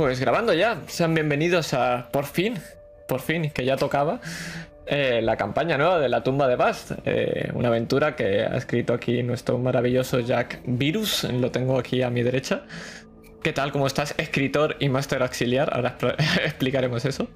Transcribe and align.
Pues 0.00 0.18
grabando 0.18 0.54
ya, 0.54 0.80
sean 0.86 1.12
bienvenidos 1.12 1.74
a 1.74 2.08
por 2.10 2.24
fin, 2.24 2.54
por 3.06 3.20
fin, 3.20 3.50
que 3.50 3.66
ya 3.66 3.76
tocaba 3.76 4.22
eh, 4.86 5.20
la 5.22 5.36
campaña 5.36 5.76
nueva 5.76 5.98
de 5.98 6.08
la 6.08 6.22
tumba 6.22 6.48
de 6.48 6.56
Bast, 6.56 6.92
eh, 7.04 7.50
una 7.52 7.68
aventura 7.68 8.16
que 8.16 8.44
ha 8.44 8.56
escrito 8.56 8.94
aquí 8.94 9.22
nuestro 9.22 9.58
maravilloso 9.58 10.20
Jack 10.20 10.62
Virus, 10.64 11.24
lo 11.24 11.50
tengo 11.50 11.78
aquí 11.78 12.00
a 12.00 12.08
mi 12.08 12.22
derecha. 12.22 12.62
¿Qué 13.42 13.52
tal? 13.52 13.72
¿Cómo 13.72 13.86
estás? 13.86 14.14
Escritor 14.16 14.76
y 14.80 14.88
máster 14.88 15.22
auxiliar, 15.22 15.68
ahora 15.76 15.98
explicaremos 16.46 17.04
eso. 17.04 17.28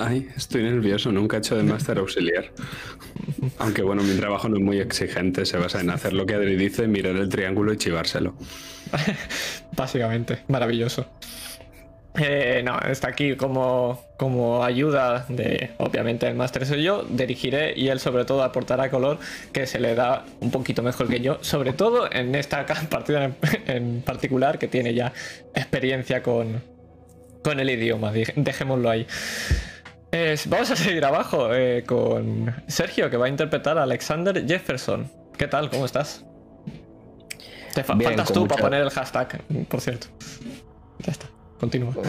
Ay, 0.00 0.28
estoy 0.36 0.62
nervioso, 0.62 1.10
nunca 1.10 1.36
he 1.36 1.40
hecho 1.40 1.56
de 1.56 1.64
máster 1.64 1.98
auxiliar. 1.98 2.52
Aunque 3.58 3.82
bueno, 3.82 4.02
mi 4.04 4.14
trabajo 4.14 4.48
no 4.48 4.56
es 4.56 4.62
muy 4.62 4.78
exigente, 4.78 5.44
se 5.44 5.58
basa 5.58 5.80
en 5.80 5.90
hacer 5.90 6.12
lo 6.12 6.24
que 6.24 6.34
Adri 6.34 6.56
dice, 6.56 6.86
mirar 6.86 7.16
el 7.16 7.28
triángulo 7.28 7.72
y 7.72 7.78
chivárselo. 7.78 8.34
Básicamente, 9.76 10.44
maravilloso. 10.46 11.06
Eh, 12.16 12.62
no, 12.64 12.78
está 12.80 13.08
aquí 13.08 13.34
como, 13.34 14.04
como 14.16 14.64
ayuda 14.64 15.26
de, 15.28 15.70
obviamente, 15.78 16.28
el 16.28 16.36
máster 16.36 16.64
soy 16.64 16.84
yo, 16.84 17.04
dirigiré 17.08 17.74
y 17.76 17.88
él 17.88 17.98
sobre 17.98 18.24
todo 18.24 18.44
aportará 18.44 18.90
color 18.90 19.18
que 19.52 19.66
se 19.66 19.80
le 19.80 19.96
da 19.96 20.24
un 20.40 20.52
poquito 20.52 20.82
mejor 20.82 21.08
que 21.08 21.20
yo, 21.20 21.38
sobre 21.40 21.72
todo 21.72 22.08
en 22.12 22.36
esta 22.36 22.64
partida 22.90 23.32
en, 23.66 24.02
particular 24.02 24.60
que 24.60 24.68
tiene 24.68 24.94
ya 24.94 25.12
experiencia 25.54 26.22
con, 26.22 26.62
con 27.42 27.58
el 27.58 27.70
idioma, 27.70 28.12
dejémoslo 28.12 28.90
ahí 28.90 29.04
vamos 30.46 30.70
a 30.70 30.76
seguir 30.76 31.04
abajo 31.04 31.54
eh, 31.54 31.84
con 31.86 32.54
Sergio, 32.66 33.10
que 33.10 33.16
va 33.16 33.26
a 33.26 33.28
interpretar 33.28 33.78
a 33.78 33.82
Alexander 33.82 34.46
Jefferson. 34.46 35.10
¿Qué 35.36 35.46
tal? 35.46 35.70
¿Cómo 35.70 35.84
estás? 35.84 36.24
Te 37.74 37.84
faltas 37.84 38.32
tú 38.32 38.48
para 38.48 38.62
poner 38.62 38.82
el 38.82 38.90
hashtag, 38.90 39.42
por 39.68 39.80
cierto. 39.80 40.08
Ya 41.00 41.12
está, 41.12 41.26
continúa. 41.60 41.94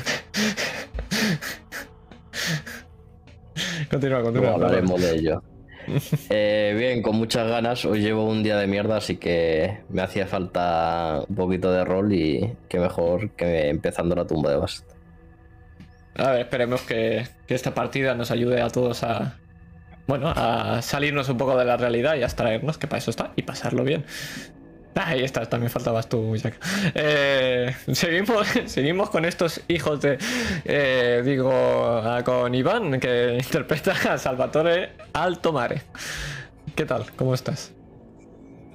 continúa, 3.90 4.24
continúa. 4.24 4.54
hablaremos 4.54 5.02
de 5.02 5.16
ello. 5.16 5.44
Eh, 6.30 6.76
bien, 6.78 7.02
con 7.02 7.16
muchas 7.16 7.48
ganas. 7.48 7.84
Hoy 7.84 8.02
llevo 8.02 8.24
un 8.26 8.44
día 8.44 8.58
de 8.58 8.68
mierda, 8.68 8.98
así 8.98 9.18
que 9.18 9.80
me 9.90 10.04
hacía 10.04 10.28
falta 10.28 11.24
un 11.28 11.36
poquito 11.36 11.72
de 11.72 11.84
rol 11.84 12.14
y 12.14 12.54
qué 12.68 12.80
mejor 12.80 13.32
que 13.32 13.70
empezando 13.70 14.16
la 14.16 14.28
tumba 14.28 14.52
de 14.52 14.58
Bast. 14.58 14.99
A 16.16 16.32
ver, 16.32 16.42
esperemos 16.42 16.82
que, 16.82 17.28
esta 17.48 17.74
partida 17.74 18.16
nos 18.16 18.32
ayude 18.32 18.62
a 18.62 18.70
todos 18.70 19.04
a. 19.04 19.38
Bueno, 20.08 20.34
a 20.36 20.82
salirnos 20.82 21.30
un 21.30 21.38
poco 21.38 21.56
de 21.56 21.66
la 21.66 21.78
realidad 21.78 22.16
y 22.16 22.24
a 22.24 22.26
extraernos, 22.26 22.80
que 22.80 22.88
para 22.88 22.98
eso 22.98 23.12
está, 23.12 23.32
y 23.36 23.44
pasarlo 23.44 23.84
bien. 23.84 24.06
Ahí 24.96 25.24
estás, 25.24 25.50
también 25.50 25.70
faltabas 25.70 26.10
tú, 26.10 26.36
Jack. 26.36 26.60
Eh, 26.96 27.74
seguimos, 27.94 29.10
con 29.10 29.24
estos 29.24 29.62
hijos 29.68 30.02
de. 30.02 30.18
Eh, 30.66 31.22
digo, 31.24 31.52
con 32.26 32.54
Iván, 32.54 33.00
que 33.00 33.38
interpreta 33.38 33.94
a 34.12 34.18
Salvatore 34.18 34.94
Altomare. 35.14 35.84
¿Qué 36.76 36.86
tal? 36.86 37.06
¿Cómo 37.16 37.34
estás? 37.34 37.72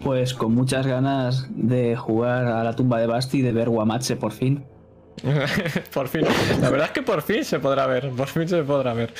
Pues 0.02 0.34
con 0.34 0.54
muchas 0.54 0.86
ganas 0.86 1.46
de 1.50 1.96
jugar 1.96 2.46
a 2.46 2.62
la 2.64 2.74
tumba 2.74 2.98
de 3.00 3.06
Basti 3.06 3.38
y 3.38 3.42
de 3.42 3.52
ver 3.52 3.68
Guamache 3.68 4.16
por 4.16 4.32
fin. 4.32 4.64
por 5.92 6.08
fin. 6.08 6.22
La 6.60 6.70
verdad 6.70 6.86
es 6.86 6.92
que 6.92 7.02
por 7.02 7.22
fin 7.22 7.44
se 7.44 7.58
podrá 7.58 7.86
ver. 7.86 8.10
Por 8.10 8.28
fin 8.28 8.48
se 8.48 8.62
podrá 8.62 8.94
ver. 8.94 9.14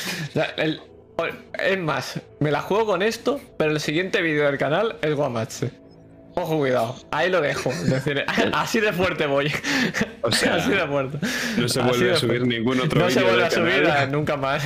es 0.58 1.78
más, 1.78 2.20
me 2.40 2.50
la 2.50 2.60
juego 2.60 2.86
con 2.86 3.02
esto, 3.02 3.40
pero 3.56 3.70
el 3.72 3.80
siguiente 3.80 4.22
vídeo 4.22 4.46
del 4.46 4.58
canal 4.58 4.96
es 5.02 5.14
Guamache. 5.14 5.70
Ojo, 6.36 6.58
cuidado. 6.58 6.96
Ahí 7.12 7.30
lo 7.30 7.40
dejo. 7.40 7.72
decir, 7.84 8.24
así 8.52 8.80
de 8.80 8.92
fuerte 8.92 9.26
voy. 9.26 9.52
O 10.22 10.32
sea, 10.32 10.54
así 10.56 10.70
de 10.70 10.86
fuerte. 10.86 11.18
No 11.56 11.68
se 11.68 11.80
vuelve 11.80 12.12
a 12.12 12.16
subir 12.16 12.46
ningún 12.46 12.80
otro 12.80 13.06
vídeo. 13.06 13.06
No 13.06 13.10
se 13.10 13.22
vuelve 13.22 13.44
a 13.44 13.50
subir 13.50 13.88
nunca 14.10 14.36
más. 14.36 14.64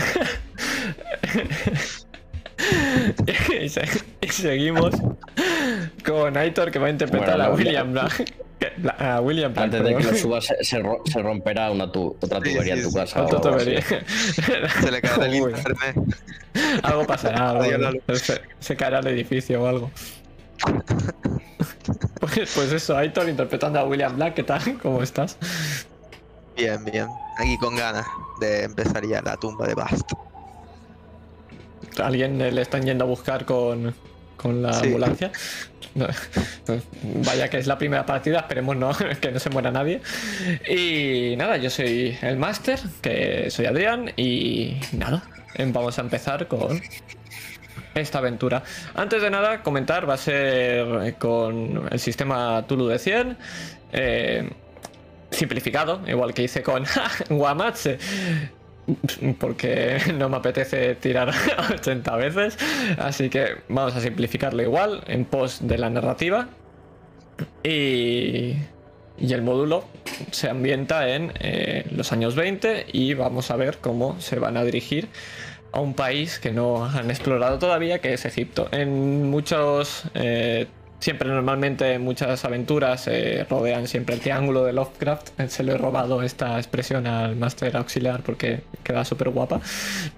y, 4.20 4.28
seguimos 4.28 4.94
con 6.04 6.36
Aitor 6.36 6.70
que 6.70 6.78
va 6.78 6.86
a 6.86 6.90
interpretar 6.90 7.40
a 7.40 7.50
William 7.50 7.92
Black. 7.92 8.32
A 8.98 9.20
William 9.20 9.52
Antes 9.56 9.84
de 9.84 9.96
que 9.96 10.02
lo 10.02 10.14
subas, 10.16 10.52
se, 10.60 10.78
romperá 11.22 11.70
una 11.70 11.84
otra 11.84 12.40
tubería 12.40 12.74
en 12.74 12.82
tu 12.82 12.92
casa. 12.92 13.22
Otra 13.22 13.40
tubería. 13.40 13.80
Se 14.82 14.90
le 14.90 15.00
caerá 15.00 15.26
el 15.26 15.34
internet. 15.36 15.96
Algo 16.82 17.06
pasará, 17.06 17.50
algo, 17.50 17.92
se, 18.14 18.40
se, 18.58 18.76
caerá 18.76 18.98
el 18.98 19.06
edificio 19.08 19.62
o 19.62 19.66
algo. 19.66 19.90
Pues, 22.20 22.50
pues 22.52 22.72
eso, 22.72 22.96
Aitor 22.96 23.28
interpretando 23.28 23.78
a 23.78 23.84
William 23.84 24.16
Black, 24.16 24.34
¿qué 24.34 24.42
tal? 24.42 24.78
¿Cómo 24.82 25.02
estás? 25.02 25.38
Bien, 26.56 26.84
bien. 26.84 27.06
Aquí 27.38 27.56
con 27.58 27.76
ganas 27.76 28.06
de 28.40 28.64
empezar 28.64 29.06
ya 29.06 29.22
la 29.22 29.36
tumba 29.36 29.68
de 29.68 29.74
Bast. 29.74 30.10
¿Alguien 32.00 32.38
le 32.38 32.60
están 32.60 32.84
yendo 32.84 33.04
a 33.04 33.06
buscar 33.06 33.44
con, 33.44 33.94
con 34.36 34.62
la 34.62 34.70
ambulancia? 34.78 35.30
vaya 37.24 37.48
que 37.48 37.58
es 37.58 37.66
la 37.66 37.78
primera 37.78 38.06
partida, 38.06 38.40
esperemos 38.40 38.76
no, 38.76 38.92
que 39.20 39.32
no 39.32 39.38
se 39.38 39.50
muera 39.50 39.70
nadie. 39.70 40.00
Y 40.68 41.34
nada, 41.36 41.56
yo 41.56 41.70
soy 41.70 42.16
el 42.22 42.36
máster, 42.36 42.78
que 43.00 43.50
soy 43.50 43.66
Adrián, 43.66 44.12
y 44.16 44.76
nada, 44.92 45.22
vamos 45.58 45.98
a 45.98 46.02
empezar 46.02 46.46
con 46.46 46.80
esta 47.94 48.18
aventura. 48.18 48.62
Antes 48.94 49.22
de 49.22 49.30
nada, 49.30 49.62
comentar, 49.62 50.08
va 50.08 50.14
a 50.14 50.18
ser 50.18 51.16
con 51.18 51.88
el 51.90 51.98
sistema 51.98 52.64
Tulu 52.66 52.86
de 52.86 52.98
100. 52.98 53.36
Eh, 53.92 54.50
simplificado, 55.30 56.00
igual 56.06 56.32
que 56.32 56.42
hice 56.42 56.62
con 56.62 56.84
Guamatse 57.28 57.98
porque 59.38 59.98
no 60.14 60.28
me 60.28 60.36
apetece 60.36 60.94
tirar 60.94 61.32
80 61.74 62.16
veces, 62.16 62.58
así 62.98 63.28
que 63.28 63.56
vamos 63.68 63.94
a 63.96 64.00
simplificarlo 64.00 64.62
igual 64.62 65.02
en 65.06 65.24
pos 65.24 65.66
de 65.66 65.78
la 65.78 65.90
narrativa 65.90 66.48
y, 67.62 68.54
y 69.18 69.32
el 69.32 69.42
módulo 69.42 69.84
se 70.30 70.48
ambienta 70.48 71.08
en 71.08 71.32
eh, 71.40 71.86
los 71.90 72.12
años 72.12 72.34
20 72.34 72.86
y 72.92 73.14
vamos 73.14 73.50
a 73.50 73.56
ver 73.56 73.78
cómo 73.78 74.20
se 74.20 74.38
van 74.38 74.56
a 74.56 74.64
dirigir 74.64 75.08
a 75.72 75.80
un 75.80 75.94
país 75.94 76.38
que 76.38 76.50
no 76.50 76.84
han 76.84 77.10
explorado 77.10 77.58
todavía, 77.58 78.00
que 78.00 78.14
es 78.14 78.24
Egipto. 78.24 78.68
En 78.72 79.28
muchos 79.30 80.04
eh, 80.14 80.66
Siempre 81.00 81.28
normalmente 81.28 81.96
muchas 82.00 82.44
aventuras 82.44 83.06
eh, 83.06 83.46
rodean 83.48 83.86
siempre 83.86 84.16
el 84.16 84.20
triángulo 84.20 84.64
de 84.64 84.72
Lovecraft. 84.72 85.40
Eh, 85.40 85.48
se 85.48 85.62
le 85.62 85.72
he 85.72 85.78
robado 85.78 86.22
esta 86.22 86.58
expresión 86.58 87.06
al 87.06 87.36
máster 87.36 87.76
auxiliar 87.76 88.22
porque 88.22 88.62
queda 88.82 89.04
súper 89.04 89.28
guapa. 89.28 89.60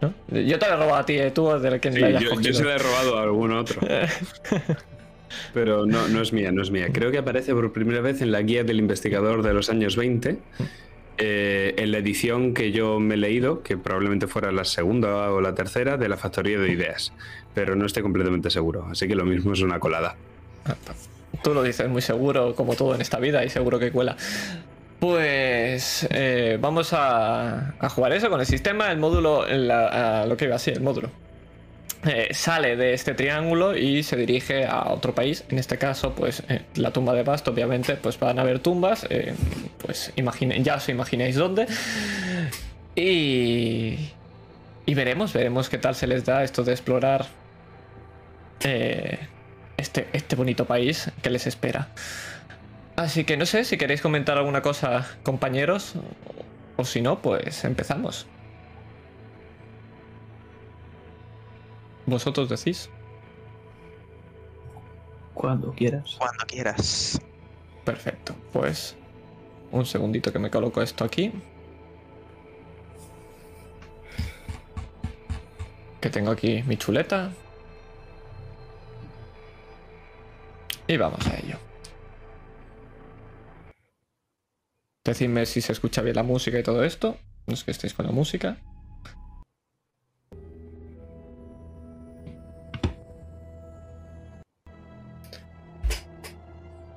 ¿no? 0.01 0.15
Yo 0.29 0.59
te 0.59 0.67
la 0.67 0.75
he 0.75 0.77
robado 0.77 0.97
a 0.97 1.05
ti, 1.05 1.19
¿eh? 1.19 1.33
tú 1.33 1.49
del 1.59 1.81
que 1.81 1.93
sí, 1.93 2.01
yo, 2.01 2.41
yo, 2.41 2.55
se 2.55 2.65
la 2.65 2.77
he 2.77 2.79
robado 2.79 3.19
a 3.19 3.23
algún 3.23 3.53
otro. 3.53 3.81
Pero 5.55 5.85
no, 5.85 6.09
no 6.09 6.23
es 6.23 6.33
mía, 6.33 6.51
no 6.51 6.63
es 6.63 6.71
mía. 6.71 6.89
Creo 6.93 7.11
que 7.11 7.19
aparece 7.19 7.53
por 7.53 7.73
primera 7.73 8.01
vez 8.01 8.23
en 8.23 8.33
la 8.33 8.41
guía 8.41 8.65
del 8.65 8.79
investigador 8.79 9.43
de 9.43 9.53
los 9.53 9.69
años 9.69 9.97
20. 9.97 10.39
en 11.19 11.93
la 11.93 11.99
edición 11.99 12.55
que 12.55 12.73
yo 12.73 12.99
me 13.01 13.15
he 13.15 13.19
leído, 13.19 13.63
que 13.63 13.77
probablemente 13.77 14.27
fuera 14.27 14.51
la 14.51 14.65
segunda 14.65 15.31
o 15.31 15.43
la 15.43 15.55
tercera, 15.55 15.99
de 15.99 16.09
la 16.09 16.17
Factoría 16.17 16.59
de 16.59 16.73
Ideas, 16.73 17.13
pero 17.55 17.77
no 17.77 17.85
estoy 17.85 18.03
completamente 18.03 18.49
seguro, 18.49 18.87
así 18.91 19.07
que 19.07 19.15
lo 19.15 19.27
mismo 19.27 19.53
es 19.53 19.61
una 19.61 19.79
colada. 19.79 20.17
Tú 21.43 21.55
lo 21.55 21.63
dices 21.63 21.89
muy 21.89 22.03
seguro, 22.03 22.55
como 22.55 22.75
todo 22.75 22.95
en 22.95 23.01
esta 23.01 23.19
vida, 23.19 23.45
y 23.45 23.49
seguro 23.49 23.79
que 23.79 23.91
cuela. 23.91 24.17
Pues 24.99 26.07
eh, 26.11 26.59
vamos 26.61 26.91
a, 26.93 27.75
jugar 27.95 28.13
eso 28.13 28.29
con 28.29 28.41
el 28.41 28.47
sistema, 28.47 28.93
el 28.93 28.99
módulo, 28.99 29.47
lo 29.47 30.37
que 30.37 30.45
iba 30.45 30.57
así, 30.57 30.71
el 30.71 30.83
módulo. 30.83 31.11
Eh, 32.05 32.29
sale 32.33 32.77
de 32.77 32.95
este 32.95 33.15
triángulo 33.15 33.77
y 33.77 34.03
se 34.03 34.17
dirige 34.17 34.67
a 34.67 34.91
otro 34.91 35.15
país. 35.15 35.45
En 35.49 35.59
este 35.59 35.79
caso, 35.79 36.15
pues 36.15 36.43
eh, 36.49 36.63
la 36.75 36.93
tumba 36.93 37.15
de 37.15 37.23
Bast, 37.23 37.49
obviamente, 37.49 37.97
pues 37.97 38.19
van 38.19 38.39
a 38.39 38.43
haber 38.43 38.59
tumbas. 38.59 39.07
pues 39.79 40.13
imagine, 40.17 40.63
ya 40.63 40.77
os 40.77 40.89
imagináis 40.91 41.37
dónde. 41.37 41.67
Y, 42.95 44.11
y 44.85 44.95
veremos, 44.95 45.33
veremos 45.33 45.71
qué 45.71 45.79
tal 45.79 45.95
se 45.95 46.07
les 46.07 46.27
da 46.27 46.45
esto 46.45 46.63
de 46.63 46.73
explorar 46.73 47.27
este, 49.81 50.09
este 50.13 50.37
bonito 50.37 50.67
país 50.67 51.11
que 51.23 51.31
les 51.31 51.47
espera. 51.47 51.89
Así 52.97 53.25
que 53.25 53.37
no 53.37 53.47
sé 53.47 53.65
si 53.65 53.79
queréis 53.79 54.03
comentar 54.03 54.37
alguna 54.37 54.61
cosa, 54.63 55.09
compañeros, 55.23 55.95
o 56.77 56.85
si 56.85 57.01
no, 57.01 57.21
pues 57.23 57.65
empezamos. 57.65 58.27
¿Vosotros 62.07 62.49
decís? 62.49 62.91
Cuando 65.35 65.73
quieras. 65.73 66.17
Cuando 66.19 66.45
quieras. 66.47 67.21
Perfecto, 67.85 68.35
pues 68.53 68.97
un 69.71 69.87
segundito 69.87 70.33
que 70.33 70.39
me 70.39 70.51
coloco 70.51 70.83
esto 70.83 71.05
aquí. 71.05 71.33
Que 76.01 76.11
tengo 76.11 76.31
aquí 76.33 76.63
mi 76.65 76.77
chuleta. 76.77 77.31
Y 80.91 80.97
vamos 80.97 81.25
a 81.29 81.39
ello. 81.39 81.57
Decidme 85.05 85.47
si 85.47 85.61
se 85.61 85.71
escucha 85.71 86.03
bien 86.03 86.17
la 86.17 86.25
música 86.25 86.59
y 86.59 86.65
todo 86.65 86.83
esto. 86.83 87.17
No 87.47 87.55
es 87.55 87.63
que 87.63 87.71
estéis 87.71 87.95
con 87.95 88.07
la 88.07 88.13
música. 88.13 88.57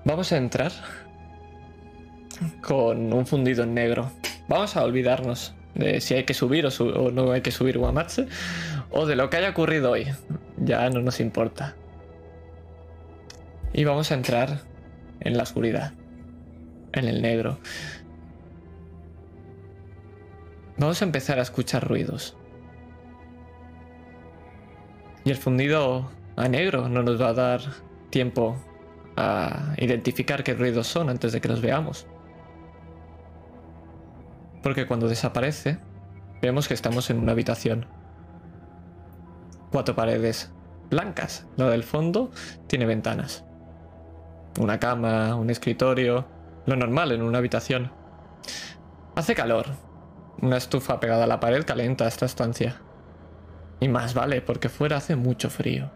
Vamos 0.05 0.31
a 0.31 0.37
entrar 0.37 0.71
con 2.63 3.13
un 3.13 3.27
fundido 3.27 3.63
en 3.63 3.75
negro. 3.75 4.11
Vamos 4.47 4.75
a 4.75 4.83
olvidarnos 4.83 5.53
de 5.75 6.01
si 6.01 6.15
hay 6.15 6.23
que 6.23 6.33
subir 6.33 6.65
o, 6.65 6.69
o 6.69 7.11
no 7.11 7.31
hay 7.31 7.41
que 7.41 7.51
subir 7.51 7.77
Guamatse 7.77 8.27
o 8.89 9.05
de 9.05 9.15
lo 9.15 9.29
que 9.29 9.37
haya 9.37 9.51
ocurrido 9.51 9.91
hoy. 9.91 10.07
Ya 10.57 10.89
no 10.89 10.99
nos 11.03 11.19
importa. 11.19 11.75
Y 13.73 13.85
vamos 13.85 14.11
a 14.11 14.13
entrar 14.13 14.61
en 15.19 15.35
la 15.35 15.43
oscuridad, 15.43 15.93
en 16.91 17.05
el 17.05 17.23
negro. 17.23 17.57
Vamos 20.77 21.01
a 21.01 21.05
empezar 21.05 21.39
a 21.39 21.41
escuchar 21.41 21.87
ruidos. 21.87 22.37
Y 25.25 25.31
el 25.31 25.37
fundido 25.37 26.11
a 26.35 26.47
negro 26.47 26.87
no 26.87 27.01
nos 27.01 27.19
va 27.19 27.29
a 27.29 27.33
dar 27.33 27.61
tiempo 28.11 28.57
a 29.15 29.73
identificar 29.77 30.43
qué 30.43 30.53
ruidos 30.53 30.85
son 30.85 31.09
antes 31.09 31.31
de 31.31 31.41
que 31.41 31.47
los 31.47 31.61
veamos. 31.61 32.05
Porque 34.61 34.85
cuando 34.85 35.07
desaparece, 35.07 35.79
vemos 36.43 36.67
que 36.67 36.75
estamos 36.75 37.09
en 37.09 37.17
una 37.17 37.31
habitación. 37.31 37.87
Cuatro 39.71 39.95
paredes 39.95 40.51
blancas. 40.91 41.47
La 41.57 41.69
del 41.69 41.83
fondo 41.83 42.29
tiene 42.67 42.85
ventanas. 42.85 43.45
Una 44.59 44.79
cama, 44.79 45.35
un 45.35 45.49
escritorio. 45.49 46.25
Lo 46.65 46.75
normal 46.75 47.11
en 47.11 47.21
una 47.21 47.39
habitación. 47.39 47.91
Hace 49.15 49.35
calor. 49.35 49.67
Una 50.41 50.57
estufa 50.57 50.99
pegada 50.99 51.23
a 51.23 51.27
la 51.27 51.39
pared 51.39 51.65
calienta 51.65 52.07
esta 52.07 52.25
estancia. 52.25 52.81
Y 53.79 53.87
más 53.87 54.13
vale, 54.13 54.41
porque 54.41 54.69
fuera 54.69 54.97
hace 54.97 55.15
mucho 55.15 55.49
frío. 55.49 55.91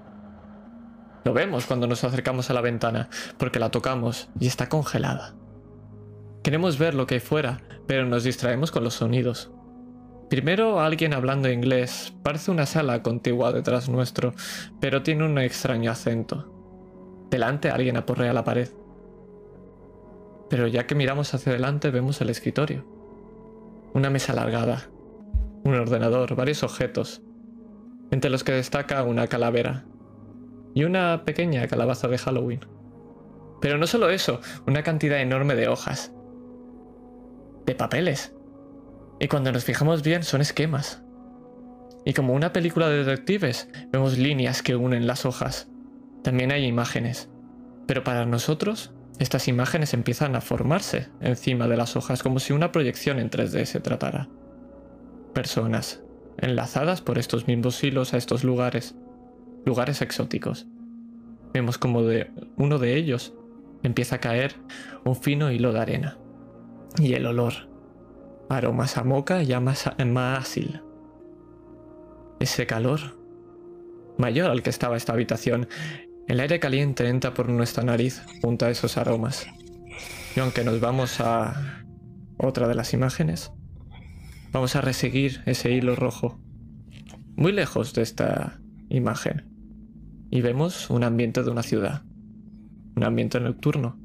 Lo 1.24 1.33
vemos 1.33 1.65
cuando 1.65 1.88
nos 1.88 2.04
acercamos 2.04 2.50
a 2.50 2.54
la 2.54 2.62
ventana, 2.62 3.09
porque 3.38 3.59
la 3.59 3.69
tocamos 3.69 4.30
y 4.39 4.48
está 4.48 4.69
congelada. 4.69 5.36
Queremos 6.42 6.80
ver 6.80 6.94
lo 6.94 7.06
que 7.06 7.15
hay 7.15 7.19
fuera, 7.19 7.62
pero 7.86 8.06
nos 8.06 8.24
distraemos 8.24 8.71
con 8.71 8.83
los 8.83 8.94
sonidos. 8.94 9.51
Primero 10.30 10.80
alguien 10.80 11.13
hablando 11.13 11.50
inglés. 11.50 12.13
Parece 12.24 12.51
una 12.51 12.65
sala 12.65 13.03
contigua 13.03 13.51
detrás 13.51 13.88
nuestro, 13.88 14.33
pero 14.80 15.03
tiene 15.03 15.25
un 15.25 15.38
extraño 15.38 15.92
acento. 15.92 16.56
Delante 17.29 17.69
alguien 17.69 17.97
aporrea 17.97 18.33
la 18.33 18.44
pared. 18.44 18.69
Pero 20.50 20.68
ya 20.68 20.88
que 20.88 20.95
miramos 20.95 21.33
hacia 21.33 21.51
adelante 21.51 21.91
vemos 21.91 22.21
el 22.21 22.29
escritorio. 22.29 22.85
Una 23.94 24.09
mesa 24.09 24.33
alargada. 24.33 24.89
Un 25.63 25.75
ordenador, 25.75 26.35
varios 26.35 26.63
objetos. 26.63 27.21
Entre 28.12 28.29
los 28.29 28.44
que 28.44 28.53
destaca 28.53 29.03
una 29.03 29.27
calavera. 29.27 29.85
Y 30.74 30.85
una 30.85 31.24
pequeña 31.25 31.68
calabaza 31.68 32.07
de 32.07 32.18
Halloween. 32.18 32.62
Pero 33.59 33.77
no 33.77 33.88
solo 33.88 34.09
eso, 34.09 34.39
una 34.68 34.83
cantidad 34.83 35.19
enorme 35.19 35.56
de 35.56 35.68
hojas. 35.68 36.13
De 37.65 37.75
papeles. 37.75 38.33
Y 39.19 39.27
cuando 39.27 39.51
nos 39.51 39.65
fijamos 39.65 40.03
bien 40.03 40.24
son 40.24 40.41
esquemas. 40.41 41.03
Y 42.06 42.13
como 42.13 42.33
una 42.33 42.53
película 42.53 42.88
de 42.88 43.03
detectives, 43.03 43.68
vemos 43.91 44.18
líneas 44.18 44.62
que 44.62 44.75
unen 44.75 45.07
las 45.07 45.25
hojas. 45.25 45.69
También 46.27 46.51
hay 46.51 46.65
imágenes. 46.65 47.29
Pero 47.85 48.03
para 48.03 48.25
nosotros, 48.25 48.91
estas 49.18 49.47
imágenes 49.47 49.94
empiezan 49.94 50.35
a 50.35 50.41
formarse 50.41 51.07
encima 51.21 51.69
de 51.69 51.77
las 51.77 51.95
hojas 51.95 52.21
como 52.21 52.39
si 52.39 52.51
una 52.51 52.74
proyección 52.74 53.18
en 53.19 53.29
3D 53.29 53.63
se 53.63 53.79
tratara. 53.79 54.27
Personas, 55.33 56.03
enlazadas 56.38 57.01
por 57.01 57.18
estos 57.18 57.47
mismos 57.47 57.81
hilos 57.81 58.13
a 58.13 58.18
estos 58.18 58.44
lugares, 58.44 58.94
lugares 59.65 60.01
exóticos. 60.01 60.68
Vemos 61.53 61.77
como 61.77 62.03
de 62.03 62.29
uno 62.57 62.77
de 62.77 62.97
ellos 62.97 63.33
empieza 63.81 64.18
a 64.18 64.19
caer 64.19 64.53
un 65.06 65.15
fino 65.15 65.50
hilo 65.50 65.71
de 65.71 65.79
arena. 65.79 66.18
Y 67.00 67.13
el 67.13 67.25
olor. 67.25 67.53
Aromas 68.50 68.97
a 68.97 69.06
moca 69.06 69.44
y 69.44 69.53
a 69.53 69.62
maasil. 69.62 70.81
Ese 72.41 72.68
calor. 72.68 73.15
Mayor 74.18 74.51
al 74.51 74.62
que 74.62 74.71
estaba 74.71 74.97
esta 74.97 75.13
habitación. 75.13 75.69
El 76.27 76.41
aire 76.41 76.59
caliente 76.59 77.07
entra 77.07 77.33
por 77.33 77.47
nuestra 77.47 77.83
nariz 77.83 78.21
junto 78.41 78.65
a 78.65 78.69
esos 78.69 78.97
aromas. 78.97 79.47
Y 80.35 80.41
aunque 80.41 80.65
nos 80.65 80.81
vamos 80.81 81.21
a 81.21 81.85
otra 82.38 82.68
de 82.68 82.75
las 82.75 82.94
imágenes, 82.94 83.53
vamos 84.51 84.75
a 84.75 84.81
reseguir 84.81 85.41
ese 85.45 85.71
hilo 85.71 85.95
rojo. 85.95 86.38
Muy 87.38 87.53
lejos 87.53 87.94
de 87.94 88.01
esta 88.01 88.59
imagen. 88.89 89.47
Y 90.29 90.41
vemos 90.41 90.89
un 90.89 91.06
ambiente 91.06 91.44
de 91.44 91.50
una 91.50 91.63
ciudad. 91.63 92.03
Un 92.97 93.06
ambiente 93.06 93.39
nocturno. 93.39 93.97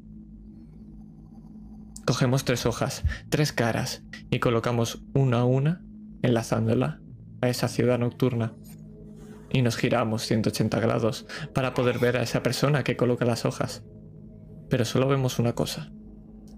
Cogemos 2.05 2.45
tres 2.45 2.65
hojas, 2.65 3.03
tres 3.29 3.51
caras, 3.51 4.03
y 4.29 4.39
colocamos 4.39 5.03
una 5.13 5.39
a 5.39 5.45
una, 5.45 5.83
enlazándola 6.21 7.01
a 7.41 7.49
esa 7.49 7.67
ciudad 7.67 7.99
nocturna. 7.99 8.53
Y 9.53 9.61
nos 9.61 9.77
giramos 9.77 10.23
180 10.23 10.79
grados 10.79 11.25
para 11.53 11.73
poder 11.73 11.99
ver 11.99 12.17
a 12.17 12.23
esa 12.23 12.43
persona 12.43 12.83
que 12.83 12.97
coloca 12.97 13.23
las 13.23 13.45
hojas. 13.45 13.83
Pero 14.69 14.83
solo 14.83 15.07
vemos 15.07 15.39
una 15.39 15.53
cosa. 15.53 15.91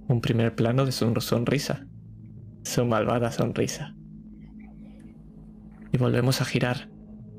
Un 0.07 0.21
primer 0.21 0.55
plano 0.55 0.85
de 0.85 0.93
su 0.93 1.13
sonrisa. 1.19 1.85
Su 2.63 2.85
malvada 2.85 3.31
sonrisa. 3.31 3.95
Y 5.91 5.97
volvemos 5.97 6.41
a 6.41 6.45
girar, 6.45 6.89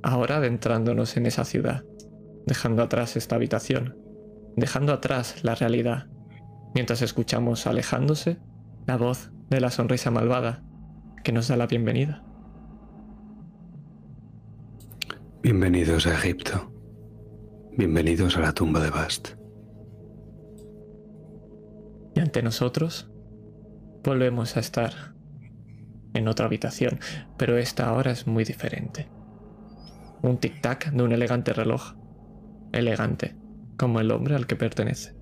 ahora 0.03 0.37
adentrándonos 0.37 1.17
en 1.17 1.27
esa 1.27 1.45
ciudad, 1.45 1.85
dejando 2.47 2.83
atrás 2.83 3.17
esta 3.17 3.37
habitación, 3.37 3.97
dejando 4.57 4.93
atrás 4.93 5.43
la 5.43 5.55
realidad, 5.55 6.07
mientras 6.75 7.03
escuchamos 7.03 7.67
alejándose 7.67 8.39
la 8.87 8.97
voz 8.97 9.31
de 9.51 9.61
la 9.61 9.71
sonrisa 9.71 10.11
malvada 10.11 10.63
que 11.25 11.33
nos 11.33 11.49
da 11.49 11.57
la 11.57 11.67
bienvenida. 11.67 12.26
Bienvenidos 15.49 16.09
a 16.09 16.15
Egipto. 16.15 16.73
Bienvenidos 17.79 18.37
a 18.37 18.41
la 18.41 18.53
tumba 18.53 18.81
de 18.81 18.91
Bast. 18.91 19.29
Y 22.17 22.19
ante 22.19 22.43
nosotros 22.43 23.09
volvemos 24.03 24.57
a 24.57 24.59
estar 24.59 25.15
en 26.15 26.27
otra 26.27 26.47
habitación, 26.47 26.99
pero 27.39 27.59
esta 27.59 27.89
ahora 27.89 28.11
es 28.11 28.27
muy 28.27 28.43
diferente. 28.43 29.09
Un 30.21 30.41
tic-tac 30.41 30.91
de 30.91 31.05
un 31.05 31.13
elegante 31.13 31.53
reloj. 31.53 31.95
Elegante, 32.73 33.37
como 33.79 34.01
el 34.01 34.11
hombre 34.11 34.35
al 34.35 34.49
que 34.49 34.57
pertenece. 34.57 35.16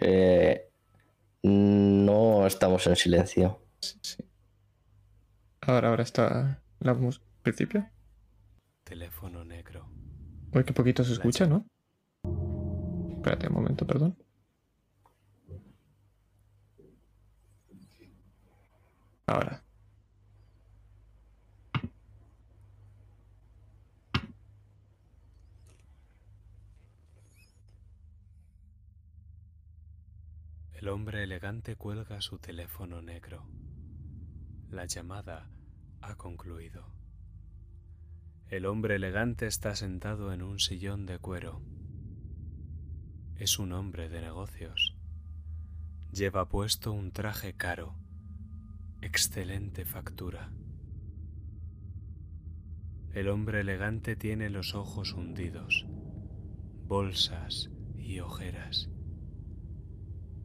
Eh, 0.00 0.70
no 1.42 2.46
estamos 2.46 2.86
en 2.86 2.96
silencio. 2.96 3.62
Sí. 3.80 4.24
Ahora, 5.60 5.88
ahora 5.88 6.02
está 6.02 6.62
la 6.80 6.94
música 6.94 7.24
al 7.36 7.42
principio. 7.42 7.90
Teléfono 8.84 9.44
negro. 9.44 9.88
Uy, 10.52 10.64
qué 10.64 10.72
poquito 10.72 11.04
se 11.04 11.12
escucha, 11.12 11.46
¿no? 11.46 11.66
Espérate 13.12 13.48
un 13.48 13.54
momento, 13.54 13.86
perdón. 13.86 14.16
Ahora. 19.26 19.62
El 30.80 30.88
hombre 30.88 31.22
elegante 31.22 31.76
cuelga 31.76 32.22
su 32.22 32.38
teléfono 32.38 33.02
negro. 33.02 33.46
La 34.70 34.86
llamada 34.86 35.50
ha 36.00 36.14
concluido. 36.14 36.86
El 38.48 38.64
hombre 38.64 38.94
elegante 38.94 39.46
está 39.46 39.76
sentado 39.76 40.32
en 40.32 40.40
un 40.40 40.58
sillón 40.58 41.04
de 41.04 41.18
cuero. 41.18 41.60
Es 43.36 43.58
un 43.58 43.74
hombre 43.74 44.08
de 44.08 44.22
negocios. 44.22 44.96
Lleva 46.12 46.48
puesto 46.48 46.92
un 46.92 47.12
traje 47.12 47.52
caro, 47.52 47.94
excelente 49.02 49.84
factura. 49.84 50.50
El 53.12 53.28
hombre 53.28 53.60
elegante 53.60 54.16
tiene 54.16 54.48
los 54.48 54.74
ojos 54.74 55.12
hundidos, 55.12 55.84
bolsas 56.86 57.68
y 57.98 58.20
ojeras. 58.20 58.88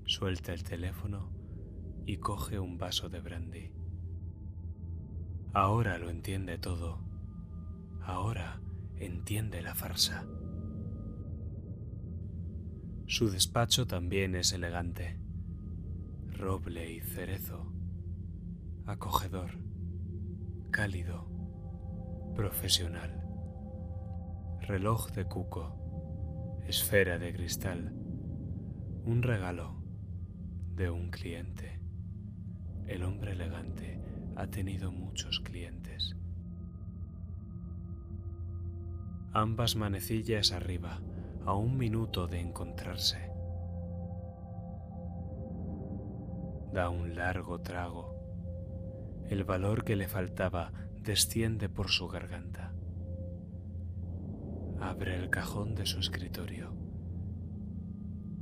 Suelta 0.07 0.53
el 0.53 0.63
teléfono 0.63 1.31
y 2.05 2.17
coge 2.17 2.59
un 2.59 2.77
vaso 2.77 3.09
de 3.09 3.21
brandy. 3.21 3.71
Ahora 5.51 5.97
lo 5.97 6.12
entiende 6.12 6.59
todo. 6.59 7.00
Ahora 8.03 8.62
entiende 8.97 9.63
la 9.63 9.74
farsa. 9.74 10.27
Su 13.07 13.31
despacho 13.31 13.88
también 13.88 14.35
es 14.35 14.53
elegante. 14.53 15.19
Roble 16.33 16.91
y 16.91 17.01
cerezo. 17.01 17.74
Acogedor. 18.85 19.57
Cálido. 20.69 21.27
Profesional. 22.35 23.24
Reloj 24.62 25.09
de 25.13 25.25
cuco. 25.25 26.62
Esfera 26.67 27.17
de 27.17 27.33
cristal. 27.33 27.91
Un 29.03 29.24
regalo 29.24 29.75
de 30.75 30.89
un 30.89 31.10
cliente. 31.10 31.79
El 32.86 33.03
hombre 33.03 33.32
elegante 33.32 34.00
ha 34.36 34.48
tenido 34.48 34.91
muchos 34.91 35.39
clientes. 35.39 36.17
Ambas 39.32 39.75
manecillas 39.77 40.51
arriba, 40.51 41.00
a 41.46 41.53
un 41.53 41.77
minuto 41.77 42.27
de 42.27 42.41
encontrarse. 42.41 43.32
Da 46.74 46.89
un 46.89 47.15
largo 47.15 47.62
trago. 47.62 48.13
El 49.29 49.46
valor 49.46 49.86
que 49.86 49.96
le 49.96 50.10
faltaba 50.10 50.74
desciende 51.01 51.70
por 51.70 51.89
su 51.89 52.08
garganta. 52.10 52.74
Abre 54.82 55.15
el 55.15 55.29
cajón 55.29 55.74
de 55.74 55.86
su 55.86 56.00
escritorio. 56.00 56.74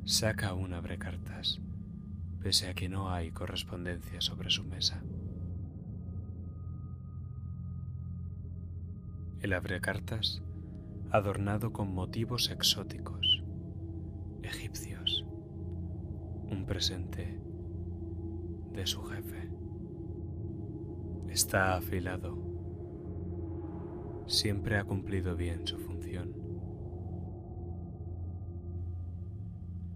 Saca 0.06 0.54
un 0.54 0.74
abrecartas, 0.74 1.62
pese 2.44 2.68
a 2.68 2.74
que 2.74 2.90
no 2.90 3.10
hay 3.10 3.32
correspondencia 3.32 4.20
sobre 4.20 4.50
su 4.50 4.66
mesa. 4.66 5.02
El 9.40 9.54
abrecartas, 9.54 10.44
adornado 11.10 11.72
con 11.72 11.94
motivos 11.94 12.50
exóticos, 12.50 13.46
egipcios, 14.42 15.26
un 16.50 16.66
presente 16.68 17.40
de 18.74 18.88
su 18.88 19.04
jefe. 19.04 19.50
Está 21.30 21.78
afilado. 21.78 22.38
Siempre 24.28 24.78
ha 24.78 24.84
cumplido 24.84 25.38
bien 25.38 25.66
su 25.66 25.80
función. 25.80 26.43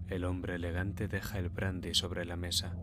El 0.08 0.24
hombre 0.24 0.54
elegante 0.54 1.06
deja 1.06 1.38
el 1.38 1.50
brandy 1.50 1.92
sobre 1.92 2.24
la 2.24 2.36
mesa. 2.36 2.74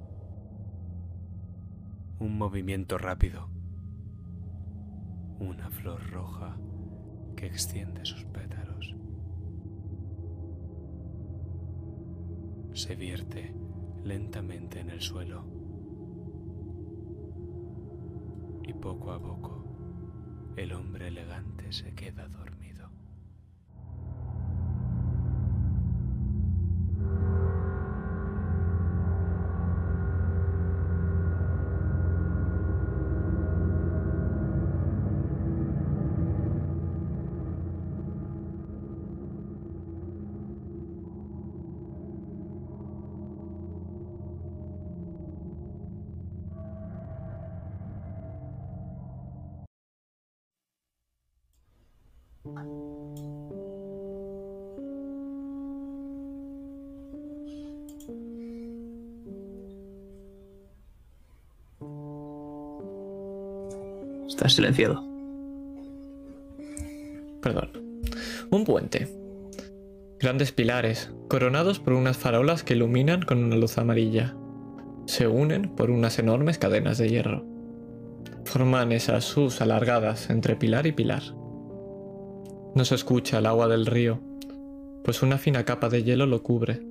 Un 2.19 2.37
movimiento 2.37 2.99
rápido. 2.99 3.49
Una 5.39 5.71
flor 5.71 6.07
roja 6.11 6.55
que 7.35 7.47
extiende 7.47 8.05
sus 8.05 8.25
pétalos. 8.25 8.95
Se 12.73 12.95
vierte 12.95 13.55
lentamente 14.03 14.79
en 14.79 14.91
el 14.91 15.01
suelo. 15.01 15.45
Y 18.67 18.73
poco 18.73 19.11
a 19.11 19.19
poco 19.19 20.53
el 20.57 20.73
hombre 20.73 21.07
elegante 21.07 21.71
se 21.71 21.95
queda 21.95 22.27
dormido. 22.27 22.74
Silenciado. 64.53 65.03
Perdón. 67.41 67.69
Un 68.49 68.63
puente. 68.63 69.07
Grandes 70.19 70.51
pilares, 70.51 71.11
coronados 71.29 71.79
por 71.79 71.93
unas 71.93 72.17
farolas 72.17 72.63
que 72.63 72.73
iluminan 72.73 73.21
con 73.21 73.43
una 73.43 73.55
luz 73.55 73.77
amarilla. 73.77 74.35
Se 75.05 75.27
unen 75.27 75.75
por 75.75 75.91
unas 75.91 76.17
enormes 76.19 76.57
cadenas 76.57 76.97
de 76.97 77.09
hierro. 77.09 77.45
Forman 78.45 78.91
esas 78.91 79.25
sus 79.25 79.61
alargadas 79.61 80.29
entre 80.29 80.55
pilar 80.55 80.87
y 80.87 80.93
pilar. 80.93 81.21
No 82.73 82.83
se 82.83 82.95
escucha 82.95 83.39
el 83.39 83.45
agua 83.45 83.67
del 83.67 83.85
río, 83.85 84.21
pues 85.03 85.21
una 85.21 85.37
fina 85.37 85.63
capa 85.63 85.89
de 85.89 86.03
hielo 86.03 86.25
lo 86.25 86.41
cubre. 86.41 86.81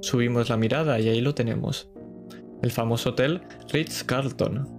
Subimos 0.00 0.48
la 0.48 0.56
mirada 0.56 1.00
y 1.00 1.08
ahí 1.08 1.20
lo 1.20 1.34
tenemos. 1.34 1.90
El 2.62 2.70
famoso 2.70 3.10
hotel 3.10 3.42
Ritz 3.72 4.04
Carlton. 4.04 4.77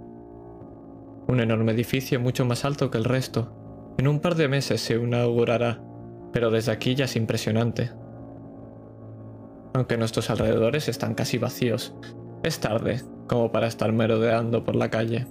Un 1.29 1.39
enorme 1.41 1.73
edificio 1.73 2.19
mucho 2.19 2.43
más 2.43 2.65
alto 2.65 2.89
que 2.89 2.97
el 2.97 3.03
resto. 3.03 3.93
En 3.99 4.07
un 4.07 4.19
par 4.19 4.33
de 4.33 4.47
meses 4.47 4.81
se 4.81 4.95
inaugurará, 4.95 5.79
pero 6.33 6.49
desde 6.49 6.71
aquí 6.71 6.95
ya 6.95 7.05
es 7.05 7.15
impresionante. 7.15 7.91
Aunque 9.75 9.95
nuestros 9.95 10.31
alrededores 10.31 10.89
están 10.89 11.13
casi 11.13 11.37
vacíos, 11.37 11.93
es 12.41 12.59
tarde 12.59 13.03
como 13.27 13.51
para 13.51 13.67
estar 13.67 13.93
merodeando 13.93 14.63
por 14.63 14.75
la 14.75 14.89
calle. 14.89 15.27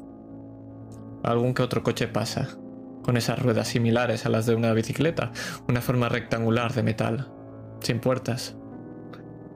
Algún 1.24 1.52
que 1.52 1.64
otro 1.64 1.82
coche 1.82 2.06
pasa, 2.06 2.46
con 3.02 3.16
esas 3.16 3.40
ruedas 3.40 3.66
similares 3.66 4.24
a 4.24 4.28
las 4.28 4.46
de 4.46 4.54
una 4.54 4.72
bicicleta, 4.74 5.32
una 5.68 5.80
forma 5.80 6.08
rectangular 6.08 6.74
de 6.74 6.84
metal, 6.84 7.28
sin 7.80 7.98
puertas. 7.98 8.56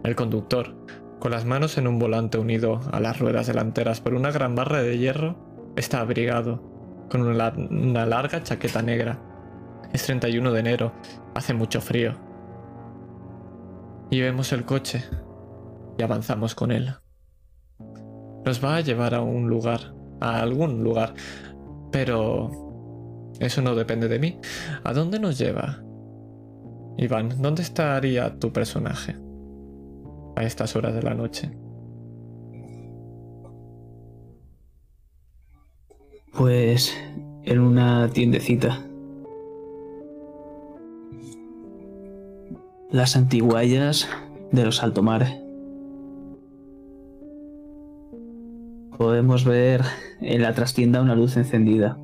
El 0.03 0.17
conductor, 0.17 0.75
con 1.21 1.31
las 1.31 1.45
manos 1.45 1.79
en 1.79 1.87
un 1.87 2.01
volante 2.01 2.39
unido 2.39 2.81
a 2.91 2.99
las 2.99 3.21
ruedas 3.21 3.47
delanteras 3.47 4.01
por 4.01 4.15
una 4.15 4.33
gran 4.33 4.57
barra 4.57 4.83
de 4.83 4.99
hierro, 4.99 5.52
está 5.77 6.01
abrigado, 6.01 7.07
con 7.11 7.23
una, 7.23 8.07
larga 8.07 8.43
chaqueta 8.43 8.83
negra. 8.83 9.19
Es 9.93 10.05
31 10.05 10.53
de 10.53 10.61
enero, 10.61 10.93
hace 11.35 11.55
mucho 11.55 11.81
frío. 11.81 12.15
Y 14.11 14.21
vemos 14.21 14.53
el 14.53 14.65
coche 14.65 15.05
y 15.99 16.03
avanzamos 16.03 16.55
con 16.55 16.73
él. 16.73 16.95
Nos 18.45 18.65
va 18.65 18.77
a 18.77 18.81
llevar 18.81 19.15
a 19.15 19.21
un 19.21 19.49
lugar, 19.49 19.95
a 20.21 20.41
algún 20.41 20.83
lugar, 20.83 21.15
pero 21.91 22.51
eso 23.41 23.63
no 23.63 23.75
depende 23.75 24.09
de 24.09 24.19
mí. 24.19 24.41
¿A 24.85 24.93
dónde 24.93 25.19
nos 25.19 25.39
lleva? 25.39 25.83
Iván, 26.97 27.41
¿dónde 27.41 27.63
estaría 27.63 28.39
tu 28.39 28.53
personaje 28.53 29.17
a 30.37 30.43
estas 30.45 30.77
horas 30.77 30.95
de 30.95 31.03
la 31.03 31.15
noche? 31.15 31.51
Pues 36.37 36.97
en 37.45 37.61
una 37.61 38.09
tiendecita. 38.09 38.87
Las 42.91 43.17
antiguallas 43.17 44.09
de 44.51 44.65
los 44.65 44.83
altomares. 44.83 45.31
Podemos 48.97 49.45
ver 49.45 49.83
en 50.23 50.41
la 50.41 50.55
trastienda 50.55 51.03
una 51.03 51.15
luz 51.15 51.37
encendida. 51.37 51.99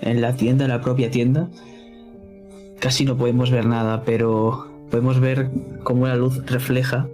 En 0.00 0.20
la 0.20 0.36
tienda, 0.36 0.66
en 0.66 0.70
la 0.70 0.80
propia 0.80 1.10
tienda, 1.10 1.48
casi 2.78 3.04
no 3.04 3.16
podemos 3.16 3.50
ver 3.50 3.66
nada, 3.66 4.04
pero 4.04 4.68
podemos 4.92 5.18
ver 5.18 5.50
cómo 5.82 6.06
la 6.06 6.14
luz 6.14 6.46
refleja 6.46 7.08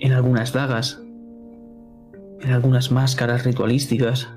en 0.00 0.12
algunas 0.12 0.52
dagas, 0.52 1.00
en 2.40 2.50
algunas 2.52 2.90
máscaras 2.90 3.44
ritualísticas. 3.44 4.28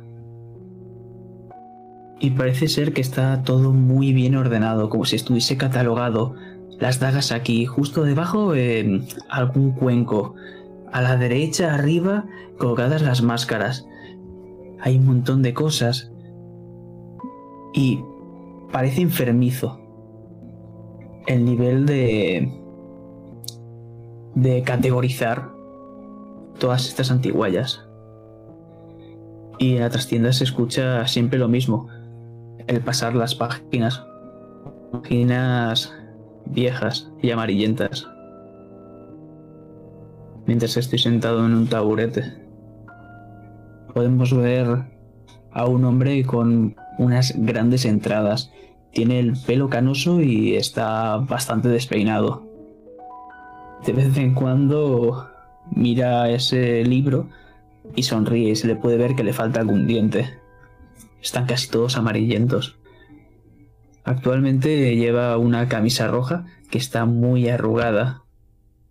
Y 2.19 2.31
parece 2.31 2.67
ser 2.67 2.93
que 2.93 3.01
está 3.01 3.43
todo 3.43 3.73
muy 3.73 4.13
bien 4.13 4.35
ordenado, 4.35 4.89
como 4.89 5.05
si 5.05 5.15
estuviese 5.15 5.57
catalogado. 5.57 6.35
Las 6.79 6.99
dagas 6.99 7.31
aquí, 7.31 7.65
justo 7.65 8.03
debajo, 8.03 8.53
eh, 8.55 9.01
algún 9.29 9.71
cuenco. 9.71 10.35
A 10.91 11.01
la 11.01 11.17
derecha, 11.17 11.73
arriba, 11.73 12.25
colocadas 12.57 13.01
las 13.01 13.21
máscaras. 13.21 13.87
Hay 14.81 14.97
un 14.97 15.05
montón 15.05 15.41
de 15.41 15.53
cosas. 15.53 16.11
Y 17.73 18.03
parece 18.71 19.01
enfermizo. 19.01 19.79
El 21.27 21.45
nivel 21.45 21.85
de... 21.85 22.51
de 24.35 24.63
categorizar 24.63 25.51
todas 26.59 26.87
estas 26.87 27.09
antiguallas. 27.09 27.87
Y 29.61 29.75
en 29.75 29.81
la 29.81 29.91
trastienda 29.91 30.33
se 30.33 30.43
escucha 30.43 31.07
siempre 31.07 31.37
lo 31.37 31.47
mismo. 31.47 31.87
El 32.65 32.81
pasar 32.81 33.13
las 33.13 33.35
páginas. 33.35 34.03
Páginas 34.91 35.93
viejas 36.47 37.11
y 37.21 37.29
amarillentas. 37.29 38.09
Mientras 40.47 40.77
estoy 40.77 40.97
sentado 40.97 41.45
en 41.45 41.53
un 41.53 41.67
taburete. 41.67 42.23
Podemos 43.93 44.35
ver 44.35 44.83
a 45.51 45.65
un 45.67 45.85
hombre 45.85 46.23
con 46.25 46.75
unas 46.97 47.31
grandes 47.37 47.85
entradas. 47.85 48.51
Tiene 48.93 49.19
el 49.19 49.33
pelo 49.45 49.69
canoso 49.69 50.21
y 50.21 50.55
está 50.55 51.17
bastante 51.17 51.67
despeinado. 51.67 52.41
De 53.85 53.93
vez 53.93 54.17
en 54.17 54.33
cuando 54.33 55.29
mira 55.69 56.31
ese 56.31 56.83
libro 56.83 57.27
y 57.95 58.03
sonríe 58.03 58.51
y 58.51 58.55
se 58.55 58.67
le 58.67 58.75
puede 58.75 58.97
ver 58.97 59.15
que 59.15 59.23
le 59.23 59.33
falta 59.33 59.59
algún 59.59 59.87
diente. 59.87 60.29
Están 61.21 61.45
casi 61.45 61.69
todos 61.69 61.97
amarillentos. 61.97 62.77
Actualmente 64.03 64.95
lleva 64.95 65.37
una 65.37 65.67
camisa 65.67 66.07
roja 66.07 66.45
que 66.69 66.77
está 66.77 67.05
muy 67.05 67.49
arrugada. 67.49 68.23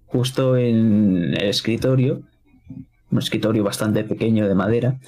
Justo 0.07 0.57
en 0.57 1.35
el 1.35 1.49
escritorio, 1.49 2.23
un 3.11 3.19
escritorio 3.19 3.65
bastante 3.65 4.05
pequeño 4.05 4.49
de 4.49 4.55
madera, 4.55 5.01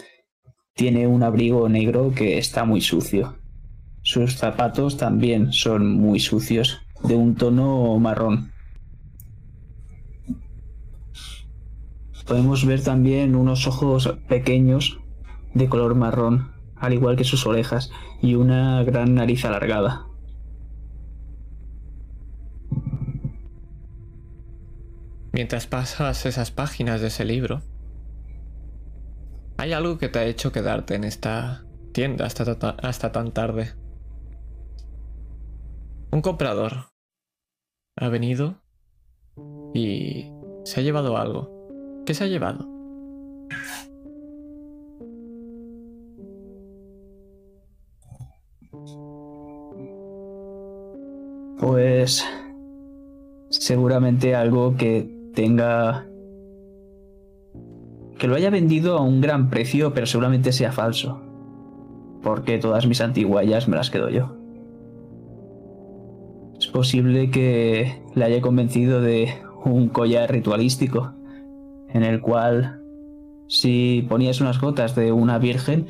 tiene 0.75 1.07
un 1.07 1.23
abrigo 1.23 1.69
negro 1.69 2.13
que 2.15 2.39
está 2.39 2.65
muy 2.65 2.81
sucio. 2.81 3.37
Sus 4.03 4.37
zapatos 4.37 4.97
también 4.97 5.53
son 5.53 5.95
muy 5.95 6.19
sucios, 6.19 6.81
de 7.05 7.15
un 7.15 7.35
tono 7.35 7.99
marrón. 7.99 8.52
Podemos 12.27 12.65
ver 12.67 12.83
también 12.83 13.35
unos 13.35 13.67
ojos 13.67 14.19
pequeños 14.29 15.01
de 15.55 15.69
color 15.69 15.95
marrón, 15.95 16.53
al 16.77 16.93
igual 16.93 17.17
que 17.17 17.25
sus 17.25 17.47
orejas, 17.47 17.91
y 18.21 18.35
una 18.35 18.83
gran 18.85 19.15
nariz 19.15 19.45
alargada. 19.45 20.07
Mientras 25.33 25.67
pasas 25.67 26.27
esas 26.27 26.51
páginas 26.51 27.01
de 27.01 27.07
ese 27.09 27.25
libro, 27.25 27.63
¿hay 29.57 29.73
algo 29.73 29.99
que 29.99 30.09
te 30.09 30.19
ha 30.19 30.25
hecho 30.27 30.53
quedarte 30.53 30.95
en 30.95 31.05
esta 31.05 31.65
tienda 31.93 32.27
hasta, 32.27 32.43
hasta 32.83 33.13
tan 33.13 33.33
tarde? 33.33 33.73
Un 36.11 36.21
comprador 36.21 36.91
ha 37.97 38.09
venido 38.09 38.63
y 39.75 40.31
se 40.65 40.81
ha 40.81 40.83
llevado 40.83 41.17
algo. 41.17 41.62
¿Qué 42.05 42.15
se 42.15 42.25
ha 42.25 42.27
llevado? 42.27 42.67
Pues 51.59 52.25
seguramente 53.51 54.35
algo 54.35 54.77
que 54.77 55.09
tenga 55.35 56.07
que 58.19 58.29
lo 58.29 58.37
haya 58.37 58.51
vendido 58.51 58.99
a 58.99 59.03
un 59.03 59.21
gran 59.21 59.51
precio, 59.51 59.95
pero 59.95 60.07
seguramente 60.07 60.53
sea 60.53 60.71
falso. 60.71 61.21
Porque 62.23 62.59
todas 62.59 62.87
mis 62.87 63.01
antiguallas 63.01 63.69
me 63.69 63.77
las 63.77 63.91
quedo 63.91 64.11
yo. 64.11 64.37
Es 66.57 66.69
posible 66.69 67.31
que 67.31 68.01
le 68.15 68.25
haya 68.25 68.41
convencido 68.41 69.01
de 69.01 69.35
un 69.65 69.89
collar 69.89 70.31
ritualístico, 70.31 71.13
en 71.93 72.05
el 72.05 72.21
cual 72.21 72.83
si 73.49 74.07
ponías 74.09 74.41
unas 74.41 74.61
gotas 74.61 74.95
de 74.95 75.13
una 75.13 75.39
virgen, 75.39 75.87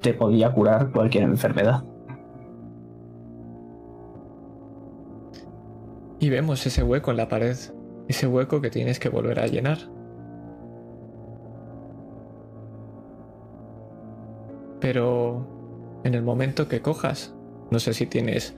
te 0.00 0.12
podía 0.12 0.52
curar 0.52 0.92
cualquier 0.92 1.24
enfermedad. 1.24 1.84
Y 6.20 6.30
vemos 6.30 6.66
ese 6.66 6.82
hueco 6.82 7.10
en 7.10 7.16
la 7.16 7.28
pared, 7.28 7.56
ese 8.08 8.26
hueco 8.26 8.60
que 8.60 8.70
tienes 8.70 8.98
que 8.98 9.08
volver 9.08 9.40
a 9.40 9.46
llenar. 9.46 9.78
Pero 14.80 15.46
en 16.04 16.14
el 16.14 16.22
momento 16.22 16.68
que 16.68 16.82
cojas, 16.82 17.34
no 17.70 17.78
sé 17.78 17.94
si 17.94 18.06
tienes 18.06 18.54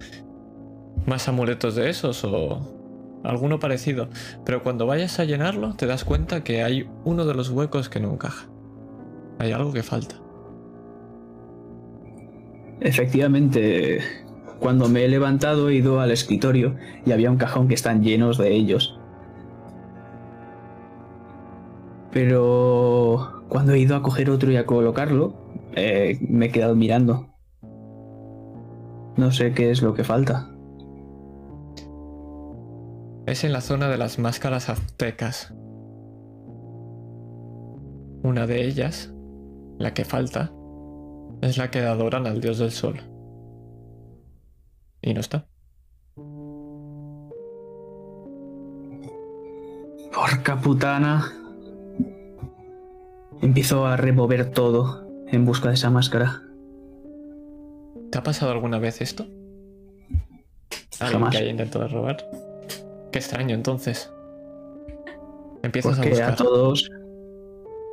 más 1.07 1.29
amuletos 1.29 1.77
de 1.77 1.91
esos 1.91 2.25
o 2.25 2.80
alguno 3.25 3.59
parecido, 3.59 4.09
pero 4.45 4.63
cuando 4.63 4.87
vayas 4.87 5.19
a 5.21 5.25
llenarlo 5.25 5.75
te 5.75 5.87
das 5.87 6.05
cuenta 6.05 6.43
que 6.43 6.63
hay 6.63 6.89
uno 7.05 7.27
de 7.27 7.35
los 7.35 7.51
huecos 7.51 7.89
que 7.89 8.01
no 8.01 8.13
encaja. 8.13 8.49
Hay 9.39 9.53
algo 9.53 9.73
que 9.73 9.83
falta. 9.83 10.17
Efectivamente, 12.81 14.01
cuando 14.59 14.89
me 14.89 15.05
he 15.05 15.09
levantado 15.09 15.69
he 15.69 15.75
ido 15.75 16.01
al 16.01 16.11
escritorio 16.11 16.77
y 17.05 17.13
había 17.13 17.31
un 17.31 17.37
cajón 17.37 17.69
que 17.69 17.75
están 17.75 18.03
llenos 18.03 18.39
de 18.39 18.55
ellos. 18.55 18.99
Pero 22.13 23.45
cuando 23.49 23.73
he 23.73 23.79
ido 23.79 23.97
a 23.97 24.03
coger 24.03 24.31
otro 24.31 24.51
y 24.51 24.57
a 24.57 24.67
colocarlo, 24.67 25.35
eh, 25.75 26.19
me 26.21 26.47
he 26.47 26.51
quedado 26.51 26.75
mirando. 26.75 27.29
No 29.17 29.31
sé 29.33 29.53
qué 29.53 29.71
es 29.71 29.83
lo 29.83 29.95
que 29.95 30.05
falta. 30.05 30.50
Es 33.31 33.45
en 33.45 33.53
la 33.53 33.61
zona 33.61 33.89
de 33.89 33.97
las 33.97 34.19
máscaras 34.19 34.69
aztecas. 34.69 35.55
Una 38.25 38.49
de 38.49 38.65
ellas, 38.65 39.15
la 39.79 39.95
que 39.95 40.05
falta, 40.05 40.51
es 41.41 41.57
la 41.57 41.71
que 41.71 41.79
adoran 41.79 42.27
al 42.27 42.41
dios 42.41 42.59
del 42.59 42.73
sol. 42.73 42.97
Y 45.01 45.15
no 45.15 45.21
está. 45.21 45.47
Porca 50.13 50.61
putana. 50.61 51.33
Empiezo 53.43 53.87
a 53.87 53.97
remover 53.97 54.51
todo 54.51 55.09
en 55.29 55.45
busca 55.45 55.69
de 55.69 55.75
esa 55.75 55.89
máscara. 55.89 56.43
¿Te 58.11 58.19
ha 58.19 58.25
pasado 58.25 58.51
alguna 58.51 58.81
vez 58.81 59.01
esto? 59.01 59.23
¿Alguien 60.99 61.13
Jamás. 61.13 61.31
que 61.31 61.39
haya 61.39 61.51
intentado 61.51 61.87
robar? 61.87 62.17
Qué 63.13 63.19
extraño, 63.19 63.55
entonces. 63.55 64.13
Empiezas 65.63 65.95
a 65.95 65.97
Porque 65.97 66.11
buscar. 66.11 66.33
a 66.33 66.37
todos, 66.37 66.91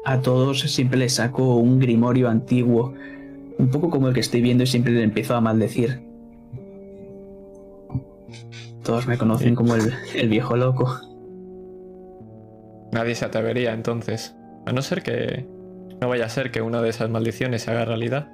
a 0.05 0.21
todos 0.21 0.59
siempre 0.61 0.97
les 0.99 1.13
saco 1.15 1.55
un 1.55 1.79
grimorio 1.79 2.29
antiguo, 2.29 2.93
un 3.57 3.69
poco 3.71 3.89
como 3.89 4.07
el 4.07 4.13
que 4.13 4.19
estoy 4.21 4.41
viendo 4.41 4.63
y 4.63 4.67
siempre 4.67 4.93
le 4.93 5.03
empiezo 5.03 5.35
a 5.35 5.41
maldecir. 5.41 6.01
Todos 8.83 9.07
me 9.07 9.17
conocen 9.17 9.49
Sí. 9.49 9.55
como 9.55 9.75
el, 9.75 9.91
el 10.15 10.29
viejo 10.29 10.55
loco. 10.55 10.87
Nadie 12.93 13.15
se 13.15 13.25
atrevería 13.25 13.73
entonces. 13.73 14.35
A 14.65 14.71
no 14.71 14.81
ser 14.81 15.03
que. 15.03 15.45
No 15.99 16.07
vaya 16.07 16.25
a 16.25 16.29
ser 16.29 16.51
que 16.51 16.61
una 16.61 16.81
de 16.81 16.89
esas 16.89 17.09
maldiciones 17.09 17.63
se 17.63 17.71
haga 17.71 17.83
realidad. 17.83 18.29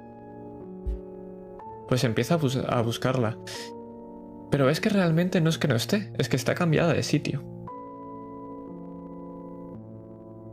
Pues 1.88 2.04
empieza 2.04 2.34
a, 2.34 2.36
bus- 2.36 2.62
a 2.68 2.82
buscarla. 2.82 3.36
Pero 4.54 4.70
es 4.70 4.80
que 4.80 4.88
realmente 4.88 5.40
no 5.40 5.50
es 5.50 5.58
que 5.58 5.66
no 5.66 5.74
esté, 5.74 6.12
es 6.16 6.28
que 6.28 6.36
está 6.36 6.54
cambiada 6.54 6.92
de 6.92 7.02
sitio. 7.02 7.42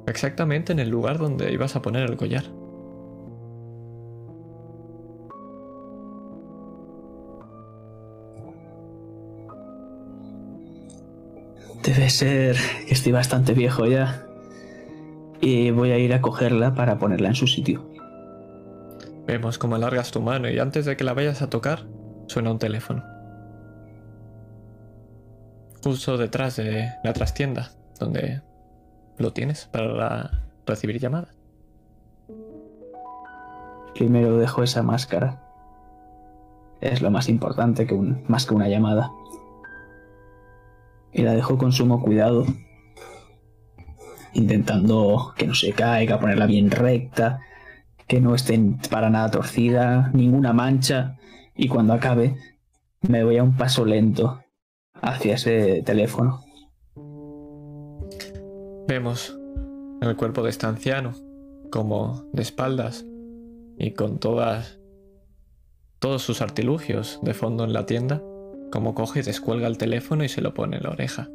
Exactamente 0.08 0.74
en 0.74 0.80
el 0.80 0.90
lugar 0.90 1.20
donde 1.20 1.54
ibas 1.54 1.76
a 1.76 1.84
poner 1.84 2.10
el 2.10 2.18
collar. 2.18 2.46
Debe 11.84 12.10
ser 12.10 12.58
que 12.88 12.96
estoy 12.96 13.12
bastante 13.12 13.54
viejo 13.54 13.86
ya. 13.86 14.26
Y 15.42 15.70
voy 15.70 15.92
a 15.92 16.00
ir 16.00 16.16
a 16.16 16.22
cogerla 16.22 16.74
para 16.74 16.98
ponerla 16.98 17.28
en 17.28 17.36
su 17.36 17.46
sitio. 17.46 17.88
Vemos 19.28 19.60
cómo 19.60 19.76
alargas 19.76 20.10
tu 20.10 20.22
mano 20.22 20.50
y 20.50 20.58
antes 20.58 20.86
de 20.86 20.98
que 20.98 21.04
la 21.04 21.14
vayas 21.14 21.44
a 21.44 21.52
tocar, 21.52 21.86
suena 22.26 22.50
un 22.50 22.58
teléfono. 22.58 23.11
Justo 25.84 26.15
detrás 26.15 26.58
de 26.58 26.91
la 27.04 27.12
trastienda, 27.13 27.72
donde 28.00 28.41
lo 29.17 29.34
tienes 29.34 29.65
para 29.65 30.44
recibir 30.65 31.00
llamadas. 31.00 31.36
Primero 33.96 34.38
dejo 34.38 34.62
esa 34.62 34.84
máscara. 34.84 35.41
Es 36.82 37.02
lo 37.02 37.10
más 37.10 37.30
importante 37.30 37.88
que 37.88 37.96
un, 37.96 38.24
más 38.28 38.46
que 38.46 38.54
una 38.54 38.67
llamada. 38.67 39.12
Y 41.12 41.24
la 41.24 41.34
dejo 41.34 41.58
con 41.58 41.72
sumo 41.72 42.00
cuidado. 42.00 42.46
Intentando 44.34 45.34
que 45.36 45.48
no 45.48 45.56
se 45.56 45.74
caiga, 45.74 46.20
ponerla 46.20 46.46
bien 46.46 46.70
recta, 46.70 47.39
que 48.06 48.22
no 48.22 48.36
esté 48.36 48.60
para 48.91 49.10
nada 49.10 49.32
torcida, 49.32 50.12
ninguna 50.13 50.54
mancha. 50.54 51.17
Y 51.56 51.67
cuando 51.70 51.94
acabe, 51.94 52.36
me 53.02 53.24
voy 53.24 53.38
a 53.38 53.44
un 53.44 53.58
paso 53.58 53.84
lento 53.84 54.40
hacia 55.02 55.36
ese 55.36 55.82
teléfono. 55.84 56.44
Vemos 58.88 59.38
el 60.02 60.16
cuerpo 60.16 60.44
de 60.44 60.50
este 60.50 60.66
anciano, 60.66 61.14
como 61.72 62.26
de 62.34 62.42
espaldas, 62.42 63.06
y 63.78 63.92
con 63.92 64.20
todas 64.20 64.80
todos 66.00 66.24
sus 66.24 66.42
artilugios 66.42 67.20
de 67.22 67.36
fondo 67.36 67.64
en 67.64 67.74
la 67.74 67.86
tienda, 67.86 68.24
como 68.72 68.96
coge 68.96 69.20
y 69.20 69.24
descuelga 69.24 69.68
el 69.68 69.78
teléfono 69.78 70.24
y 70.24 70.30
se 70.30 70.42
lo 70.42 70.54
pone 70.54 70.78
en 70.78 70.84
la 70.84 70.90
oreja. 70.90 71.30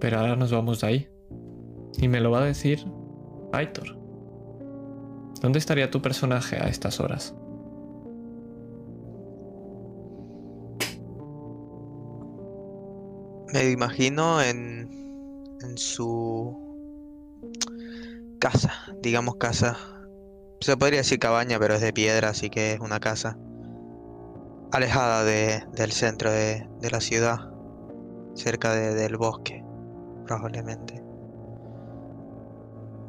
Pero 0.00 0.18
ahora 0.18 0.34
nos 0.34 0.50
vamos 0.50 0.80
de 0.80 0.86
ahí. 0.86 1.08
Y 1.96 2.08
me 2.08 2.20
lo 2.20 2.32
va 2.32 2.42
a 2.42 2.46
decir 2.46 2.84
Aitor. 3.52 3.96
¿Dónde 5.40 5.60
estaría 5.60 5.90
tu 5.90 6.02
personaje 6.02 6.56
a 6.56 6.68
estas 6.68 6.98
horas? 6.98 7.36
Me 13.52 13.70
imagino 13.70 14.42
en, 14.42 14.90
en 15.62 15.78
su 15.78 16.56
casa, 18.38 18.72
digamos 19.02 19.36
casa. 19.36 19.76
Se 20.60 20.76
podría 20.76 20.98
decir 20.98 21.18
cabaña, 21.18 21.58
pero 21.58 21.74
es 21.74 21.80
de 21.80 21.92
piedra, 21.92 22.28
así 22.30 22.50
que 22.50 22.74
es 22.74 22.80
una 22.80 23.00
casa. 23.00 23.38
Alejada 24.70 25.24
de- 25.24 25.64
del 25.72 25.92
centro 25.92 26.30
de, 26.30 26.68
de 26.80 26.90
la 26.90 27.00
ciudad, 27.00 27.38
cerca 28.34 28.74
de- 28.74 28.94
del 28.94 29.16
bosque, 29.16 29.64
probablemente. 30.26 31.02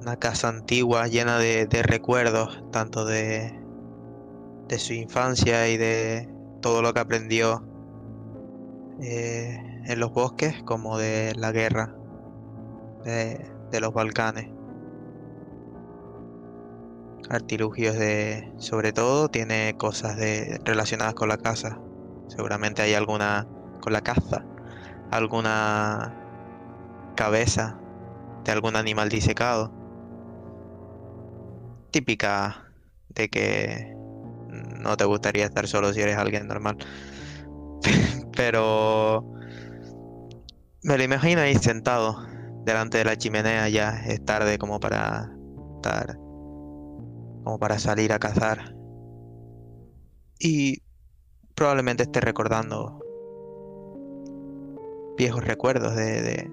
Una 0.02 0.16
casa 0.16 0.48
antigua 0.48 1.08
llena 1.08 1.38
de, 1.38 1.68
recuerdos, 1.84 2.64
tanto 2.72 3.04
de, 3.04 3.54
de 4.70 4.80
su 4.80 4.94
infancia 4.94 5.68
y 5.68 5.76
de 5.76 6.30
todo 6.62 6.82
lo 6.82 6.94
que 6.94 7.02
aprendió 7.02 7.62
eh, 9.02 9.58
en 9.90 10.00
los 10.00 10.14
bosques, 10.14 10.62
como 10.64 11.00
de 11.00 11.34
la 11.36 11.52
guerra 11.52 11.96
de, 13.04 13.80
los 13.82 13.92
Balcanes. 13.92 14.48
Artilugios 17.28 17.96
de, 17.96 18.54
sobre 18.58 18.94
todo, 18.94 19.30
tiene 19.30 19.76
cosas 19.78 20.16
de, 20.16 20.62
relacionadas 20.64 21.16
con 21.16 21.28
la 21.28 21.38
caza. 21.38 21.80
Seguramente 22.28 22.84
hay 22.84 22.94
alguna 22.94 23.48
con 23.82 23.92
la 23.92 24.02
caza, 24.02 24.46
alguna 25.10 26.16
cabeza 27.16 27.80
de 28.44 28.52
algún 28.52 28.76
animal 28.76 29.10
disecado. 29.10 29.74
Típica 31.90 32.72
de 33.10 33.30
que 33.30 33.96
no 34.80 34.96
te 34.98 35.06
gustaría 35.06 35.46
estar 35.46 35.68
solo 35.68 35.94
si 35.94 36.02
eres 36.02 36.18
alguien 36.18 36.48
normal. 36.48 36.78
Pero 38.36 39.40
me 40.84 40.98
lo 40.98 41.04
imagino 41.04 41.42
ahí 41.42 41.56
sentado 41.56 42.26
delante 42.66 43.00
de 43.00 43.06
la 43.06 43.18
chimenea 43.18 43.68
ya 43.70 44.00
es 44.06 44.24
tarde 44.24 44.58
como 44.58 44.80
para 44.80 45.32
estar 45.76 46.18
como 47.44 47.58
para 47.58 47.80
salir 47.80 48.14
a 48.14 48.20
cazar. 48.20 48.76
Y 50.40 50.84
probablemente 51.56 52.04
esté 52.04 52.22
recordando 52.22 53.00
viejos 55.18 55.44
recuerdos 55.44 55.96
de, 55.96 56.50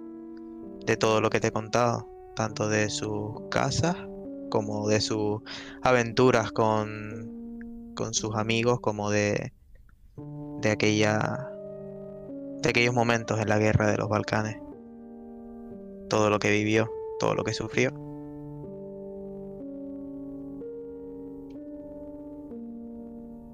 de, 0.86 0.96
todo 0.96 1.20
lo 1.20 1.30
que 1.30 1.38
te 1.38 1.48
he 1.48 1.52
contado, 1.52 2.08
tanto 2.34 2.68
de 2.68 2.88
sus 2.88 3.42
casas 3.50 3.96
como 4.50 4.88
de 4.88 5.00
sus 5.00 5.42
aventuras 5.82 6.50
con, 6.52 7.92
con 7.94 8.14
sus 8.14 8.34
amigos, 8.36 8.80
como 8.80 9.10
de, 9.10 9.52
de 10.62 10.70
aquella 10.70 11.48
de 12.62 12.68
aquellos 12.68 12.94
momentos 12.94 13.40
en 13.40 13.48
la 13.48 13.58
guerra 13.58 13.90
de 13.90 13.96
los 13.96 14.08
Balcanes. 14.08 14.58
Todo 16.08 16.30
lo 16.30 16.38
que 16.38 16.50
vivió, 16.50 16.90
todo 17.18 17.34
lo 17.34 17.44
que 17.44 17.52
sufrió. 17.52 17.90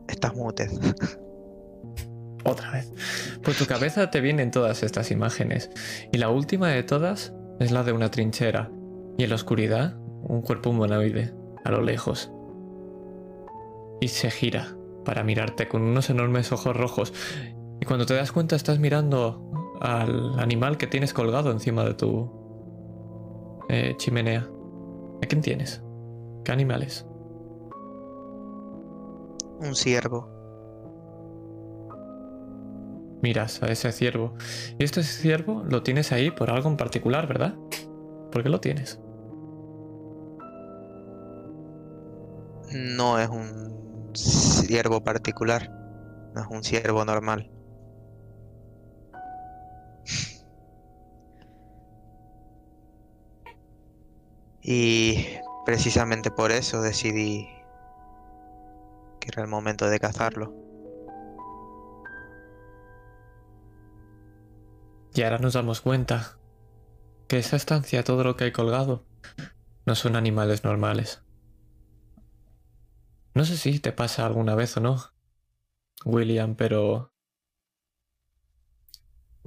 Estás 0.09 0.35
mute. 0.35 0.69
Otra 2.45 2.73
vez. 2.73 2.93
Por 3.43 3.55
tu 3.55 3.67
cabeza 3.67 4.11
te 4.11 4.21
vienen 4.21 4.51
todas 4.51 4.83
estas 4.83 5.11
imágenes. 5.11 5.71
Y 6.13 6.19
la 6.19 6.29
última 6.29 6.69
de 6.69 6.83
todas 6.83 7.33
es 7.61 7.71
la 7.71 7.85
de 7.85 7.93
una 7.93 8.11
trinchera. 8.11 8.71
Y 9.17 9.25
en 9.25 9.31
la 9.31 9.37
oscuridad, 9.37 9.97
un 10.23 10.43
cuerpo 10.43 10.71
humanoide, 10.71 11.35
a 11.65 11.71
lo 11.71 11.83
lejos. 11.83 12.33
Y 14.01 14.09
se 14.09 14.31
gira 14.31 14.77
para 15.05 15.23
mirarte 15.23 15.69
con 15.69 15.83
unos 15.83 16.11
enormes 16.11 16.53
ojos 16.53 16.77
rojos. 16.77 17.13
Y 17.83 17.85
cuando 17.85 18.07
te 18.07 18.15
das 18.15 18.31
cuenta 18.31 18.55
estás 18.55 18.79
mirando 18.79 19.75
al 19.81 20.39
animal 20.39 20.79
que 20.79 20.87
tienes 20.87 21.13
colgado 21.13 21.51
encima 21.51 21.83
de 21.83 21.95
tu 21.95 22.31
eh, 23.69 23.95
chimenea. 23.97 24.49
¿A 25.21 25.27
quién 25.27 25.43
tienes? 25.43 25.83
¿Qué 26.45 26.53
animales? 26.53 27.05
Un 29.59 29.75
ciervo. 29.75 30.29
Miras 33.21 33.61
a 33.65 33.67
ese 33.67 33.91
ciervo. 33.91 34.37
Y 34.79 34.85
este 34.85 35.03
ciervo 35.03 35.65
lo 35.65 35.83
tienes 35.83 36.13
ahí 36.13 36.31
por 36.31 36.51
algo 36.51 36.69
en 36.69 36.77
particular, 36.77 37.27
¿verdad? 37.27 37.57
¿Por 38.31 38.45
qué 38.45 38.49
lo 38.49 38.61
tienes? 38.61 39.01
No 42.73 43.19
es 43.19 43.29
un 43.29 44.15
ciervo 44.15 45.03
particular. 45.03 45.69
No 46.33 46.43
es 46.43 46.47
un 46.49 46.63
ciervo 46.63 47.05
normal. 47.05 47.51
Y 54.63 55.27
precisamente 55.67 56.31
por 56.31 56.53
eso 56.53 56.83
decidí 56.83 57.49
que 59.19 59.29
era 59.29 59.43
el 59.43 59.49
momento 59.49 59.89
de 59.89 59.99
cazarlo. 59.99 60.55
Y 65.15 65.23
ahora 65.23 65.39
nos 65.39 65.53
damos 65.53 65.81
cuenta 65.81 66.39
que 67.29 67.39
esa 67.39 67.57
estancia, 67.57 68.05
todo 68.05 68.25
lo 68.25 68.37
que 68.37 68.45
hay 68.45 68.53
colgado, 68.53 69.05
no 69.85 69.95
son 69.95 70.17
animales 70.17 70.65
normales. 70.65 71.23
No 73.35 73.45
sé 73.45 73.57
si 73.57 73.79
te 73.79 73.93
pasa 73.93 74.27
alguna 74.27 74.55
vez 74.55 74.77
o 74.77 74.81
no, 74.81 74.99
William, 76.05 76.55
pero... 76.55 77.13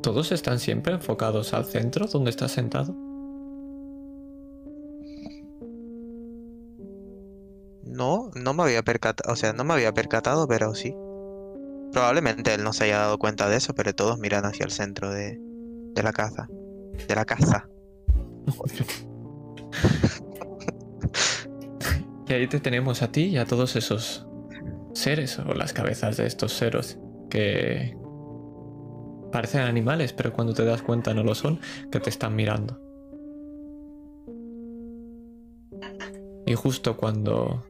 ¿Todos 0.01 0.32
están 0.32 0.60
siempre 0.60 0.93
enfocados 0.93 1.54
al 1.54 1.65
centro 1.65 2.08
donde 2.08 2.30
estás 2.30 2.51
sentado? 2.51 3.05
No, 7.95 8.29
no 8.36 8.53
me 8.53 8.63
había 8.63 8.84
percatado, 8.84 9.31
o 9.31 9.36
sea, 9.36 9.53
no 9.53 9.63
me 9.63 9.73
había 9.73 9.93
percatado, 9.93 10.47
pero 10.47 10.75
sí. 10.75 10.93
Probablemente 11.91 12.53
él 12.53 12.63
no 12.63 12.73
se 12.73 12.86
haya 12.86 12.99
dado 12.99 13.17
cuenta 13.17 13.47
de 13.47 13.58
eso, 13.58 13.73
pero 13.73 13.95
todos 13.95 14.19
miran 14.19 14.45
hacia 14.45 14.65
el 14.65 14.71
centro 14.71 15.12
de, 15.12 15.39
de 15.39 16.03
la 16.03 16.12
casa. 16.12 16.47
De 17.08 17.15
la 17.15 17.25
casa. 17.25 17.69
Y 22.27 22.34
ahí 22.34 22.47
te 22.47 22.60
tenemos 22.60 23.03
a 23.03 23.12
ti 23.12 23.25
y 23.25 23.38
a 23.38 23.45
todos 23.45 23.75
esos 23.75 24.25
seres 24.93 25.38
o 25.38 25.53
las 25.53 25.73
cabezas 25.73 26.17
de 26.17 26.25
estos 26.25 26.53
seres 26.53 26.97
que 27.29 27.95
parecen 29.31 29.62
animales, 29.62 30.12
pero 30.13 30.34
cuando 30.34 30.53
te 30.53 30.65
das 30.65 30.81
cuenta 30.81 31.13
no 31.13 31.23
lo 31.23 31.36
son, 31.36 31.60
que 31.91 31.99
te 31.99 32.10
están 32.10 32.36
mirando. 32.36 32.81
Y 36.47 36.55
justo 36.55 36.97
cuando 36.97 37.63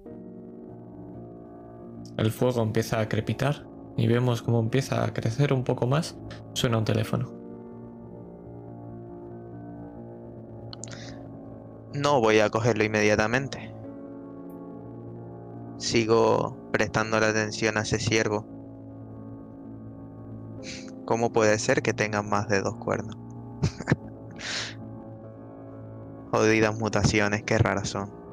el 2.18 2.32
fuego 2.32 2.62
empieza 2.62 3.00
a 3.00 3.10
crepitar 3.10 3.68
y 3.98 4.08
vemos 4.08 4.42
cómo 4.42 4.60
empieza 4.60 5.04
a 5.04 5.14
crecer 5.14 5.54
un 5.54 5.64
poco 5.64 5.88
más, 5.88 6.18
suena 6.54 6.78
un 6.78 6.86
teléfono. 6.86 7.32
No 11.94 12.20
voy 12.20 12.40
a 12.40 12.50
cogerlo 12.50 12.84
inmediatamente. 12.84 13.74
Sigo 15.78 16.58
prestando 16.72 17.20
la 17.20 17.30
atención 17.30 17.78
a 17.78 17.82
ese 17.82 18.00
ciervo. 18.00 18.46
¿Cómo 21.06 21.32
puede 21.32 21.58
ser 21.60 21.82
que 21.82 21.94
tengan 21.94 22.28
más 22.28 22.50
de 22.50 22.62
dos 22.62 22.76
cuernos? 22.78 23.16
Jodidas 26.32 26.78
mutaciones, 26.78 27.44
qué 27.44 27.58
raras 27.58 27.90
son. 27.90 28.25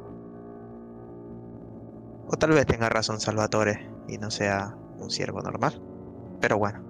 O 2.33 2.39
tal 2.39 2.53
vez 2.53 2.65
tenga 2.65 2.89
razón 2.89 3.21
Salvatore 3.21 3.91
y 4.09 4.17
no 4.17 4.31
sea 4.31 4.75
un 4.99 5.11
ciervo 5.11 5.43
normal. 5.43 5.83
Pero 6.41 6.57
bueno. 6.57 6.83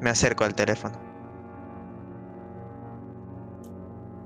Me 0.00 0.08
acerco 0.08 0.44
al 0.44 0.54
teléfono. 0.54 0.98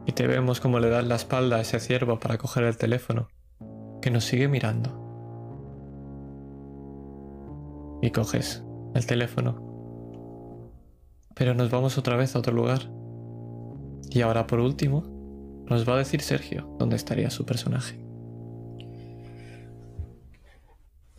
Y 0.06 0.12
te 0.12 0.26
vemos 0.28 0.60
como 0.60 0.78
le 0.78 0.88
das 0.88 1.04
la 1.04 1.16
espalda 1.16 1.56
a 1.56 1.60
ese 1.60 1.80
ciervo 1.80 2.20
para 2.20 2.38
coger 2.38 2.62
el 2.62 2.76
teléfono, 2.76 3.28
que 4.00 4.10
nos 4.12 4.24
sigue 4.24 4.46
mirando. 4.46 4.90
Y 8.02 8.12
coges 8.12 8.64
el 8.94 9.04
teléfono. 9.04 9.66
Pero 11.34 11.54
nos 11.54 11.70
vamos 11.70 11.98
otra 11.98 12.16
vez 12.16 12.36
a 12.36 12.38
otro 12.38 12.52
lugar. 12.52 12.90
Y 14.10 14.20
ahora 14.22 14.46
por 14.46 14.60
último, 14.60 15.18
Nos 15.68 15.88
va 15.88 15.94
a 15.94 15.98
decir 15.98 16.20
Sergio 16.20 16.74
dónde 16.80 16.96
estaría 16.96 17.30
su 17.30 17.46
personaje. 17.46 18.09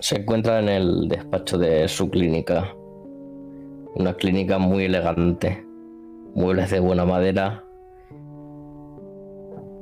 Se 0.02 0.16
encuentra 0.16 0.60
en 0.60 0.68
el 0.68 1.08
despacho 1.08 1.60
de 1.60 1.88
su 1.88 2.10
clínica. 2.10 2.76
Una 3.94 4.16
clínica 4.16 4.58
muy 4.58 4.86
elegante. 4.86 5.64
Muebles 6.34 6.72
de 6.72 6.80
buena 6.80 7.06
madera. 7.06 7.64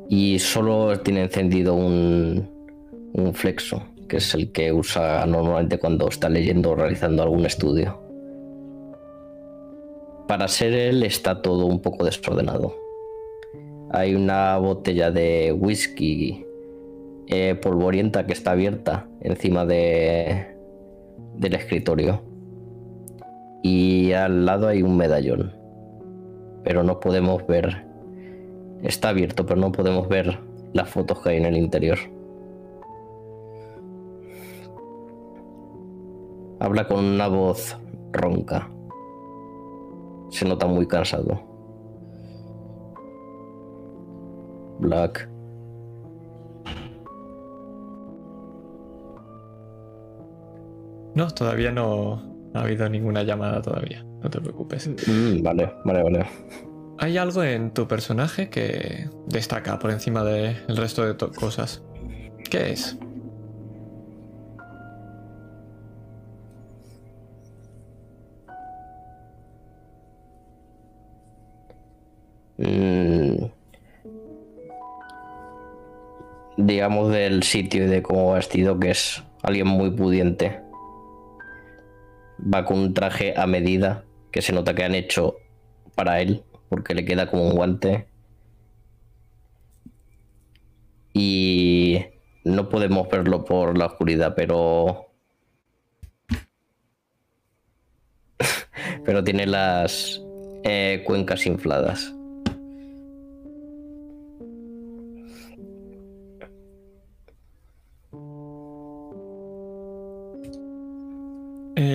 Y 0.09 0.37
solo 0.39 0.99
tiene 0.99 1.21
encendido 1.21 1.73
un, 1.73 2.49
flexo, 3.33 3.81
que 4.09 4.17
es 4.17 4.33
el 4.35 4.51
que 4.51 4.73
usa 4.73 5.25
normalmente 5.25 5.79
cuando 5.79 6.09
está 6.09 6.27
leyendo 6.27 6.71
o 6.71 6.75
realizando 6.75 7.23
algún 7.23 7.45
estudio. 7.45 8.01
Para 10.27 10.49
ser 10.49 10.73
él 10.73 11.03
está 11.03 11.41
todo 11.41 11.65
un 11.65 11.81
poco 11.81 12.03
desordenado. 12.03 12.75
Hay 13.91 14.15
una 14.15 14.57
botella 14.57 15.11
de 15.11 15.55
whisky 15.57 16.45
eh, 17.27 17.55
polvorienta 17.55 18.25
que 18.25 18.33
está 18.33 18.51
abierta 18.51 19.08
encima 19.21 19.65
de, 19.65 20.55
del 21.35 21.53
escritorio. 21.55 22.21
Y 23.63 24.13
al 24.13 24.45
lado 24.45 24.67
hay 24.67 24.81
un 24.81 24.97
medallón. 24.97 25.53
Pero 26.63 26.83
no 26.83 26.99
podemos 26.99 27.45
ver. 27.47 27.85
Está 28.83 29.09
abierto, 29.09 29.45
pero 29.45 29.59
no 29.59 29.71
podemos 29.71 30.07
ver 30.07 30.39
las 30.73 30.89
fotos 30.89 31.19
que 31.21 31.29
hay 31.29 31.37
en 31.37 31.45
el 31.45 31.57
interior. 31.57 31.97
Habla 36.59 36.87
con 36.87 37.03
una 37.03 37.27
voz 37.27 37.77
ronca. 38.11 38.69
Se 40.29 40.45
nota 40.45 40.67
muy 40.67 40.87
cansado. 40.87 41.41
Black. 44.79 45.29
No, 51.15 51.29
todavía 51.31 51.71
no 51.71 52.51
ha 52.53 52.61
habido 52.61 52.87
ninguna 52.89 53.23
llamada 53.23 53.61
todavía. 53.61 54.03
No 54.21 54.29
te 54.29 54.39
preocupes. 54.39 54.87
Mm, 54.87 55.41
vale, 55.41 55.71
vale, 55.85 56.03
vale. 56.03 56.25
Hay 56.97 57.17
algo 57.17 57.43
en 57.43 57.71
tu 57.71 57.87
personaje 57.87 58.49
que 58.49 59.09
destaca 59.27 59.79
por 59.79 59.91
encima 59.91 60.23
del 60.23 60.75
resto 60.75 61.05
de 61.05 61.15
cosas. 61.15 61.81
¿Qué 62.49 62.71
es? 62.71 62.97
Mm, 72.57 73.45
digamos 76.57 77.11
del 77.13 77.43
sitio 77.43 77.85
y 77.85 77.87
de 77.87 78.01
cómo 78.01 78.33
vestido, 78.33 78.77
que 78.77 78.91
es 78.91 79.23
alguien 79.43 79.67
muy 79.67 79.91
pudiente. 79.91 80.68
Va 82.41 82.65
con 82.65 82.79
un 82.79 82.93
traje 82.93 83.33
a 83.35 83.45
medida 83.47 84.05
que 84.31 84.41
se 84.41 84.53
nota 84.53 84.73
que 84.73 84.83
han 84.83 84.95
hecho 84.95 85.37
para 85.95 86.21
él, 86.21 86.43
porque 86.69 86.93
le 86.93 87.05
queda 87.05 87.29
como 87.29 87.47
un 87.47 87.55
guante. 87.55 88.07
Y 91.13 92.05
no 92.43 92.69
podemos 92.69 93.09
verlo 93.09 93.43
por 93.43 93.77
la 93.77 93.87
oscuridad, 93.87 94.33
pero. 94.35 95.11
pero 99.05 99.23
tiene 99.23 99.45
las 99.45 100.21
eh, 100.63 101.03
cuencas 101.05 101.45
infladas. 101.45 102.13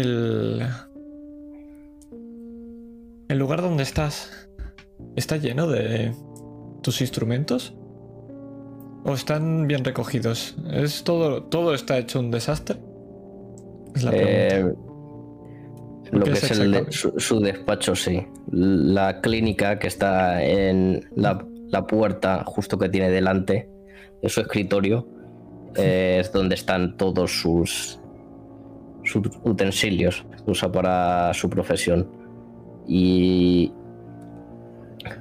El... 0.00 0.62
El 3.28 3.38
lugar 3.38 3.62
donde 3.62 3.82
estás 3.82 4.48
está 5.16 5.36
lleno 5.36 5.66
de 5.66 6.12
tus 6.82 7.00
instrumentos 7.00 7.74
o 9.04 9.12
están 9.14 9.66
bien 9.66 9.84
recogidos. 9.84 10.56
Es 10.70 11.04
todo 11.04 11.42
todo 11.44 11.74
está 11.74 11.98
hecho 11.98 12.20
un 12.20 12.30
desastre. 12.30 12.78
Es 13.94 14.02
la 14.04 14.10
pregunta. 14.10 14.56
Eh, 14.56 14.74
lo 16.12 16.24
¿Qué 16.24 16.30
que 16.32 16.36
es 16.38 16.44
es 16.44 16.58
el 16.58 16.72
de- 16.72 16.78
exactamente? 16.80 16.92
su, 16.92 17.12
su 17.20 17.40
despacho, 17.40 17.94
sí. 17.96 18.26
La 18.50 19.20
clínica 19.20 19.78
que 19.78 19.88
está 19.88 20.44
en 20.44 21.08
la, 21.16 21.44
la 21.68 21.86
puerta 21.86 22.44
justo 22.46 22.78
que 22.78 22.88
tiene 22.88 23.10
delante 23.10 23.68
de 24.22 24.28
su 24.28 24.40
escritorio 24.40 25.08
eh, 25.76 26.18
es 26.20 26.30
donde 26.32 26.54
están 26.54 26.96
todos 26.96 27.40
sus, 27.40 27.98
sus 29.04 29.22
utensilios 29.44 30.24
usa 30.46 30.70
para 30.70 31.32
su 31.34 31.48
profesión. 31.48 32.08
Y 32.86 33.72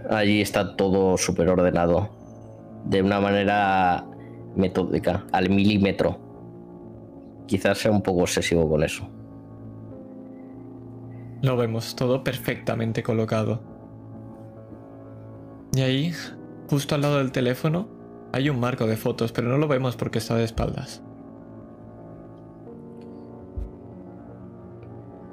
allí 0.10 0.41
está 0.41 0.76
todo 0.76 1.17
súper 1.17 1.50
ordenado 1.50 2.10
de 2.86 3.02
una 3.02 3.19
manera 3.19 4.06
metódica, 4.56 5.26
al 5.32 5.50
milímetro. 5.50 6.19
Quizás 7.46 7.78
sea 7.78 7.91
un 7.91 8.02
poco 8.02 8.22
obsesivo 8.22 8.69
con 8.69 8.84
eso. 8.84 9.10
Lo 11.41 11.58
vemos 11.58 11.96
todo 11.96 12.24
perfectamente 12.24 13.04
colocado. 13.04 13.62
Y 15.76 15.82
ahí, 15.82 16.13
justo 16.69 16.96
al 16.96 17.02
lado 17.02 17.17
del 17.17 17.32
teléfono, 17.32 17.88
hay 18.32 18.50
un 18.50 18.60
marco 18.60 18.88
de 18.88 18.96
fotos, 18.96 19.32
pero 19.32 19.50
no 19.50 19.58
lo 19.58 19.67
vemos 19.67 19.96
porque 19.96 20.19
está 20.19 20.36
de 20.36 20.43
espaldas. 20.43 21.04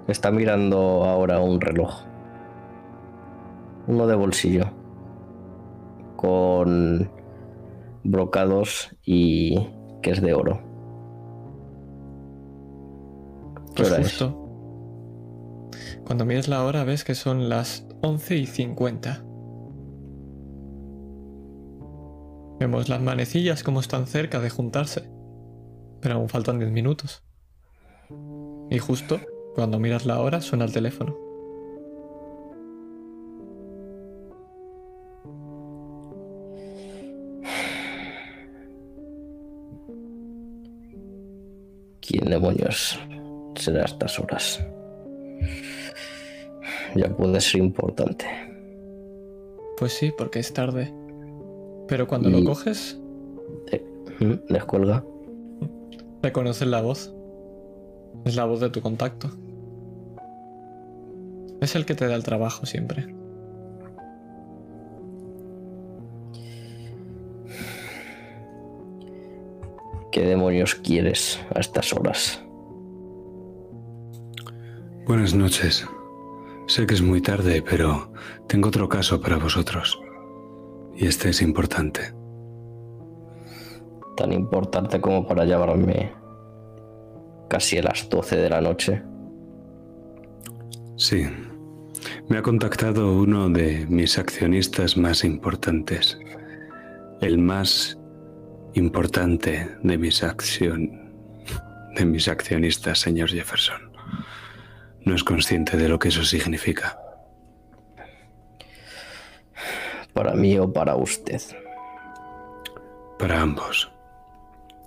Está 0.09 0.31
mirando 0.31 1.05
ahora 1.05 1.41
un 1.41 1.61
reloj. 1.61 2.03
Uno 3.87 4.07
de 4.07 4.15
bolsillo. 4.15 4.65
Con 6.17 7.11
brocados 8.05 8.97
y 9.05 9.69
que 10.03 10.11
es 10.11 10.21
de 10.21 10.35
oro. 10.35 10.61
¿Qué 13.75 13.83
Pues 13.85 13.93
es? 13.93 13.99
justo. 13.99 14.37
Cuando 16.05 16.25
mires 16.25 16.49
la 16.49 16.65
hora 16.65 16.85
ves 16.85 17.05
que 17.05 17.15
son 17.15 17.49
las 17.49 17.87
11 18.03 18.37
y 18.37 18.47
50. 18.47 19.25
Vemos 22.59 22.89
las 22.89 23.01
manecillas 23.01 23.63
como 23.63 23.81
están 23.81 24.07
cerca 24.07 24.41
de 24.41 24.51
juntarse. 24.51 25.09
Pero 26.01 26.17
aún 26.17 26.29
faltan 26.29 26.59
10 26.59 26.73
minutos. 26.73 27.23
Y 28.71 28.79
justo 28.79 29.19
cuando 29.55 29.79
miras 29.79 30.07
la 30.07 30.21
hora 30.21 30.41
suena 30.41 30.65
el 30.65 30.73
teléfono. 30.73 31.17
¿Quién 42.01 42.25
demonios 42.31 42.99
será 43.57 43.83
a 43.83 43.85
estas 43.85 44.19
horas? 44.19 44.65
Ya 46.97 47.09
puede 47.17 47.41
ser 47.41 47.61
importante. 47.61 48.27
Pues 49.79 49.93
sí, 49.93 50.13
porque 50.17 50.41
es 50.41 50.53
tarde. 50.53 50.93
Pero 51.89 52.07
cuando 52.07 52.29
Y- 52.31 52.33
lo 52.41 52.45
coges, 52.45 53.01
¿mm? 54.21 54.33
¿Descuelga? 54.53 55.05
reconoces 56.23 56.69
la 56.69 56.83
voz. 56.83 57.15
Es 58.25 58.37
la 58.37 58.45
voz 58.45 58.61
de 58.61 58.71
tu 58.71 58.81
contacto. 58.81 59.31
Es 61.61 61.75
el 61.75 61.85
que 61.85 61.95
te 61.95 62.07
da 62.07 62.15
el 62.15 62.23
trabajo 62.23 62.67
siempre. 62.67 63.15
¿Qué 70.11 70.25
demonios 70.25 70.75
quieres 70.75 71.41
a 71.55 71.61
estas 71.61 71.93
horas? 71.93 72.43
Buenas 75.07 75.35
noches. 75.35 75.87
Sé 76.67 76.87
que 76.87 76.95
es 76.95 77.03
muy 77.03 77.21
tarde, 77.21 77.63
pero 77.63 78.13
tengo 78.47 78.69
otro 78.69 78.89
caso 78.89 79.21
para 79.21 79.37
vosotros. 79.37 80.01
Y 80.95 81.07
este 81.07 81.31
es 81.31 81.43
importante. 81.43 82.15
Tan 84.17 84.33
importante 84.33 85.01
como 85.01 85.27
para 85.27 85.45
llamarme 85.45 86.20
casi 87.51 87.79
a 87.79 87.83
las 87.83 88.09
12 88.09 88.37
de 88.37 88.49
la 88.49 88.61
noche. 88.61 89.03
Sí. 90.97 91.27
Me 92.29 92.39
ha 92.39 92.43
contactado 92.43 93.13
uno 93.13 93.51
de 93.51 93.87
mis 93.89 94.19
accionistas 94.19 94.97
más 94.97 95.25
importantes. 95.25 96.17
El 97.21 97.39
más 97.39 97.99
importante 98.75 99.69
de 99.83 99.99
mis 99.99 100.23
acción 100.23 101.01
de 101.97 102.05
mis 102.05 102.29
accionistas, 102.29 103.01
señor 103.01 103.31
Jefferson. 103.31 103.91
No 105.05 105.15
es 105.17 105.25
consciente 105.25 105.77
de 105.77 105.89
lo 105.89 105.99
que 105.99 106.09
eso 106.09 106.25
significa. 106.25 106.99
Para 110.13 110.35
mí 110.35 110.57
o 110.57 110.73
para 110.73 110.95
usted. 110.95 111.41
Para 113.19 113.41
ambos. 113.41 113.91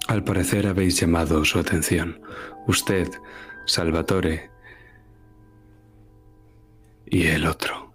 Al 0.07 0.23
parecer 0.23 0.67
habéis 0.67 0.99
llamado 0.99 1.45
su 1.45 1.59
atención. 1.59 2.21
Usted, 2.67 3.07
Salvatore 3.65 4.49
y 7.05 7.27
el 7.27 7.47
otro. 7.47 7.93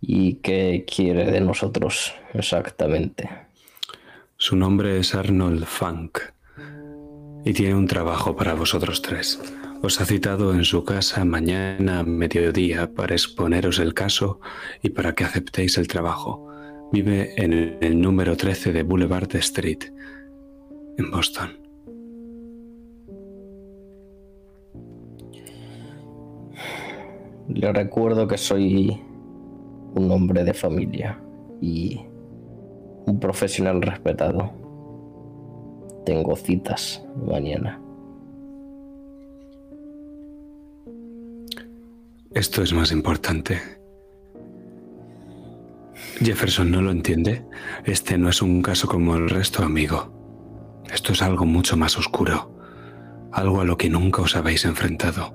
¿Y 0.00 0.34
qué 0.36 0.84
quiere 0.92 1.30
de 1.30 1.40
nosotros 1.40 2.14
exactamente? 2.34 3.28
Su 4.36 4.56
nombre 4.56 4.98
es 4.98 5.14
Arnold 5.14 5.66
Funk 5.66 6.18
y 7.44 7.52
tiene 7.52 7.74
un 7.74 7.86
trabajo 7.86 8.34
para 8.34 8.54
vosotros 8.54 9.02
tres. 9.02 9.38
Os 9.82 9.98
ha 9.98 10.04
citado 10.04 10.52
en 10.52 10.64
su 10.64 10.84
casa 10.84 11.24
mañana 11.24 12.00
a 12.00 12.04
mediodía 12.04 12.92
para 12.92 13.14
exponeros 13.14 13.78
el 13.78 13.94
caso 13.94 14.38
y 14.82 14.90
para 14.90 15.14
que 15.14 15.24
aceptéis 15.24 15.78
el 15.78 15.88
trabajo. 15.88 16.46
Vive 16.92 17.32
en 17.42 17.78
el 17.80 17.98
número 17.98 18.36
13 18.36 18.72
de 18.72 18.82
Boulevard 18.82 19.34
Street, 19.36 19.84
en 20.98 21.10
Boston. 21.10 21.58
Le 27.48 27.72
recuerdo 27.72 28.28
que 28.28 28.36
soy 28.36 29.00
un 29.94 30.10
hombre 30.10 30.44
de 30.44 30.52
familia 30.52 31.18
y 31.62 31.98
un 33.06 33.18
profesional 33.18 33.80
respetado. 33.80 34.52
Tengo 36.04 36.36
citas 36.36 37.02
mañana. 37.26 37.80
Esto 42.34 42.62
es 42.62 42.72
más 42.72 42.92
importante. 42.92 43.60
Jefferson 46.20 46.70
no 46.70 46.80
lo 46.80 46.92
entiende. 46.92 47.44
Este 47.84 48.18
no 48.18 48.28
es 48.28 48.40
un 48.40 48.62
caso 48.62 48.86
como 48.86 49.16
el 49.16 49.28
resto, 49.28 49.64
amigo. 49.64 50.12
Esto 50.92 51.12
es 51.12 51.22
algo 51.22 51.44
mucho 51.44 51.76
más 51.76 51.98
oscuro. 51.98 52.56
Algo 53.32 53.60
a 53.60 53.64
lo 53.64 53.76
que 53.76 53.90
nunca 53.90 54.22
os 54.22 54.36
habéis 54.36 54.64
enfrentado. 54.64 55.34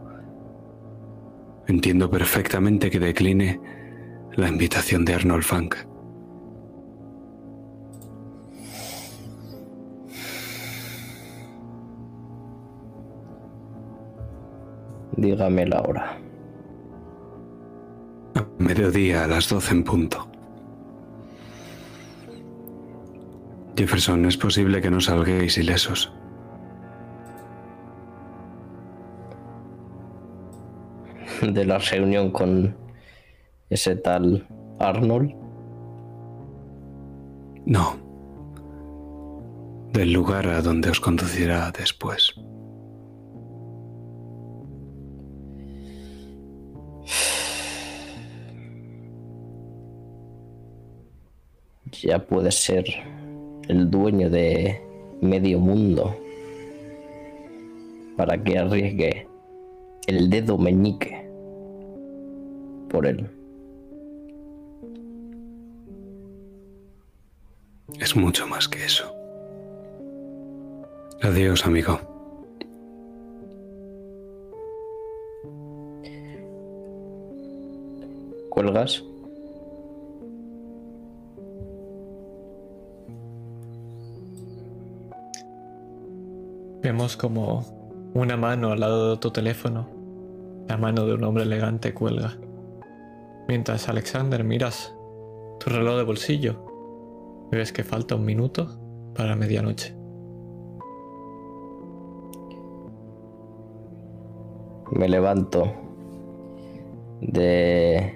Entiendo 1.68 2.10
perfectamente 2.10 2.90
que 2.90 3.00
decline 3.00 3.60
la 4.38 4.48
invitación 4.48 5.04
de 5.04 5.16
Arnold 5.16 5.44
Funk. 5.44 5.76
Dígame 15.18 15.66
la 15.66 15.82
hora. 15.82 16.25
A 18.36 18.46
mediodía 18.60 19.24
a 19.24 19.28
las 19.28 19.50
12 19.50 19.74
en 19.74 19.84
punto. 19.84 20.28
Jefferson, 23.76 24.26
es 24.26 24.38
posible 24.38 24.82
que 24.82 24.90
no 24.90 25.02
salgáis 25.02 25.58
ilesos. 25.58 26.14
De 31.42 31.66
la 31.66 31.78
reunión 31.80 32.32
con 32.32 32.76
ese 33.70 33.96
tal 33.98 34.48
Arnold. 34.80 35.34
No. 37.66 37.96
Del 39.92 40.14
lugar 40.14 40.48
a 40.48 40.62
donde 40.62 40.90
os 40.90 41.00
conducirá 41.00 41.72
después. 41.72 42.36
Ya 52.02 52.20
puede 52.20 52.52
ser 52.52 52.86
el 53.68 53.90
dueño 53.90 54.30
de 54.30 54.82
medio 55.22 55.60
mundo 55.60 56.16
para 58.18 58.42
que 58.42 58.58
arriesgue 58.58 59.28
el 60.08 60.30
dedo 60.30 60.58
meñique 60.58 61.28
por 62.90 63.08
él. 63.08 63.30
Es 68.00 68.16
mucho 68.16 68.46
más 68.48 68.68
que 68.68 68.84
eso. 68.86 69.12
Adiós, 71.22 71.66
amigo. 71.66 72.00
¿Cuelgas? 78.50 79.04
Vemos 86.86 87.18
como 87.18 88.12
una 88.14 88.38
mano 88.38 88.72
al 88.72 88.80
lado 88.80 89.10
de 89.10 89.18
tu 89.18 89.32
teléfono, 89.32 89.90
la 90.68 90.78
mano 90.78 91.08
de 91.08 91.16
un 91.16 91.24
hombre 91.24 91.42
elegante 91.42 91.96
cuelga. 91.96 92.38
Mientras 93.48 93.90
Alexander 93.90 94.44
miras 94.44 94.96
tu 95.60 95.72
reloj 95.72 95.98
de 95.98 96.04
bolsillo 96.04 96.64
ves 97.52 97.74
que 97.74 97.84
falta 97.84 98.14
un 98.14 98.24
minuto 98.24 98.68
para 99.16 99.36
medianoche. 99.36 99.96
Me 104.92 105.10
levanto 105.10 105.74
de 107.20 108.14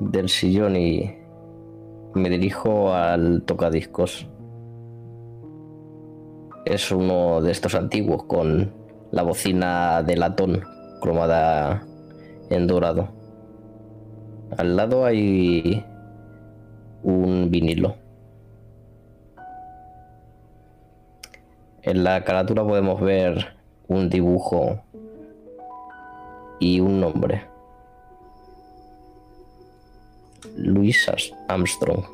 del 0.00 0.30
sillón 0.30 0.76
y 0.76 1.14
me 2.14 2.30
dirijo 2.30 2.94
al 2.94 3.42
tocadiscos. 3.42 4.30
Es 6.64 6.90
uno 6.90 7.42
de 7.42 7.52
estos 7.52 7.74
antiguos 7.74 8.24
con 8.24 8.72
la 9.10 9.22
bocina 9.22 10.02
de 10.02 10.16
latón 10.16 10.64
cromada 11.02 11.86
en 12.48 12.66
dorado. 12.66 13.10
Al 14.56 14.74
lado 14.74 15.04
hay 15.04 15.84
un 17.02 17.50
vinilo. 17.50 17.96
En 21.82 22.02
la 22.02 22.24
carátula 22.24 22.64
podemos 22.64 22.98
ver 23.02 23.56
un 23.88 24.08
dibujo 24.08 24.82
y 26.60 26.80
un 26.80 26.98
nombre. 26.98 27.46
Luis 30.56 31.10
Armstrong. 31.46 32.04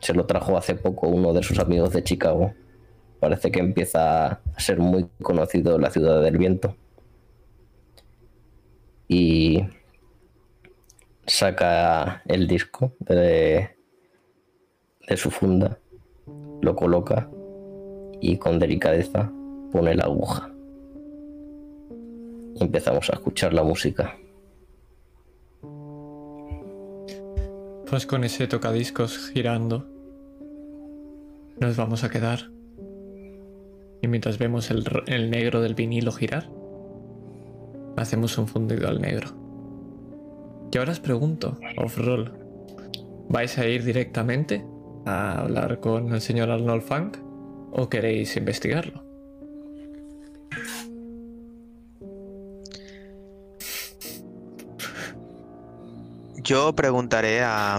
Se 0.00 0.12
lo 0.12 0.26
trajo 0.26 0.58
hace 0.58 0.74
poco 0.74 1.08
uno 1.08 1.32
de 1.32 1.42
sus 1.42 1.58
amigos 1.58 1.92
de 1.92 2.04
Chicago. 2.04 2.52
Parece 3.20 3.50
que 3.50 3.60
empieza 3.60 4.26
a 4.26 4.60
ser 4.60 4.78
muy 4.78 5.08
conocido 5.22 5.78
la 5.78 5.90
ciudad 5.90 6.22
del 6.22 6.38
viento. 6.38 6.76
Y 9.08 9.64
saca 11.26 12.22
el 12.26 12.46
disco 12.46 12.92
de, 12.98 13.76
de 15.08 15.16
su 15.16 15.30
funda, 15.30 15.78
lo 16.60 16.76
coloca 16.76 17.28
y 18.20 18.36
con 18.38 18.58
delicadeza 18.58 19.32
pone 19.72 19.94
la 19.94 20.04
aguja. 20.04 20.50
Y 22.54 22.64
empezamos 22.64 23.10
a 23.10 23.14
escuchar 23.14 23.52
la 23.52 23.62
música. 23.62 24.16
Pues 27.88 28.06
con 28.06 28.24
ese 28.24 28.48
tocadiscos 28.48 29.30
girando, 29.32 29.86
nos 31.60 31.76
vamos 31.76 32.02
a 32.02 32.10
quedar. 32.10 32.55
Y 34.06 34.08
mientras 34.08 34.38
vemos 34.38 34.70
el, 34.70 34.84
ro- 34.84 35.02
el 35.08 35.30
negro 35.32 35.60
del 35.60 35.74
vinilo 35.74 36.12
girar, 36.12 36.48
hacemos 37.96 38.38
un 38.38 38.46
fundido 38.46 38.86
al 38.88 39.00
negro. 39.00 39.30
Y 40.70 40.78
ahora 40.78 40.92
os 40.92 41.00
pregunto, 41.00 41.58
off-roll, 41.76 42.30
¿vais 43.28 43.58
a 43.58 43.66
ir 43.66 43.82
directamente 43.82 44.64
a 45.06 45.40
hablar 45.40 45.80
con 45.80 46.12
el 46.14 46.20
señor 46.20 46.50
Arnold 46.50 46.82
Funk 46.82 47.16
o 47.72 47.88
queréis 47.88 48.36
investigarlo? 48.36 49.02
Yo 56.42 56.74
preguntaré 56.74 57.42
a. 57.42 57.78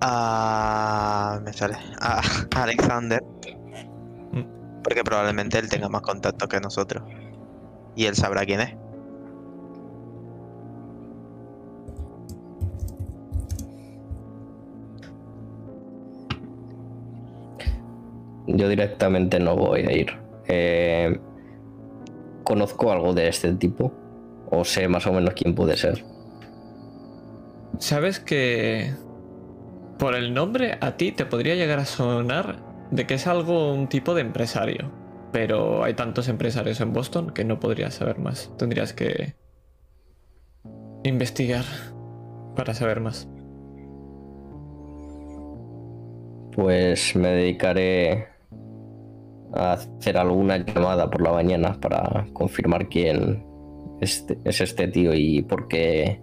a. 0.00 1.40
me 1.42 1.52
sale. 1.52 1.76
a 2.00 2.20
Alexander. 2.54 3.22
Porque 4.86 5.02
probablemente 5.02 5.58
él 5.58 5.68
tenga 5.68 5.88
más 5.88 6.02
contacto 6.02 6.46
que 6.46 6.60
nosotros. 6.60 7.02
Y 7.96 8.06
él 8.06 8.14
sabrá 8.14 8.44
quién 8.44 8.60
es. 8.60 8.76
Yo 18.46 18.68
directamente 18.68 19.40
no 19.40 19.56
voy 19.56 19.80
a 19.80 19.92
ir. 19.92 20.16
Eh, 20.46 21.18
conozco 22.44 22.92
algo 22.92 23.12
de 23.12 23.26
este 23.26 23.52
tipo 23.54 23.92
o 24.52 24.64
sé 24.64 24.86
más 24.86 25.04
o 25.08 25.12
menos 25.12 25.34
quién 25.34 25.56
puede 25.56 25.76
ser. 25.76 26.04
Sabes 27.80 28.20
que 28.20 28.94
por 29.98 30.14
el 30.14 30.32
nombre 30.32 30.78
a 30.80 30.96
ti 30.96 31.10
te 31.10 31.26
podría 31.26 31.56
llegar 31.56 31.80
a 31.80 31.86
sonar 31.86 32.65
de 32.90 33.06
que 33.06 33.14
es 33.14 33.26
algo 33.26 33.72
un 33.72 33.88
tipo 33.88 34.14
de 34.14 34.22
empresario. 34.22 34.92
Pero 35.32 35.84
hay 35.84 35.94
tantos 35.94 36.28
empresarios 36.28 36.80
en 36.80 36.92
Boston 36.92 37.30
que 37.30 37.44
no 37.44 37.60
podrías 37.60 37.94
saber 37.94 38.18
más. 38.18 38.50
Tendrías 38.56 38.92
que 38.92 39.34
investigar 41.02 41.64
para 42.54 42.74
saber 42.74 43.00
más. 43.00 43.28
Pues 46.54 47.14
me 47.14 47.28
dedicaré 47.28 48.28
a 49.52 49.72
hacer 49.72 50.16
alguna 50.16 50.58
llamada 50.58 51.10
por 51.10 51.20
la 51.20 51.32
mañana 51.32 51.78
para 51.80 52.26
confirmar 52.32 52.88
quién 52.88 53.44
este- 54.00 54.38
es 54.44 54.60
este 54.60 54.88
tío 54.88 55.12
y 55.14 55.42
por 55.42 55.68
qué, 55.68 56.20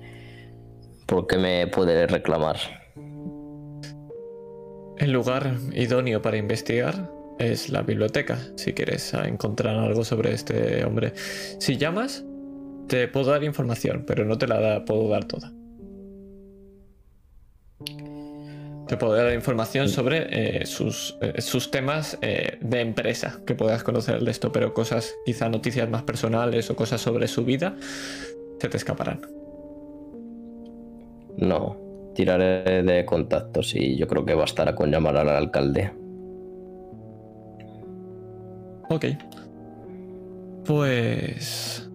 por 1.05 1.28
qué 1.28 1.38
me 1.38 1.68
puede 1.68 2.07
reclamar. 2.07 2.57
El 4.98 5.12
lugar 5.12 5.58
idóneo 5.74 6.22
para 6.22 6.38
investigar 6.38 7.10
es 7.39 7.70
la 7.70 7.82
biblioteca, 7.82 8.39
si 8.56 8.74
quieres 8.74 9.14
encontrar 9.14 9.76
algo 9.76 10.04
sobre 10.04 10.34
este 10.34 10.86
hombre. 10.86 11.14
Si 11.60 11.78
llamas, 11.78 12.24
te 12.88 13.08
puedo 13.08 13.32
dar 13.32 13.44
información, 13.44 14.04
pero 14.06 14.26
no 14.26 14.38
te 14.38 14.48
la 14.48 14.86
puedo 14.86 15.10
dar 15.10 15.26
toda. 15.26 15.52
Te 18.88 18.98
puedo 18.98 19.14
dar 19.14 19.34
información 19.34 19.89
sobre 19.89 20.62
eh, 20.62 20.66
sus, 20.66 21.18
eh, 21.22 21.41
sus 21.41 21.72
temas 21.72 22.18
eh, 22.22 22.58
de 22.62 22.82
empresa, 22.82 23.39
que 23.48 23.56
puedas 23.56 23.84
conocer 23.84 24.22
de 24.22 24.30
esto, 24.30 24.52
pero 24.52 24.74
cosas, 24.74 25.16
quizá 25.26 25.50
noticias 25.50 25.89
más 25.89 26.04
personales 26.04 26.70
o 26.70 26.76
cosas 26.76 27.02
sobre 27.02 27.28
su 27.28 27.46
vida, 27.46 27.76
se 28.60 28.70
te 28.70 28.78
escaparán. 28.78 29.22
No, 31.38 31.83
tiraré 32.14 32.84
de 32.84 33.05
contactos 33.05 33.76
y 33.76 33.97
yo 33.97 34.07
creo 34.07 34.26
que 34.26 34.34
bastará 34.34 34.76
con 34.76 34.91
llamar 34.91 35.18
al 35.18 35.30
alcalde. 35.30 35.91
Ok. 38.89 39.05
Pues... 40.66 41.89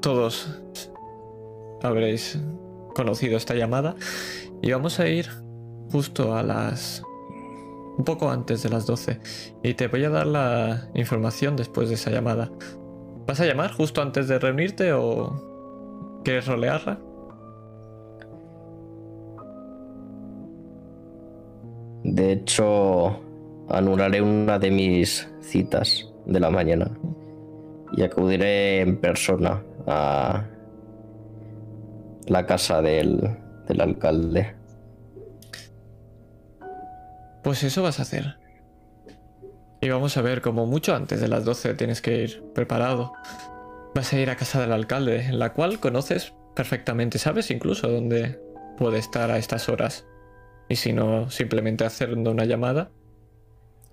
Todos 0.00 0.60
habréis 1.82 2.38
conocido 2.94 3.36
esta 3.38 3.54
llamada 3.54 3.96
y 4.60 4.70
vamos 4.70 5.00
a 5.00 5.08
ir 5.08 5.28
justo 5.90 6.34
a 6.34 6.42
las... 6.42 7.02
un 7.96 8.04
poco 8.04 8.30
antes 8.30 8.62
de 8.62 8.68
las 8.68 8.86
12 8.86 9.18
y 9.62 9.74
te 9.74 9.88
voy 9.88 10.04
a 10.04 10.10
dar 10.10 10.26
la 10.26 10.88
información 10.94 11.56
después 11.56 11.88
de 11.88 11.94
esa 11.94 12.10
llamada. 12.10 12.50
¿Vas 13.26 13.40
a 13.40 13.46
llamar 13.46 13.72
justo 13.72 14.02
antes 14.02 14.28
de 14.28 14.38
reunirte 14.38 14.92
o 14.92 16.20
quieres 16.22 16.46
rolearla? 16.46 17.00
De 22.04 22.32
hecho, 22.32 23.20
anularé 23.68 24.20
una 24.20 24.58
de 24.58 24.70
mis 24.70 25.28
citas 25.40 26.06
de 26.26 26.38
la 26.38 26.50
mañana 26.50 26.90
y 27.96 28.02
acudiré 28.02 28.80
en 28.80 28.98
persona 28.98 29.62
a 29.86 30.44
la 32.26 32.46
casa 32.46 32.82
del, 32.82 33.36
del 33.66 33.80
alcalde. 33.80 34.54
Pues 37.42 37.62
eso 37.62 37.82
vas 37.82 37.98
a 37.98 38.02
hacer. 38.02 38.36
Y 39.80 39.88
vamos 39.88 40.16
a 40.16 40.22
ver, 40.22 40.40
como 40.40 40.66
mucho 40.66 40.94
antes 40.94 41.20
de 41.20 41.28
las 41.28 41.44
12 41.44 41.74
tienes 41.74 42.00
que 42.00 42.22
ir 42.22 42.42
preparado. 42.54 43.12
Vas 43.94 44.12
a 44.12 44.18
ir 44.18 44.30
a 44.30 44.36
casa 44.36 44.60
del 44.60 44.72
alcalde, 44.72 45.26
en 45.26 45.38
la 45.38 45.52
cual 45.52 45.78
conoces 45.78 46.32
perfectamente, 46.54 47.18
sabes 47.18 47.50
incluso 47.50 47.88
dónde 47.88 48.40
puede 48.76 48.98
estar 48.98 49.30
a 49.30 49.38
estas 49.38 49.68
horas. 49.68 50.06
Y 50.68 50.76
si 50.76 50.92
no, 50.92 51.30
simplemente 51.30 51.84
haciendo 51.84 52.30
una 52.30 52.44
llamada, 52.44 52.90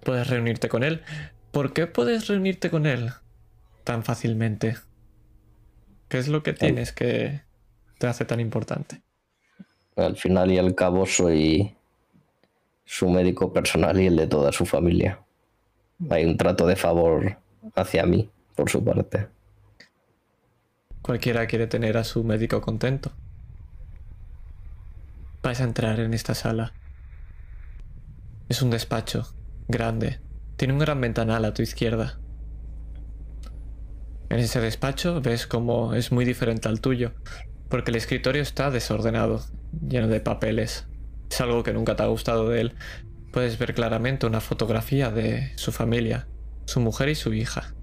puedes 0.03 0.27
reunirte 0.27 0.69
con 0.69 0.83
él. 0.83 1.01
¿Por 1.51 1.73
qué 1.73 1.87
puedes 1.87 2.27
reunirte 2.27 2.69
con 2.69 2.85
él 2.85 3.11
tan 3.83 4.03
fácilmente? 4.03 4.77
¿Qué 6.07 6.17
es 6.17 6.27
lo 6.27 6.43
que 6.43 6.53
tienes 6.53 6.91
que 6.91 7.41
te 7.97 8.07
hace 8.07 8.25
tan 8.25 8.39
importante? 8.39 9.01
Al 9.95 10.15
final 10.15 10.51
y 10.51 10.57
al 10.57 10.75
cabo 10.75 11.05
soy 11.05 11.75
su 12.85 13.09
médico 13.09 13.53
personal 13.53 13.99
y 13.99 14.07
el 14.07 14.15
de 14.15 14.27
toda 14.27 14.51
su 14.51 14.65
familia. 14.65 15.19
Hay 16.09 16.25
un 16.25 16.37
trato 16.37 16.65
de 16.65 16.75
favor 16.75 17.37
hacia 17.75 18.05
mí, 18.05 18.29
por 18.55 18.69
su 18.69 18.83
parte. 18.83 19.27
Cualquiera 21.01 21.47
quiere 21.47 21.67
tener 21.67 21.97
a 21.97 22.03
su 22.03 22.23
médico 22.23 22.61
contento. 22.61 23.11
Vais 25.43 25.59
a 25.59 25.63
entrar 25.63 25.99
en 25.99 26.13
esta 26.13 26.35
sala. 26.35 26.73
Es 28.47 28.61
un 28.61 28.69
despacho 28.69 29.35
grande. 29.67 30.19
Tiene 30.55 30.73
un 30.73 30.79
gran 30.79 31.01
ventanal 31.01 31.45
a 31.45 31.53
tu 31.53 31.63
izquierda. 31.63 32.19
En 34.29 34.37
ese 34.37 34.61
despacho 34.61 35.19
ves 35.19 35.47
como 35.47 35.95
es 35.95 36.11
muy 36.11 36.25
diferente 36.25 36.69
al 36.69 36.79
tuyo, 36.79 37.13
porque 37.69 37.89
el 37.89 37.97
escritorio 37.97 38.43
está 38.43 38.69
desordenado, 38.69 39.43
lleno 39.81 40.07
de 40.07 40.19
papeles. 40.19 40.87
Es 41.29 41.41
algo 41.41 41.63
que 41.63 41.73
nunca 41.73 41.95
te 41.95 42.03
ha 42.03 42.07
gustado 42.07 42.47
de 42.47 42.61
él. 42.61 42.75
Puedes 43.33 43.57
ver 43.57 43.73
claramente 43.73 44.27
una 44.27 44.41
fotografía 44.41 45.09
de 45.09 45.53
su 45.55 45.71
familia, 45.71 46.27
su 46.65 46.81
mujer 46.81 47.09
y 47.09 47.15
su 47.15 47.33
hija. 47.33 47.73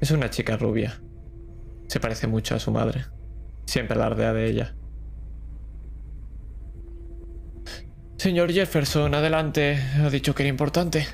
Es 0.00 0.12
una 0.12 0.30
chica 0.30 0.56
rubia. 0.56 1.02
Se 1.88 1.98
parece 1.98 2.28
mucho 2.28 2.54
a 2.54 2.60
su 2.60 2.70
madre. 2.70 3.06
Siempre 3.66 3.96
alardea 3.96 4.32
de 4.32 4.46
ella. 4.48 4.76
Señor 8.20 8.52
Jefferson, 8.52 9.14
adelante. 9.14 9.78
Ha 9.96 10.10
dicho 10.10 10.34
que 10.34 10.42
era 10.42 10.50
importante. 10.50 11.06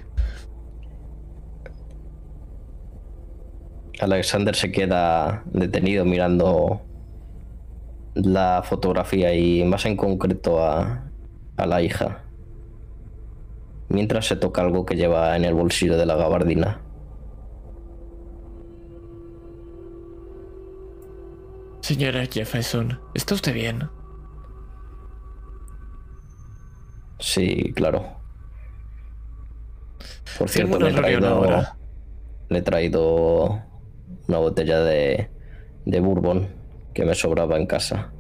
Alexander 4.01 4.57
se 4.57 4.73
queda 4.73 5.45
detenido 5.53 6.05
mirando 6.05 6.83
la 8.15 8.65
fotografía 8.65 9.33
y 9.33 9.63
más 9.63 9.87
en 9.87 9.97
concreto 9.97 10.61
a, 10.61 11.09
a 11.57 11.67
la 11.67 11.81
hija. 11.81 12.25
Mientras 13.89 14.27
se 14.27 14.35
toca 14.35 14.63
algo 14.63 14.85
que 14.85 14.97
lleva 14.97 15.37
en 15.37 15.45
el 15.45 15.55
bolsillo 15.55 15.97
de 15.97 16.07
la 16.07 16.17
gabardina. 16.17 16.81
Señora 21.83 22.27
Jefferson, 22.27 22.99
¿está 23.15 23.37
usted 23.37 23.55
bien? 23.55 23.96
Sí, 27.19 27.73
claro. 27.75 28.21
Por 30.39 30.49
cierto, 30.49 30.79
le 30.79 30.91
he 30.91 30.93
traído, 30.93 31.29
ahora. 31.29 31.77
le 32.49 32.59
he 32.59 32.63
traído 32.63 33.63
una 34.29 34.39
botella 34.39 34.81
de, 34.81 35.31
de 35.85 36.01
bourbon 36.01 36.49
que 36.93 37.05
me 37.05 37.15
sobraba 37.15 37.57
en 37.57 37.67
casa. 37.67 38.13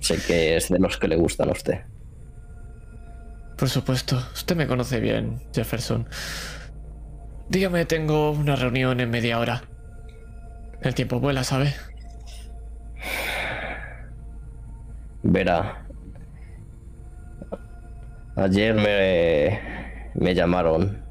Sé 0.00 0.18
que 0.26 0.56
es 0.56 0.68
de 0.68 0.78
los 0.78 0.98
que 0.98 1.08
le 1.08 1.16
gustan 1.16 1.48
a 1.48 1.52
usted. 1.52 1.80
Por 3.56 3.68
supuesto, 3.68 4.16
usted 4.34 4.56
me 4.56 4.66
conoce 4.66 5.00
bien, 5.00 5.42
Jefferson. 5.54 6.08
Dígame, 7.48 7.84
tengo 7.86 8.32
una 8.32 8.56
reunión 8.56 9.00
en 9.00 9.10
media 9.10 9.38
hora. 9.38 9.62
El 10.82 10.94
tiempo 10.94 11.20
vuela, 11.20 11.42
¿sabe? 11.44 11.74
Verá. 15.22 15.85
Ayer 18.36 18.74
me, 18.74 19.60
me 20.14 20.34
llamaron. 20.34 21.02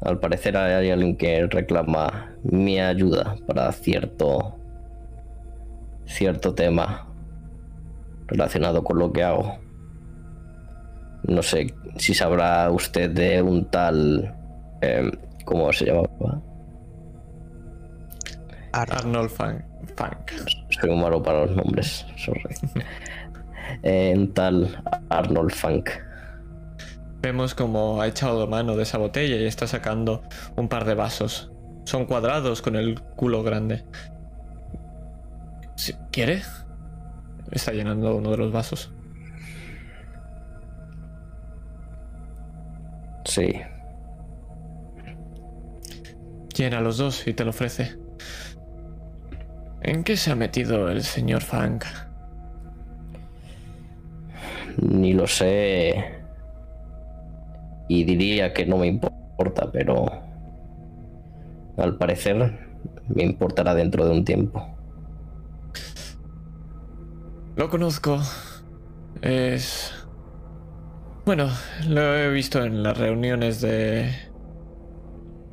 Al 0.00 0.18
parecer 0.18 0.56
hay 0.56 0.90
alguien 0.90 1.16
que 1.16 1.46
reclama 1.46 2.32
mi 2.42 2.78
ayuda 2.80 3.36
para 3.46 3.70
cierto 3.72 4.56
cierto 6.06 6.54
tema 6.54 7.06
relacionado 8.26 8.84
con 8.84 8.98
lo 8.98 9.12
que 9.12 9.22
hago. 9.22 9.58
No 11.26 11.42
sé 11.42 11.74
si 11.96 12.12
sabrá 12.12 12.70
usted 12.70 13.10
de 13.10 13.40
un 13.40 13.64
tal 13.70 14.34
em, 14.82 15.10
¿cómo 15.46 15.72
se 15.72 15.86
llamaba? 15.86 16.42
Ar- 18.72 18.92
Arnold 18.92 19.30
Funk. 19.30 19.62
Funk. 19.96 20.30
Soy 20.68 20.90
un 20.90 21.00
malo 21.00 21.22
para 21.22 21.46
los 21.46 21.56
nombres, 21.56 22.06
sorry. 22.16 22.42
Eh, 23.82 24.12
un 24.16 24.32
tal 24.34 24.68
Arnold 25.08 25.50
Funk. 25.50 25.88
Vemos 27.24 27.54
como 27.54 28.02
ha 28.02 28.06
echado 28.06 28.46
mano 28.46 28.76
de 28.76 28.82
esa 28.82 28.98
botella 28.98 29.36
y 29.36 29.46
está 29.46 29.66
sacando 29.66 30.22
un 30.56 30.68
par 30.68 30.84
de 30.84 30.92
vasos. 30.92 31.50
Son 31.84 32.04
cuadrados 32.04 32.60
con 32.60 32.76
el 32.76 33.00
culo 33.00 33.42
grande. 33.42 33.82
¿Quiere? 36.12 36.42
Está 37.50 37.72
llenando 37.72 38.14
uno 38.14 38.30
de 38.30 38.36
los 38.36 38.52
vasos. 38.52 38.92
Sí, 43.24 43.62
Llena 46.54 46.82
los 46.82 46.98
dos 46.98 47.26
y 47.26 47.32
te 47.32 47.44
lo 47.44 47.50
ofrece. 47.50 47.96
¿En 49.80 50.04
qué 50.04 50.18
se 50.18 50.30
ha 50.30 50.36
metido 50.36 50.90
el 50.90 51.02
señor 51.02 51.40
Funk? 51.40 51.86
Ni 54.76 55.14
lo 55.14 55.26
sé. 55.26 56.23
Y 57.88 58.04
diría 58.04 58.52
que 58.52 58.66
no 58.66 58.78
me 58.78 58.86
importa, 58.86 59.70
pero 59.72 60.06
al 61.76 61.96
parecer 61.96 62.58
me 63.08 63.22
importará 63.22 63.74
dentro 63.74 64.06
de 64.06 64.12
un 64.12 64.24
tiempo. 64.24 64.66
Lo 67.56 67.70
conozco. 67.70 68.20
Es... 69.22 69.92
Bueno, 71.24 71.48
lo 71.88 72.14
he 72.16 72.30
visto 72.30 72.62
en 72.64 72.82
las 72.82 72.98
reuniones 72.98 73.60
de... 73.60 74.10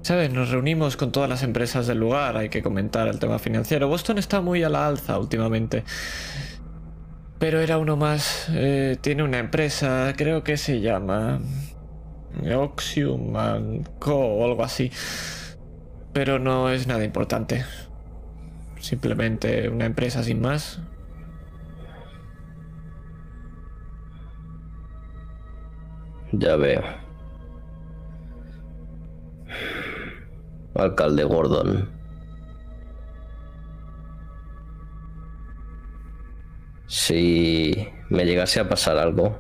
¿Sabes? 0.02 0.34
Nos 0.34 0.50
reunimos 0.50 0.98
con 0.98 1.12
todas 1.12 1.30
las 1.30 1.44
empresas 1.44 1.86
del 1.86 2.00
lugar, 2.00 2.36
hay 2.36 2.50
que 2.50 2.64
comentar 2.64 3.08
el 3.08 3.20
tema 3.20 3.38
financiero. 3.38 3.88
Boston 3.88 4.18
está 4.18 4.42
muy 4.42 4.64
a 4.64 4.70
la 4.70 4.88
alza 4.88 5.20
últimamente. 5.20 5.84
Pero 7.38 7.60
era 7.60 7.78
uno 7.78 7.98
más. 7.98 8.48
Eh, 8.50 8.98
tiene 9.00 9.24
una 9.24 9.40
empresa, 9.40 10.14
creo 10.18 10.44
que 10.44 10.58
se 10.58 10.82
llama... 10.82 11.40
Oxium 12.56 13.34
Co. 14.00 14.16
o 14.16 14.46
algo 14.46 14.64
así. 14.64 14.92
Pero 16.14 16.40
no 16.40 16.70
es 16.70 16.88
nada 16.88 17.04
importante. 17.04 17.66
Simplemente 18.80 19.70
una 19.70 19.86
empresa 19.86 20.24
sin 20.24 20.42
más. 20.42 20.80
Ya 26.32 26.56
veo. 26.56 26.82
Alcalde 30.76 31.24
Gordon. 31.24 31.90
Si 36.88 37.88
me 38.10 38.26
llegase 38.26 38.60
a 38.60 38.68
pasar 38.68 38.98
algo, 38.98 39.40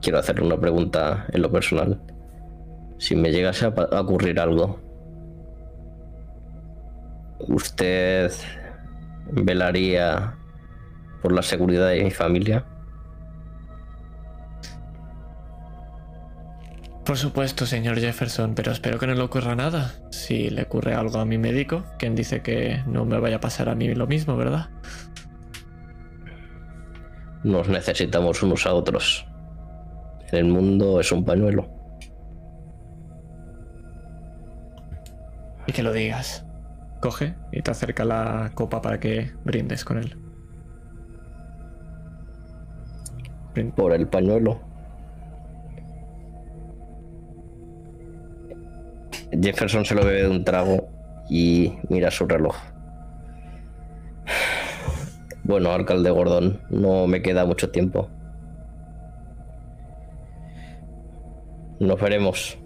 quiero 0.00 0.18
hacerle 0.18 0.46
una 0.46 0.58
pregunta 0.58 1.26
en 1.32 1.42
lo 1.42 1.50
personal. 1.50 2.00
Si 2.98 3.14
me 3.14 3.30
llegase 3.30 3.66
a, 3.66 4.00
ocurrir 4.00 4.40
algo, 4.40 4.80
¿usted 7.40 8.32
velaría 9.30 10.36
por 11.22 11.32
la 11.32 11.42
seguridad 11.42 11.88
de 11.90 12.04
mi 12.04 12.10
familia? 12.10 12.64
Por 17.04 17.16
supuesto, 17.16 17.64
señor 17.64 17.98
Jefferson, 17.98 18.54
pero 18.54 18.70
espero 18.70 18.98
que 18.98 19.06
no 19.06 19.14
le 19.14 19.22
ocurra 19.22 19.54
nada. 19.54 19.94
Si 20.10 20.50
le 20.50 20.62
ocurre 20.62 20.94
algo 20.94 21.18
a 21.18 21.24
mi 21.24 21.38
médico, 21.38 21.84
quien 21.98 22.14
dice 22.14 22.42
que 22.42 22.82
no 22.86 23.06
me 23.06 23.18
vaya 23.18 23.36
a 23.36 23.40
pasar 23.40 23.70
a 23.70 23.74
mí 23.74 23.94
lo 23.94 24.06
mismo, 24.06 24.36
¿verdad? 24.36 24.68
Nos 27.44 27.68
necesitamos 27.68 28.42
unos 28.42 28.66
a 28.66 28.74
otros. 28.74 29.27
El 30.32 30.46
mundo 30.46 31.00
es 31.00 31.10
un 31.10 31.24
pañuelo. 31.24 31.68
Y 35.66 35.72
que 35.72 35.82
lo 35.82 35.92
digas. 35.92 36.44
Coge 37.00 37.34
y 37.52 37.62
te 37.62 37.70
acerca 37.70 38.04
la 38.04 38.50
copa 38.54 38.82
para 38.82 38.98
que 38.98 39.32
brindes 39.44 39.84
con 39.84 39.98
él. 39.98 40.16
Por 43.74 43.92
el 43.92 44.06
pañuelo. 44.06 44.60
Jefferson 49.32 49.84
se 49.84 49.94
lo 49.94 50.04
bebe 50.04 50.22
de 50.22 50.28
un 50.28 50.44
trago 50.44 50.88
y 51.28 51.74
mira 51.88 52.10
su 52.10 52.26
reloj. 52.26 52.56
Bueno, 55.44 55.72
alcalde 55.72 56.10
Gordon, 56.10 56.60
no 56.70 57.06
me 57.06 57.22
queda 57.22 57.46
mucho 57.46 57.70
tiempo. 57.70 58.10
Nos 61.80 62.00
veremos. 62.00 62.58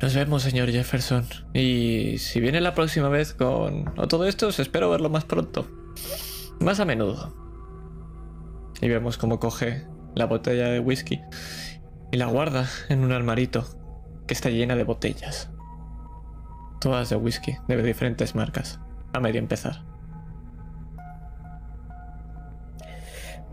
Nos 0.00 0.14
vemos, 0.14 0.42
señor 0.42 0.70
Jefferson. 0.70 1.24
Y 1.54 2.18
si 2.18 2.40
viene 2.40 2.60
la 2.60 2.74
próxima 2.74 3.08
vez 3.08 3.34
con 3.34 3.92
o 3.96 4.08
todo 4.08 4.26
esto, 4.26 4.48
espero 4.48 4.90
verlo 4.90 5.10
más 5.10 5.24
pronto. 5.24 5.68
Más 6.60 6.80
a 6.80 6.84
menudo. 6.84 7.34
Y 8.80 8.88
vemos 8.88 9.16
cómo 9.16 9.38
coge 9.38 9.86
la 10.14 10.26
botella 10.26 10.68
de 10.68 10.80
whisky 10.80 11.20
y 12.10 12.16
la 12.16 12.26
guarda 12.26 12.68
en 12.88 13.04
un 13.04 13.12
armarito 13.12 13.64
que 14.26 14.34
está 14.34 14.50
llena 14.50 14.76
de 14.76 14.84
botellas. 14.84 15.50
Todas 16.80 17.10
de 17.10 17.16
whisky, 17.16 17.56
de 17.68 17.82
diferentes 17.82 18.34
marcas. 18.34 18.80
A 19.12 19.20
medio 19.20 19.38
empezar. 19.38 19.84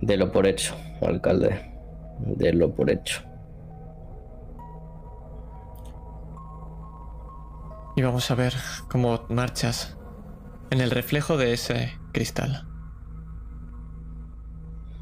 De 0.02 0.18
lo 0.18 0.32
por 0.32 0.48
hecho, 0.48 0.76
alcalde. 1.02 1.74
De 2.20 2.54
lo 2.54 2.74
por 2.74 2.90
hecho. 2.90 3.29
Y 8.00 8.02
vamos 8.02 8.32
a 8.32 8.36
ver 8.36 8.54
cómo 8.88 9.26
marchas 9.28 9.98
en 10.70 10.80
el 10.80 10.90
reflejo 10.90 11.36
de 11.36 11.52
ese 11.52 12.00
cristal. 12.14 12.66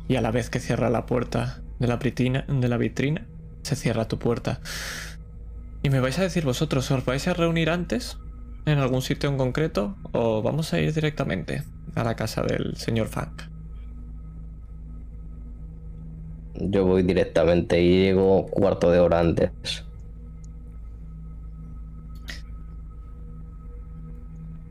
Y 0.07 0.15
a 0.15 0.21
la 0.21 0.31
vez 0.31 0.49
que 0.49 0.59
cierra 0.59 0.89
la 0.89 1.05
puerta 1.05 1.61
de 1.77 1.85
la, 1.85 1.97
de 1.97 2.67
la 2.67 2.77
vitrina, 2.77 3.27
se 3.61 3.75
cierra 3.75 4.07
tu 4.07 4.17
puerta. 4.17 4.61
¿Y 5.83 5.91
me 5.91 5.99
vais 5.99 6.17
a 6.17 6.23
decir 6.23 6.43
vosotros, 6.43 6.89
os 6.89 7.05
vais 7.05 7.27
a 7.27 7.35
reunir 7.35 7.69
antes? 7.69 8.17
¿En 8.65 8.79
algún 8.79 9.03
sitio 9.03 9.29
en 9.29 9.37
concreto? 9.37 9.95
¿O 10.13 10.41
vamos 10.41 10.73
a 10.73 10.79
ir 10.79 10.91
directamente 10.91 11.65
a 11.93 12.03
la 12.03 12.15
casa 12.15 12.41
del 12.41 12.77
señor 12.77 13.09
Funk? 13.09 13.43
Yo 16.55 16.83
voy 16.83 17.03
directamente 17.03 17.79
y 17.79 18.05
llego 18.05 18.47
cuarto 18.47 18.89
de 18.89 19.01
hora 19.01 19.19
antes. 19.19 19.86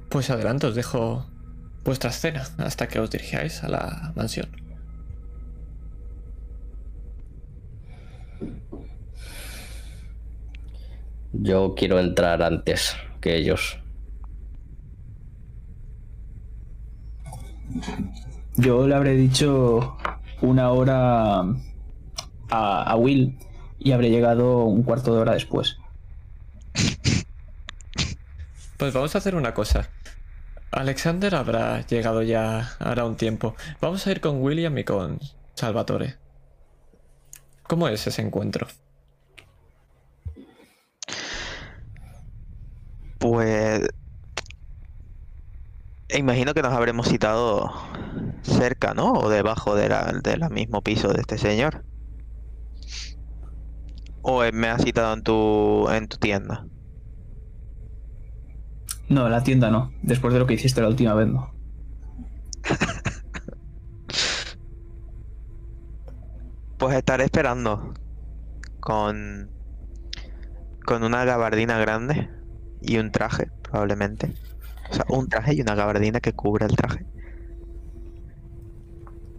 Pues 0.08 0.30
adelante, 0.30 0.66
os 0.66 0.74
dejo 0.74 1.26
vuestra 1.84 2.10
escena 2.10 2.48
hasta 2.58 2.88
que 2.88 2.98
os 3.00 3.10
dirijáis 3.10 3.62
a 3.62 3.68
la 3.68 4.12
mansión. 4.16 4.48
Yo 11.32 11.74
quiero 11.76 12.00
entrar 12.00 12.42
antes 12.42 12.96
que 13.20 13.36
ellos. 13.36 13.78
Yo 18.56 18.86
le 18.86 18.94
habré 18.94 19.14
dicho 19.14 19.96
una 20.40 20.70
hora 20.70 21.44
a, 22.50 22.96
Will 22.96 23.38
y 23.78 23.92
habré 23.92 24.10
llegado 24.10 24.64
un 24.64 24.82
cuarto 24.82 25.14
de 25.14 25.20
hora 25.20 25.34
después. 25.34 25.76
Pues 28.78 28.92
vamos 28.92 29.14
a 29.14 29.18
hacer 29.18 29.34
una 29.34 29.52
cosa. 29.52 29.88
Alexander 30.76 31.34
habrá 31.34 31.80
llegado 31.86 32.20
ya 32.22 32.76
hará 32.78 33.06
un 33.06 33.16
tiempo. 33.16 33.54
Vamos 33.80 34.06
a 34.06 34.10
ir 34.10 34.20
con 34.20 34.42
William 34.42 34.76
y 34.76 34.84
con 34.84 35.18
Salvatore. 35.54 36.16
¿Cómo 37.62 37.88
es 37.88 38.06
ese 38.06 38.20
encuentro? 38.20 38.66
Pues 43.18 43.88
imagino 46.14 46.52
que 46.52 46.60
nos 46.60 46.74
habremos 46.74 47.08
citado 47.08 47.72
cerca, 48.42 48.92
¿no? 48.92 49.14
O 49.14 49.30
debajo 49.30 49.74
del 49.74 50.22
de 50.22 50.48
mismo 50.50 50.82
piso 50.82 51.08
de 51.08 51.22
este 51.22 51.38
señor. 51.38 51.86
¿O 54.20 54.42
me 54.52 54.68
has 54.68 54.82
citado 54.82 55.14
en 55.14 55.22
tu, 55.22 55.88
en 55.88 56.06
tu 56.06 56.18
tienda? 56.18 56.66
No, 59.08 59.28
la 59.28 59.42
tienda 59.42 59.70
no. 59.70 59.92
Después 60.02 60.34
de 60.34 60.40
lo 60.40 60.46
que 60.46 60.54
hiciste 60.54 60.80
la 60.80 60.88
última 60.88 61.14
vez, 61.14 61.28
no. 61.28 61.54
pues 66.78 66.96
estaré 66.96 67.24
esperando. 67.24 67.94
Con. 68.80 69.50
Con 70.84 71.02
una 71.02 71.24
gabardina 71.24 71.78
grande 71.78 72.30
y 72.80 72.98
un 72.98 73.10
traje, 73.10 73.50
probablemente. 73.62 74.34
O 74.90 74.94
sea, 74.94 75.04
un 75.08 75.28
traje 75.28 75.54
y 75.54 75.60
una 75.60 75.74
gabardina 75.74 76.20
que 76.20 76.32
cubra 76.32 76.66
el 76.66 76.76
traje. 76.76 77.06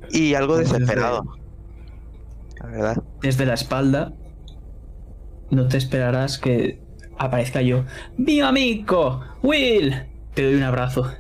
Y 0.10 0.34
algo 0.34 0.58
desesperado. 0.58 1.24
La 2.60 2.68
verdad. 2.68 3.04
Desde 3.22 3.46
la 3.46 3.54
espalda, 3.54 4.14
no 5.52 5.68
te 5.68 5.78
esperarás 5.78 6.38
que 6.38 6.82
aparezca 7.18 7.62
yo. 7.62 7.84
¡Mi 8.18 8.42
amigo! 8.42 9.22
¡Will! 9.42 9.94
Te 10.34 10.44
doy 10.44 10.56
un 10.56 10.64
abrazo. 10.64 11.12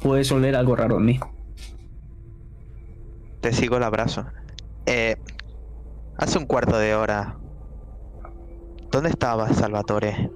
Puedes 0.00 0.30
oler 0.32 0.56
algo 0.56 0.76
raro 0.76 0.98
en 0.98 1.04
mí. 1.04 1.20
Te 3.40 3.52
sigo 3.52 3.76
el 3.76 3.82
abrazo. 3.82 4.24
Eh, 4.86 5.16
hace 6.16 6.38
un 6.38 6.46
cuarto 6.46 6.78
de 6.78 6.94
hora. 6.94 7.36
¿Dónde 8.90 9.10
estabas, 9.10 9.56
Salvatore? 9.56 10.30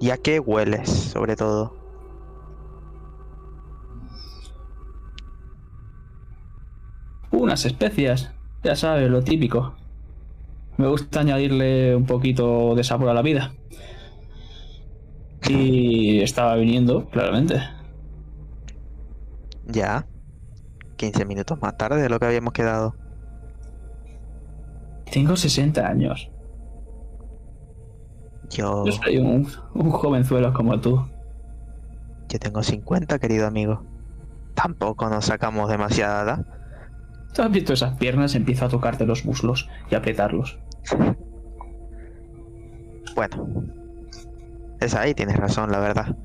¿Y 0.00 0.10
a 0.10 0.16
qué 0.16 0.40
hueles, 0.40 0.88
sobre 0.88 1.36
todo? 1.36 1.76
Unas 7.30 7.64
especias. 7.64 8.32
Ya 8.62 8.76
sabes, 8.76 9.10
lo 9.10 9.22
típico. 9.22 9.74
Me 10.76 10.88
gusta 10.88 11.20
añadirle 11.20 11.94
un 11.96 12.06
poquito 12.06 12.74
de 12.74 12.84
sabor 12.84 13.08
a 13.08 13.14
la 13.14 13.22
vida. 13.22 13.52
Y 15.48 16.20
estaba 16.22 16.56
viniendo, 16.56 17.08
claramente. 17.10 17.60
Ya. 19.66 20.06
15 20.96 21.24
minutos 21.26 21.60
más 21.60 21.76
tarde 21.76 22.00
de 22.02 22.08
lo 22.08 22.18
que 22.18 22.26
habíamos 22.26 22.52
quedado. 22.52 22.94
Tengo 25.10 25.36
60 25.36 25.86
años. 25.86 26.30
Yo, 28.50 28.84
Yo 28.84 28.92
soy 28.92 29.18
un, 29.18 29.48
un 29.74 29.90
jovenzuelo 29.90 30.52
como 30.52 30.80
tú. 30.80 31.00
yo 32.28 32.38
tengo 32.38 32.62
50, 32.62 33.18
querido 33.18 33.46
amigo. 33.46 33.84
Tampoco 34.54 35.08
nos 35.10 35.26
sacamos 35.26 35.68
demasiada 35.68 36.22
edad. 36.22 36.46
¿Tú 37.34 37.42
has 37.42 37.50
visto 37.50 37.72
esas 37.74 37.96
piernas? 37.98 38.34
Empieza 38.34 38.66
a 38.66 38.68
tocarte 38.68 39.04
los 39.06 39.24
muslos 39.24 39.68
y 39.90 39.94
apretarlos. 39.94 40.58
Bueno. 43.14 43.46
Es 44.80 44.94
ahí, 44.94 45.14
tienes 45.14 45.36
razón, 45.36 45.70
la 45.72 45.80
verdad. 45.80 46.16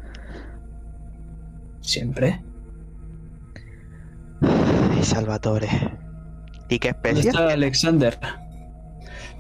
Siempre. 1.82 2.41
Ay, 4.41 5.04
Salvatore. 5.04 5.68
¿Y 6.70 6.80
qué 6.80 6.93
¿Dónde 7.04 7.22
especie? 7.22 7.30
está 7.32 7.52
Alexander? 7.54 8.20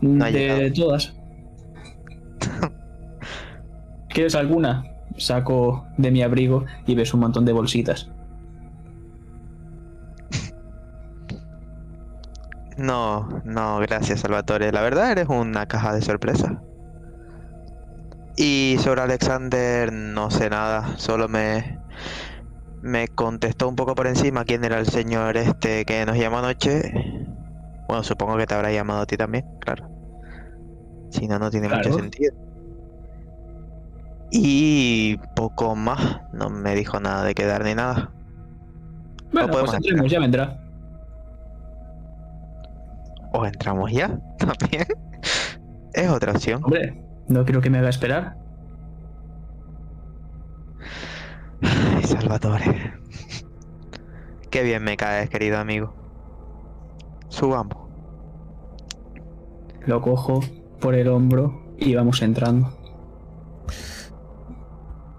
No 0.01 0.31
de 0.31 0.31
llegado. 0.31 0.73
todas. 0.73 1.13
¿Quieres 4.09 4.35
alguna? 4.35 4.83
Saco 5.17 5.85
de 5.97 6.11
mi 6.11 6.21
abrigo 6.23 6.65
y 6.85 6.95
ves 6.95 7.13
un 7.13 7.21
montón 7.21 7.45
de 7.45 7.53
bolsitas. 7.53 8.09
No, 12.77 13.41
no, 13.45 13.79
gracias, 13.79 14.21
Salvatore. 14.21 14.71
La 14.71 14.81
verdad 14.81 15.11
eres 15.11 15.27
una 15.29 15.67
caja 15.67 15.93
de 15.93 16.01
sorpresas. 16.01 16.53
Y 18.37 18.77
sobre 18.79 19.01
Alexander 19.01 19.91
no 19.91 20.31
sé 20.31 20.49
nada, 20.49 20.97
solo 20.97 21.27
me 21.27 21.79
me 22.81 23.07
contestó 23.09 23.67
un 23.67 23.75
poco 23.75 23.93
por 23.93 24.07
encima 24.07 24.43
quién 24.43 24.63
era 24.63 24.79
el 24.79 24.87
señor 24.87 25.37
este 25.37 25.85
que 25.85 26.05
nos 26.05 26.17
llamó 26.17 26.39
anoche. 26.39 26.91
Bueno, 27.87 28.03
supongo 28.03 28.37
que 28.37 28.45
te 28.45 28.55
habrá 28.55 28.71
llamado 28.71 29.01
a 29.01 29.05
ti 29.05 29.17
también, 29.17 29.45
claro. 29.59 29.89
Si 31.09 31.27
no, 31.27 31.37
no 31.37 31.51
tiene 31.51 31.69
mucho 31.69 31.93
sentido. 31.93 32.33
Y 34.31 35.17
poco 35.35 35.75
más, 35.75 36.21
no 36.31 36.49
me 36.49 36.73
dijo 36.73 36.99
nada 36.99 37.23
de 37.25 37.35
quedar 37.35 37.65
ni 37.65 37.75
nada. 37.75 38.11
Bueno, 39.31 39.49
pues 39.49 39.73
entremos, 39.73 40.09
ya 40.09 40.19
vendrá. 40.19 40.57
¿O 43.33 43.45
entramos 43.45 43.91
ya? 43.91 44.07
También. 44.37 44.85
Es 45.93 46.09
otra 46.09 46.31
opción. 46.31 46.61
Hombre, 46.63 47.00
no 47.31 47.45
quiero 47.45 47.61
que 47.61 47.69
me 47.69 47.77
haga 47.77 47.89
esperar. 47.89 48.37
Ay, 51.61 52.03
Salvatore. 52.03 52.93
Qué 54.49 54.63
bien 54.63 54.83
me 54.83 54.97
caes, 54.97 55.29
querido 55.29 55.57
amigo. 55.57 55.95
Subamos. 57.29 57.77
Lo 59.85 60.01
cojo 60.01 60.41
por 60.79 60.95
el 60.95 61.07
hombro 61.07 61.75
y 61.77 61.95
vamos 61.95 62.21
entrando. 62.21 62.77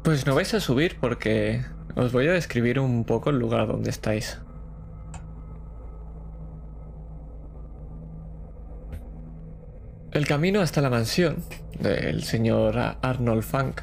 Pues 0.05 0.27
no 0.27 0.35
vais 0.35 0.53
a 0.53 0.61
subir 0.61 0.99
porque 1.01 1.65
os 1.95 2.13
voy 2.13 2.29
a 2.29 2.33
describir 2.33 2.79
un 2.79 3.05
poco 3.05 3.31
el 3.31 3.39
lugar 3.39 3.67
donde 3.67 3.91
estáis. 3.91 4.42
El 10.13 10.27
camino 10.27 10.61
hasta 10.61 10.83
la 10.83 10.91
mansión 10.91 11.43
del 11.81 12.23
señor 12.23 12.79
Arnold 13.01 13.43
Funk 13.43 13.81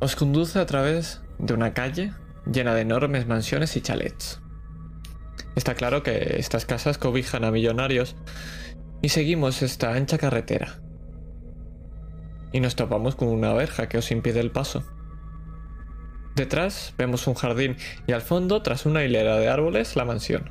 os 0.00 0.16
conduce 0.16 0.58
a 0.58 0.66
través 0.66 1.22
de 1.38 1.54
una 1.54 1.74
calle 1.74 2.12
llena 2.50 2.74
de 2.74 2.80
enormes 2.80 3.28
mansiones 3.28 3.76
y 3.76 3.80
chalets. 3.80 4.40
Está 5.54 5.74
claro 5.74 6.02
que 6.02 6.38
estas 6.40 6.66
casas 6.66 6.98
cobijan 6.98 7.44
a 7.44 7.52
millonarios 7.52 8.16
y 9.00 9.10
seguimos 9.10 9.62
esta 9.62 9.94
ancha 9.94 10.18
carretera. 10.18 10.80
Y 12.50 12.58
nos 12.58 12.74
topamos 12.74 13.14
con 13.14 13.28
una 13.28 13.52
verja 13.52 13.88
que 13.88 13.98
os 13.98 14.10
impide 14.10 14.40
el 14.40 14.50
paso. 14.50 14.82
Detrás 16.34 16.94
vemos 16.98 17.28
un 17.28 17.34
jardín 17.34 17.76
y 18.08 18.12
al 18.12 18.22
fondo, 18.22 18.60
tras 18.62 18.86
una 18.86 19.04
hilera 19.04 19.36
de 19.36 19.48
árboles, 19.48 19.94
la 19.94 20.04
mansión. 20.04 20.50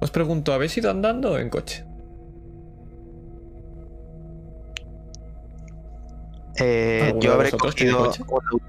Os 0.00 0.10
pregunto, 0.10 0.52
¿habéis 0.52 0.76
ido 0.76 0.90
andando 0.90 1.32
o 1.32 1.38
en 1.38 1.48
coche? 1.48 1.86
Eh, 6.62 7.02
¿Alguno 7.06 7.22
yo 7.22 7.32
habré 7.34 7.50
cogido 7.52 8.04
un, 8.28 8.40
au- 8.46 8.62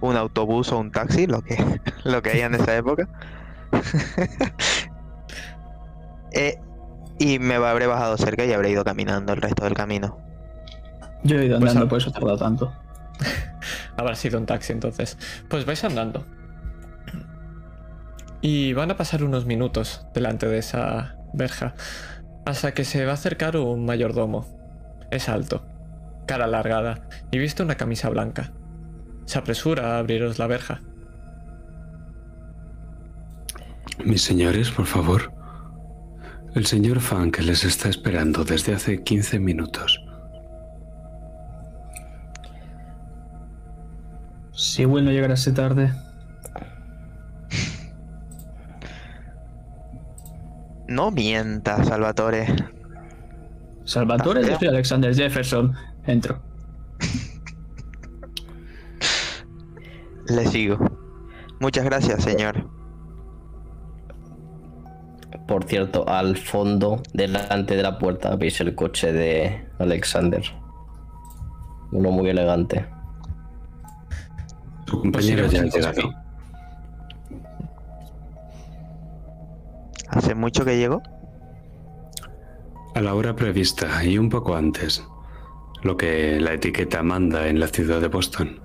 un 0.00 0.16
autobús 0.16 0.72
o 0.72 0.78
un 0.78 0.90
taxi, 0.90 1.26
lo 1.26 1.42
que, 1.42 1.56
lo 2.04 2.22
que 2.22 2.30
hay 2.30 2.40
en 2.40 2.54
esa 2.54 2.76
época. 2.76 3.08
Eh, 6.32 6.58
y 7.18 7.38
me 7.38 7.54
habré 7.56 7.86
bajado 7.86 8.16
cerca 8.16 8.44
y 8.44 8.52
habré 8.52 8.70
ido 8.70 8.84
caminando 8.84 9.32
el 9.32 9.40
resto 9.42 9.64
del 9.64 9.74
camino. 9.74 10.18
Yo 11.24 11.38
he 11.38 11.46
ido 11.46 11.58
Pues 11.60 11.70
andando, 11.70 11.88
por 11.88 11.98
eso 11.98 12.10
he 12.10 12.12
tardado 12.12 12.36
tanto. 12.38 12.72
Habrá 13.96 14.14
sido 14.14 14.38
un 14.38 14.46
taxi 14.46 14.72
entonces. 14.72 15.18
Pues 15.48 15.64
vais 15.66 15.84
andando. 15.84 16.24
Y 18.40 18.72
van 18.72 18.90
a 18.90 18.96
pasar 18.96 19.22
unos 19.22 19.46
minutos 19.46 20.04
delante 20.14 20.46
de 20.48 20.58
esa 20.58 21.16
verja. 21.32 21.74
Hasta 22.44 22.74
que 22.74 22.84
se 22.84 23.04
va 23.04 23.12
a 23.12 23.14
acercar 23.14 23.56
un 23.56 23.84
mayordomo. 23.84 24.46
Es 25.10 25.28
alto, 25.28 25.64
cara 26.26 26.44
alargada 26.44 27.08
y 27.30 27.38
viste 27.38 27.62
una 27.62 27.76
camisa 27.76 28.08
blanca. 28.08 28.52
Se 29.26 29.38
apresura 29.38 29.94
a 29.94 29.98
abriros 29.98 30.38
la 30.38 30.46
verja. 30.46 30.80
Mis 34.04 34.22
señores, 34.22 34.70
por 34.70 34.86
favor. 34.86 35.32
El 36.54 36.66
señor 36.66 37.00
Funk 37.00 37.38
les 37.40 37.64
está 37.64 37.88
esperando 37.88 38.44
desde 38.44 38.74
hace 38.74 39.02
15 39.02 39.38
minutos. 39.38 40.04
Si 44.52 44.84
Will 44.84 45.04
no 45.04 45.10
llegase 45.10 45.52
tarde, 45.52 45.90
No 50.88 51.10
mientas, 51.10 51.88
Salvatore. 51.88 52.46
Salvatore, 53.84 54.40
Ah, 54.44 54.48
yo 54.48 54.58
soy 54.58 54.68
Alexander 54.68 55.14
Jefferson. 55.14 55.74
Entro. 56.06 56.40
Le 60.26 60.46
sigo. 60.46 60.78
Muchas 61.60 61.84
gracias, 61.84 62.24
señor. 62.24 62.68
Por 65.46 65.64
cierto, 65.64 66.08
al 66.08 66.36
fondo, 66.36 67.02
delante 67.12 67.76
de 67.76 67.82
la 67.82 67.98
puerta, 67.98 68.34
veis 68.36 68.60
el 68.60 68.74
coche 68.74 69.12
de 69.12 69.68
Alexander. 69.78 70.42
Uno 71.92 72.10
muy 72.10 72.30
elegante. 72.30 72.86
Su 74.86 75.00
compañero 75.00 75.46
Pues 75.46 75.52
ya 75.52 75.64
llegado. 75.64 76.14
¿Hace 80.08 80.34
mucho 80.34 80.64
que 80.64 80.76
llegó? 80.76 81.02
A 82.94 83.00
la 83.00 83.14
hora 83.14 83.34
prevista 83.34 84.04
y 84.04 84.18
un 84.18 84.28
poco 84.28 84.54
antes. 84.54 85.02
Lo 85.82 85.96
que 85.96 86.40
la 86.40 86.52
etiqueta 86.52 87.02
manda 87.02 87.48
en 87.48 87.58
la 87.58 87.66
ciudad 87.68 88.00
de 88.00 88.08
Boston. 88.08 88.60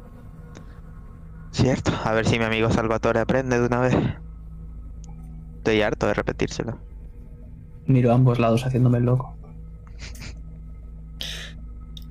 Cierto. 1.51 1.91
A 2.03 2.13
ver 2.13 2.25
si 2.27 2.37
mi 2.37 2.45
amigo 2.45 2.69
Salvatore 2.69 3.19
aprende 3.19 3.59
de 3.59 3.65
una 3.65 3.79
vez. 3.79 3.95
Estoy 5.57 5.81
harto 5.81 6.07
de 6.07 6.13
repetírselo. 6.13 6.79
Miro 7.87 8.11
a 8.11 8.15
ambos 8.15 8.37
lados 8.37 8.65
haciéndome 8.65 8.99
el 8.99 9.05
loco. 9.05 9.35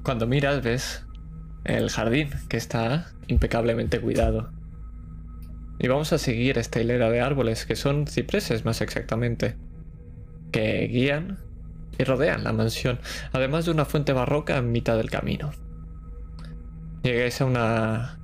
Cuando 0.02 0.26
miras 0.26 0.62
ves 0.62 1.06
el 1.64 1.90
jardín 1.90 2.30
que 2.48 2.56
está 2.56 3.12
impecablemente 3.28 4.00
cuidado. 4.00 4.50
Y 5.78 5.88
vamos 5.88 6.12
a 6.12 6.18
seguir 6.18 6.58
esta 6.58 6.80
hilera 6.80 7.10
de 7.10 7.20
árboles 7.20 7.66
que 7.66 7.76
son 7.76 8.06
cipreses 8.06 8.64
más 8.64 8.80
exactamente, 8.80 9.56
que 10.52 10.86
guían 10.88 11.38
y 11.98 12.04
rodean 12.04 12.44
la 12.44 12.52
mansión, 12.52 13.00
además 13.32 13.64
de 13.64 13.70
una 13.70 13.84
fuente 13.84 14.12
barroca 14.12 14.56
en 14.56 14.72
mitad 14.72 14.96
del 14.96 15.10
camino. 15.10 15.50
Llegáis 17.02 17.40
a 17.40 17.44
una 17.44 18.20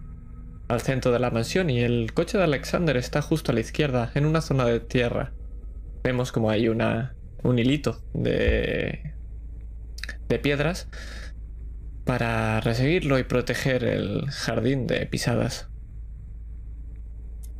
al 0.68 0.80
centro 0.80 1.12
de 1.12 1.18
la 1.18 1.30
mansión 1.30 1.68
y 1.70 1.80
el 1.80 2.14
coche 2.14 2.38
de 2.38 2.44
Alexander 2.44 2.96
está 2.96 3.20
justo 3.20 3.52
a 3.52 3.54
la 3.54 3.60
izquierda, 3.60 4.10
en 4.14 4.26
una 4.26 4.40
zona 4.40 4.64
de 4.64 4.80
tierra. 4.80 5.32
Vemos 6.02 6.32
como 6.32 6.50
hay 6.50 6.68
una 6.68 7.14
un 7.42 7.58
hilito 7.58 8.00
de 8.14 9.12
de 10.28 10.38
piedras 10.38 10.88
para 12.04 12.60
reseguirlo 12.60 13.18
y 13.18 13.24
proteger 13.24 13.84
el 13.84 14.30
jardín 14.30 14.86
de 14.86 15.06
pisadas. 15.06 15.68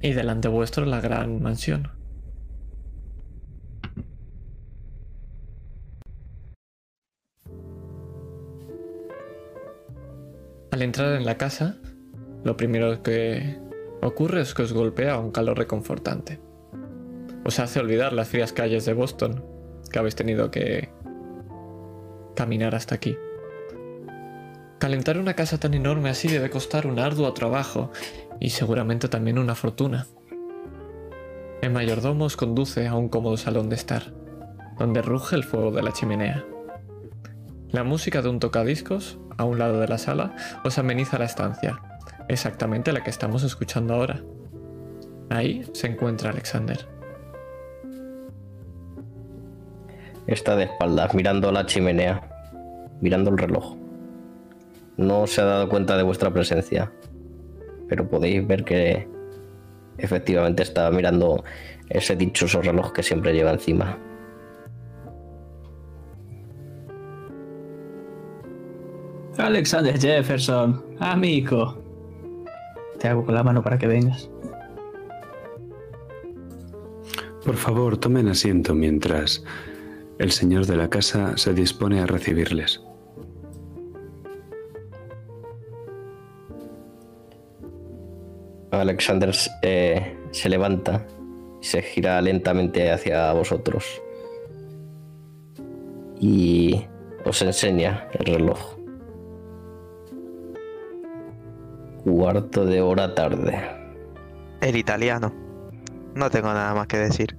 Y 0.01 0.15
delante 0.15 0.49
vuestro 0.49 0.85
la 0.85 1.01
gran 1.01 1.43
mansión. 1.43 2.02
Al 10.73 10.81
entrar 10.81 11.12
en 11.12 11.27
la 11.27 11.37
casa, 11.37 11.77
lo 12.45 12.57
primero 12.57 13.03
que 13.03 13.61
ocurre 14.01 14.41
es 14.41 14.55
que 14.55 14.62
os 14.62 14.73
golpea 14.73 15.18
un 15.18 15.31
calor 15.31 15.59
reconfortante. 15.59 16.41
Os 17.45 17.59
hace 17.59 17.79
olvidar 17.79 18.14
las 18.14 18.29
frías 18.29 18.55
calles 18.55 18.87
de 18.87 18.95
Boston 18.95 19.45
que 19.93 19.99
habéis 19.99 20.16
tenido 20.16 20.51
que 20.51 20.89
caminar 22.35 22.75
hasta 22.75 22.95
aquí. 22.95 23.18
Calentar 24.79 25.18
una 25.18 25.35
casa 25.35 25.61
tan 25.61 25.75
enorme 25.75 26.09
así 26.09 26.29
debe 26.29 26.49
costar 26.49 26.87
un 26.87 26.99
arduo 26.99 27.35
trabajo 27.35 27.93
y 28.41 28.49
seguramente 28.49 29.09
también 29.09 29.39
una 29.39 29.55
fortuna. 29.55 30.07
El 31.61 31.70
mayordomo 31.70 32.25
os 32.25 32.39
conduce 32.39 32.89
a 32.89 32.95
un 32.95 33.11
cómodo 33.11 33.37
salón 33.37 33.68
de 33.68 33.77
estar, 33.77 34.14
donde 34.79 35.03
ruge 35.03 35.37
el 35.37 35.45
fuego 35.45 35.70
de 35.70 35.83
la 35.83 35.93
chimenea. 35.93 36.47
La 37.68 37.85
música 37.85 38.23
de 38.23 38.31
un 38.31 38.41
tocadiscos, 38.41 39.18
a 39.37 39.45
un 39.45 39.59
lado 39.59 39.80
de 39.80 39.89
la 39.89 39.99
sala, 39.99 40.35
os 40.64 40.78
ameniza 40.78 41.18
la 41.18 41.24
estancia, 41.24 41.80
exactamente 42.28 42.93
la 42.93 43.03
que 43.03 43.11
estamos 43.11 43.43
escuchando 43.43 43.95
ahora. 43.95 44.22
Ahí 45.30 45.64
se 45.72 45.87
encuentra 45.87 46.30
Alexander. 46.30 46.87
Está 50.26 50.57
de 50.57 50.64
espaldas, 50.64 51.14
mirando 51.14 51.51
la 51.51 51.66
chimenea, 51.66 52.22
mirando 53.01 53.30
el 53.30 53.39
reloj. 53.39 53.76
No 54.97 55.26
se 55.26 55.41
ha 55.41 55.45
dado 55.45 55.68
cuenta 55.68 55.97
de 55.97 56.03
vuestra 56.03 56.30
presencia, 56.30 56.93
pero 57.89 58.09
podéis 58.09 58.47
ver 58.47 58.64
que 58.64 59.09
efectivamente 59.99 60.62
está 60.62 60.91
mirando 60.91 61.45
ese 61.89 62.16
dichoso 62.16 62.62
reloj 62.62 62.93
que 62.93 63.03
siempre 63.03 63.33
lleva 63.33 63.53
encima. 63.53 63.99
Alexander 69.39 69.99
Jefferson, 69.99 70.83
amigo. 70.99 71.76
Te 72.99 73.09
hago 73.09 73.24
con 73.24 73.35
la 73.35 73.43
mano 73.43 73.62
para 73.62 73.78
que 73.78 73.87
vengas. 73.87 74.30
Por 77.45 77.57
favor, 77.57 77.97
tomen 77.97 78.28
asiento 78.28 78.74
mientras 78.74 79.43
el 80.18 80.30
señor 80.30 80.66
de 80.66 80.76
la 80.76 80.89
casa 80.89 81.37
se 81.37 81.55
dispone 81.55 82.01
a 82.01 82.07
recibirles. 82.07 82.83
Alexander 88.70 89.35
eh, 89.62 90.16
se 90.30 90.49
levanta 90.49 91.07
y 91.61 91.64
se 91.66 91.83
gira 91.83 92.20
lentamente 92.20 92.91
hacia 92.91 93.33
vosotros 93.33 94.03
y 96.20 96.87
os 97.24 97.43
enseña 97.43 98.09
el 98.12 98.26
reloj. 98.26 98.82
Cuarto 102.05 102.67
de 102.67 102.81
hora 102.81 103.15
tarde. 103.15 103.61
El 104.61 104.77
italiano. 104.77 105.33
No 106.15 106.31
tengo 106.31 106.49
nada 106.49 106.75
más 106.75 106.89
que 106.89 106.99
decir. 106.99 107.37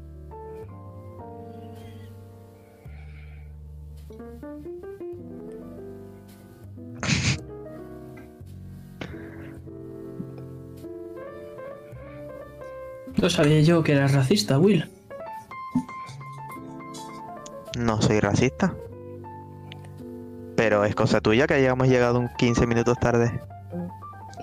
No 13.22 13.30
sabía 13.30 13.61
yo 13.61 13.84
que 13.84 13.93
eras 13.93 14.14
racista, 14.14 14.59
Will. 14.59 14.89
No 17.78 18.01
soy 18.01 18.20
racista. 18.20 18.76
Pero 20.55 20.86
es 20.86 20.95
cosa 20.95 21.22
tuya 21.22 21.47
que 21.47 21.53
hayamos 21.53 21.88
llegado 21.88 22.20
un 22.20 22.30
15 22.38 22.66
minutos 22.68 22.97
tarde. 22.99 23.41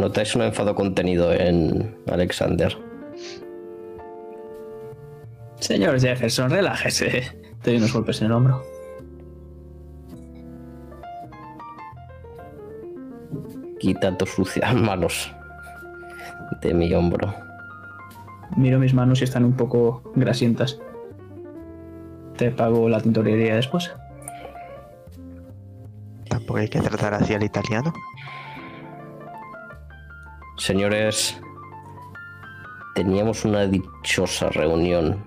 Notáis 0.01 0.35
un 0.35 0.41
enfado 0.41 0.75
contenido 0.75 1.31
en 1.31 1.95
Alexander. 2.11 2.75
Señor 5.59 6.01
Jefferson, 6.01 6.49
relájese. 6.49 7.31
Te 7.61 7.71
doy 7.71 7.77
unos 7.77 7.93
golpes 7.93 8.23
en 8.23 8.27
el 8.29 8.33
hombro. 8.33 8.63
Quita 13.79 14.17
tus 14.17 14.31
sucias 14.31 14.75
manos 14.89 15.31
de 16.63 16.73
mi 16.73 16.93
hombro. 16.95 17.35
Miro 18.57 18.79
mis 18.79 18.95
manos 18.95 19.21
y 19.21 19.25
están 19.25 19.45
un 19.45 19.53
poco 19.53 20.03
grasientas. 20.17 20.81
Te 22.39 22.51
pago 22.51 22.89
la 22.89 23.03
tintorería 23.03 23.57
después. 23.57 23.93
Tampoco 26.27 26.59
hay 26.59 26.69
que 26.69 26.81
tratar 26.81 27.13
así 27.13 27.35
al 27.35 27.43
italiano. 27.43 27.93
Señores, 30.61 31.41
teníamos 32.95 33.47
una 33.47 33.67
dichosa 33.67 34.51
reunión 34.51 35.25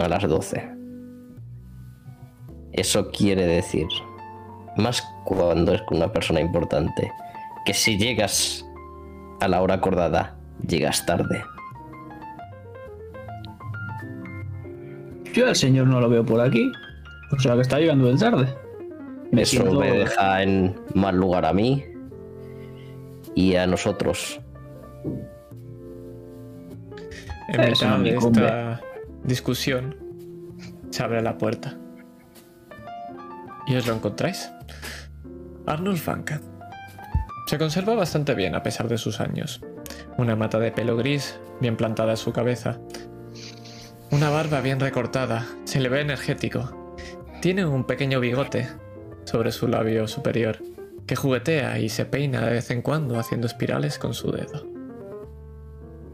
a 0.00 0.08
las 0.08 0.24
12. 0.28 0.68
Eso 2.72 3.08
quiere 3.12 3.46
decir, 3.46 3.86
más 4.76 5.00
cuando 5.24 5.72
es 5.74 5.82
con 5.82 5.98
una 5.98 6.12
persona 6.12 6.40
importante, 6.40 7.12
que 7.64 7.72
si 7.72 7.96
llegas 7.98 8.66
a 9.40 9.46
la 9.46 9.62
hora 9.62 9.74
acordada, 9.74 10.36
llegas 10.66 11.06
tarde. 11.06 11.44
Yo 15.34 15.46
al 15.46 15.54
señor 15.54 15.86
no 15.86 16.00
lo 16.00 16.08
veo 16.08 16.24
por 16.26 16.40
aquí. 16.40 16.68
O 17.30 17.38
sea 17.38 17.54
que 17.54 17.60
está 17.60 17.78
llegando 17.78 18.06
de 18.08 18.16
tarde. 18.18 18.52
Me 19.30 19.42
Eso 19.42 19.58
siento- 19.62 19.78
me 19.78 19.92
deja 19.92 20.42
en 20.42 20.74
mal 20.94 21.16
lugar 21.16 21.44
a 21.46 21.52
mí 21.52 21.84
y 23.36 23.54
a 23.54 23.66
nosotros. 23.68 24.40
En 27.48 27.70
mitad 27.70 27.98
de 27.98 28.16
esta 28.16 28.80
discusión 29.22 29.94
se 30.90 31.04
abre 31.04 31.22
la 31.22 31.38
puerta. 31.38 31.76
Y 33.68 33.76
os 33.76 33.86
lo 33.86 33.94
encontráis. 33.94 34.50
Arnold 35.66 35.98
Fanka. 35.98 36.40
Se 37.46 37.58
conserva 37.58 37.94
bastante 37.94 38.34
bien 38.34 38.54
a 38.54 38.62
pesar 38.62 38.88
de 38.88 38.98
sus 38.98 39.20
años. 39.20 39.60
Una 40.16 40.34
mata 40.34 40.58
de 40.58 40.72
pelo 40.72 40.96
gris 40.96 41.38
bien 41.60 41.76
plantada 41.76 42.12
en 42.12 42.16
su 42.16 42.32
cabeza. 42.32 42.80
Una 44.10 44.30
barba 44.30 44.60
bien 44.62 44.80
recortada. 44.80 45.46
Se 45.64 45.80
le 45.80 45.90
ve 45.90 46.00
energético. 46.00 46.94
Tiene 47.42 47.66
un 47.66 47.84
pequeño 47.84 48.18
bigote 48.18 48.66
sobre 49.24 49.52
su 49.52 49.68
labio 49.68 50.08
superior 50.08 50.58
que 51.06 51.16
juguetea 51.16 51.78
y 51.78 51.88
se 51.88 52.04
peina 52.04 52.44
de 52.44 52.52
vez 52.52 52.70
en 52.70 52.82
cuando 52.82 53.18
haciendo 53.18 53.46
espirales 53.46 53.98
con 53.98 54.14
su 54.14 54.32
dedo. 54.32 54.66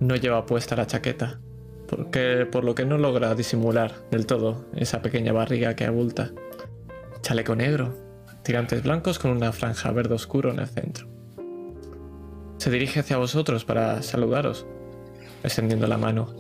No 0.01 0.17
lleva 0.17 0.47
puesta 0.47 0.77
la 0.77 0.87
chaqueta, 0.87 1.41
porque, 1.89 2.47
por 2.51 2.65
lo 2.65 2.75
que 2.75 2.85
no 2.85 2.99
logra 2.99 3.35
disimular 3.35 3.93
del 4.11 4.27
todo 4.27 4.67
esa 4.75 5.03
pequeña 5.03 5.33
barriga 5.33 5.77
que 5.77 5.85
abulta. 5.85 6.31
Chaleco 7.23 7.55
negro, 7.55 7.95
tirantes 8.43 8.83
blancos 8.83 9.19
con 9.19 9.31
una 9.31 9.53
franja 9.53 9.91
verde 9.93 10.15
oscuro 10.15 10.51
en 10.51 10.59
el 10.59 10.67
centro. 10.67 11.09
Se 12.59 12.71
dirige 12.71 13.01
hacia 13.01 13.17
vosotros 13.17 13.65
para 13.65 14.03
saludaros, 14.03 14.67
extendiendo 15.43 15.87
la 15.87 15.99
mano. 15.99 16.35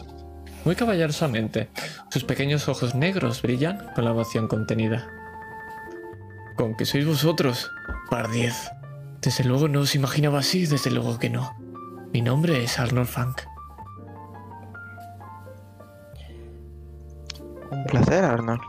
Muy 0.64 0.76
caballerosamente, 0.76 1.68
sus 2.11 2.24
pequeños 2.24 2.68
ojos 2.68 2.94
negros 2.94 3.42
brillan 3.42 3.88
con 3.94 4.05
la 4.05 4.11
emoción 4.11 4.46
contenida. 4.46 5.09
¿Con 6.57 6.76
que 6.76 6.84
sois 6.84 7.07
vosotros? 7.07 7.70
Par 8.12 8.30
10. 8.30 8.70
Desde 9.22 9.42
luego 9.44 9.68
no 9.68 9.80
os 9.80 9.94
imaginaba 9.94 10.40
así, 10.40 10.66
desde 10.66 10.90
luego 10.90 11.18
que 11.18 11.30
no. 11.30 11.50
Mi 12.12 12.20
nombre 12.20 12.62
es 12.62 12.78
Arnold 12.78 13.06
Funk. 13.06 13.40
Un 17.70 17.84
placer, 17.86 18.22
Arnold. 18.22 18.60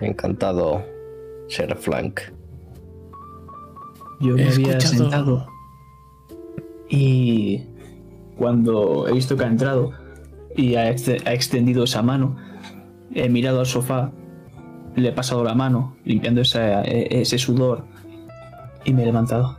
Encantado, 0.00 0.84
ser 1.48 1.76
Flank. 1.76 2.20
Yo 4.18 4.34
me 4.34 4.42
He 4.42 4.48
había 4.48 4.72
escuchado- 4.78 4.96
sentado 5.04 5.46
y 6.88 7.62
cuando 8.36 9.06
he 9.06 9.12
visto 9.12 9.36
que 9.36 9.44
ha 9.44 9.46
entrado 9.46 9.92
y 10.56 10.74
ha, 10.74 10.90
ex- 10.90 11.08
ha 11.24 11.32
extendido 11.32 11.84
esa 11.84 12.02
mano, 12.02 12.34
he 13.14 13.28
mirado 13.28 13.60
al 13.60 13.66
sofá, 13.66 14.10
le 14.96 15.08
he 15.08 15.12
pasado 15.12 15.44
la 15.44 15.54
mano 15.54 15.96
limpiando 16.04 16.42
e- 16.42 17.08
ese 17.10 17.38
sudor 17.38 17.84
y 18.84 18.92
me 18.92 19.02
he 19.02 19.06
levantado. 19.06 19.58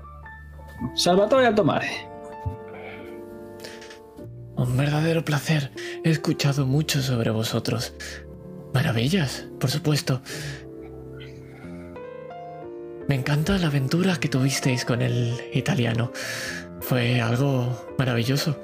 Salvatore 0.95 1.45
Alto 1.47 1.63
Mare. 1.63 1.89
Un 4.55 4.77
verdadero 4.77 5.23
placer. 5.23 5.71
He 6.03 6.09
escuchado 6.09 6.65
mucho 6.65 7.01
sobre 7.01 7.31
vosotros. 7.31 7.93
Maravillas, 8.73 9.47
por 9.59 9.69
supuesto. 9.69 10.21
Me 13.07 13.15
encanta 13.15 13.57
la 13.57 13.67
aventura 13.67 14.17
que 14.17 14.29
tuvisteis 14.29 14.85
con 14.85 15.01
el 15.01 15.33
italiano. 15.53 16.11
Fue 16.79 17.21
algo 17.21 17.85
maravilloso. 17.97 18.61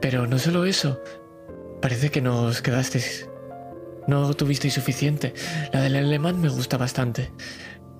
Pero 0.00 0.26
no 0.26 0.38
solo 0.38 0.64
eso. 0.64 1.00
Parece 1.82 2.10
que 2.10 2.22
no 2.22 2.42
os 2.42 2.62
quedasteis. 2.62 3.28
No 4.06 4.34
tuvisteis 4.34 4.74
suficiente. 4.74 5.34
La 5.72 5.80
del 5.80 5.96
alemán 5.96 6.40
me 6.40 6.48
gusta 6.48 6.76
bastante. 6.76 7.32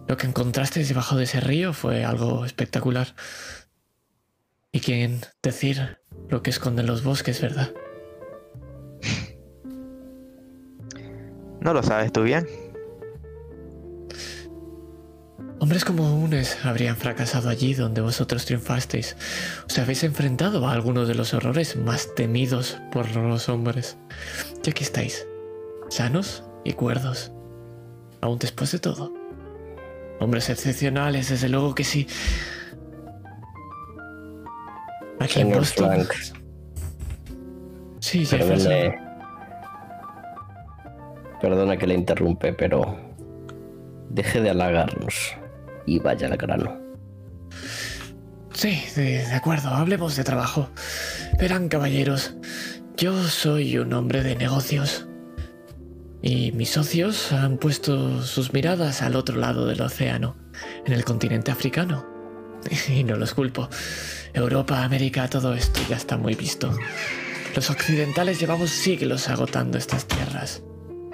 Lo 0.09 0.17
que 0.17 0.27
encontrasteis 0.27 0.89
debajo 0.89 1.17
de 1.17 1.25
ese 1.25 1.41
río 1.41 1.73
fue 1.73 2.05
algo 2.05 2.45
espectacular. 2.45 3.15
Y 4.71 4.81
quién 4.81 5.21
decir 5.43 5.99
lo 6.29 6.43
que 6.43 6.51
esconden 6.51 6.87
los 6.87 7.03
bosques, 7.03 7.41
¿verdad? 7.41 7.73
¿No 11.61 11.73
lo 11.73 11.83
sabes 11.83 12.13
tú 12.13 12.23
bien? 12.23 12.47
Hombres 15.59 15.85
como 15.87 16.15
Unes 16.23 16.59
habrían 16.65 16.97
fracasado 16.97 17.49
allí 17.49 17.73
donde 17.75 18.03
vosotros 18.03 18.45
triunfasteis. 18.45 19.17
Os 19.67 19.79
habéis 19.79 20.05
enfrentado 20.05 20.69
a 20.69 20.73
algunos 20.73 21.09
de 21.09 21.15
los 21.15 21.33
horrores 21.33 21.77
más 21.77 22.15
temidos 22.15 22.79
por 22.93 23.11
los 23.17 23.49
hombres. 23.49 23.97
Y 24.65 24.71
aquí 24.71 24.85
estáis, 24.85 25.27
sanos 25.89 26.45
y 26.65 26.73
cuerdos. 26.73 27.33
Aún 28.21 28.39
después 28.39 28.73
de 28.73 28.79
todo. 28.79 29.13
Hombres 30.21 30.49
excepcionales, 30.49 31.29
desde 31.29 31.49
luego 31.49 31.75
que 31.75 31.85
sí. 31.85 32.07
Aquí 35.21 35.41
en 35.41 35.53
Boston. 35.53 36.07
Frank, 36.07 36.37
Sí, 38.01 38.25
perdone, 38.25 38.97
perdona 41.41 41.77
que 41.77 41.89
le 41.89 41.95
interrumpe, 41.95 42.53
pero 42.53 42.97
deje 44.11 44.41
de 44.41 44.51
halagarnos 44.51 45.35
y 45.87 45.99
vaya 45.99 46.29
al 46.29 46.37
grano. 46.37 46.79
Sí, 48.53 48.81
de, 48.95 49.27
de 49.27 49.35
acuerdo, 49.35 49.71
hablemos 49.71 50.15
de 50.15 50.23
trabajo. 50.23 50.69
Verán, 51.41 51.69
caballeros, 51.69 52.37
yo 52.97 53.25
soy 53.25 53.77
un 53.79 53.93
hombre 53.93 54.23
de 54.23 54.37
negocios. 54.37 55.09
Y 56.29 56.51
mis 56.51 56.71
socios 56.71 57.31
han 57.31 57.57
puesto 57.57 58.21
sus 58.21 58.53
miradas 58.53 59.01
al 59.01 59.15
otro 59.15 59.37
lado 59.37 59.65
del 59.65 59.81
océano, 59.81 60.35
en 60.85 60.93
el 60.93 61.05
continente 61.05 61.53
africano. 61.53 62.05
Y 62.89 63.05
no 63.05 63.15
los 63.15 63.33
culpo. 63.33 63.71
Europa, 64.35 64.83
América, 64.83 65.31
todo 65.31 65.55
esto 65.55 65.81
ya 65.89 65.95
está 65.95 66.17
muy 66.17 66.35
visto. 66.35 66.77
Los 67.55 67.71
occidentales 67.71 68.41
llevamos 68.41 68.71
siglos 68.71 69.29
agotando 69.29 69.79
estas 69.79 70.09
tierras. 70.09 70.65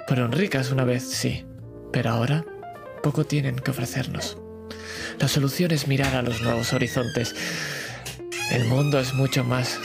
Fueron 0.07 0.31
ricas 0.31 0.71
una 0.71 0.83
vez, 0.83 1.03
sí, 1.03 1.45
pero 1.91 2.09
ahora 2.09 2.43
poco 3.03 3.23
tienen 3.23 3.57
que 3.57 3.69
ofrecernos. 3.69 4.39
La 5.19 5.27
solución 5.27 5.69
es 5.69 5.87
mirar 5.87 6.15
a 6.15 6.23
los 6.23 6.41
nuevos 6.41 6.73
horizontes. 6.73 7.35
El 8.49 8.65
mundo 8.65 8.99
es 8.99 9.13
mucho 9.13 9.43
más 9.43 9.79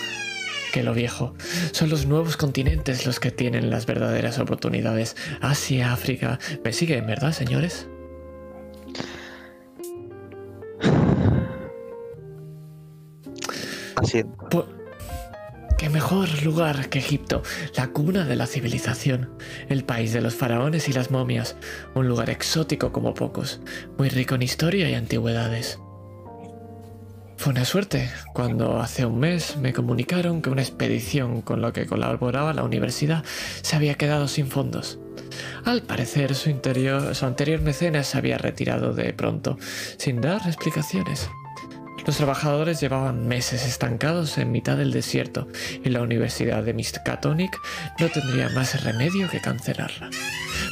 que 0.73 0.83
lo 0.83 0.95
viejo. 0.95 1.35
Son 1.73 1.89
los 1.91 2.07
nuevos 2.07 2.37
continentes 2.37 3.07
los 3.07 3.21
que 3.21 3.31
tienen 3.31 3.71
las 3.71 3.87
verdaderas 3.87 4.39
oportunidades. 4.39 5.17
Asia, 5.41 5.93
África. 5.93 6.39
¿Me 6.65 6.73
siguen, 6.73 7.07
verdad, 7.07 7.33
señores? 7.33 7.89
Así. 13.97 14.23
Pu- 14.23 14.67
¿Qué 15.77 15.89
mejor 15.91 16.29
lugar 16.43 16.89
que 16.89 16.99
Egipto? 16.99 17.43
La 17.77 17.89
cuna 17.89 18.25
de 18.25 18.35
la 18.35 18.47
civilización, 18.47 19.31
el 19.69 19.85
país 19.85 20.13
de 20.13 20.21
los 20.21 20.35
faraones 20.35 20.89
y 20.89 20.93
las 20.93 21.11
momias, 21.13 21.57
un 21.95 22.09
lugar 22.09 22.31
exótico 22.31 22.91
como 22.91 23.15
pocos, 23.15 23.61
muy 23.97 24.09
rico 24.09 24.35
en 24.35 24.43
historia 24.43 24.91
y 24.91 24.95
antigüedades. 24.95 25.79
Fue 27.39 27.53
una 27.53 27.65
suerte 27.65 28.11
cuando 28.33 28.81
hace 28.81 29.07
un 29.07 29.21
mes 29.21 29.57
me 29.59 29.73
comunicaron 29.73 30.43
que 30.43 30.51
una 30.51 30.63
expedición 30.63 31.41
con 31.41 31.63
la 31.63 31.73
que 31.73 31.87
colaboraba 31.87 32.53
la 32.53 32.65
universidad 32.65 33.23
se 33.63 33.77
había 33.77 33.95
quedado 33.95 34.27
sin 34.27 34.49
fondos. 34.49 34.99
Al 35.65 35.83
parecer 35.83 36.35
su, 36.35 36.51
interior- 36.51 37.15
su 37.15 37.27
anterior 37.27 37.61
mecenas 37.61 38.09
se 38.09 38.19
había 38.19 38.39
retirado 38.39 38.93
de 38.93 39.13
pronto, 39.13 39.57
sin 39.99 40.21
dar 40.21 40.41
explicaciones. 40.47 41.31
Los 42.05 42.17
trabajadores 42.17 42.81
llevaban 42.81 43.29
meses 43.29 43.65
estancados 43.67 44.37
en 44.39 44.51
mitad 44.51 44.77
del 44.77 44.91
desierto 44.91 45.47
y 45.85 45.91
la 45.91 46.03
Universidad 46.03 46.65
de 46.65 46.75
Miskatonic 46.75 47.57
no 48.01 48.09
tendría 48.09 48.49
más 48.49 48.83
remedio 48.83 49.31
que 49.31 49.41
cancelarla. 49.41 50.11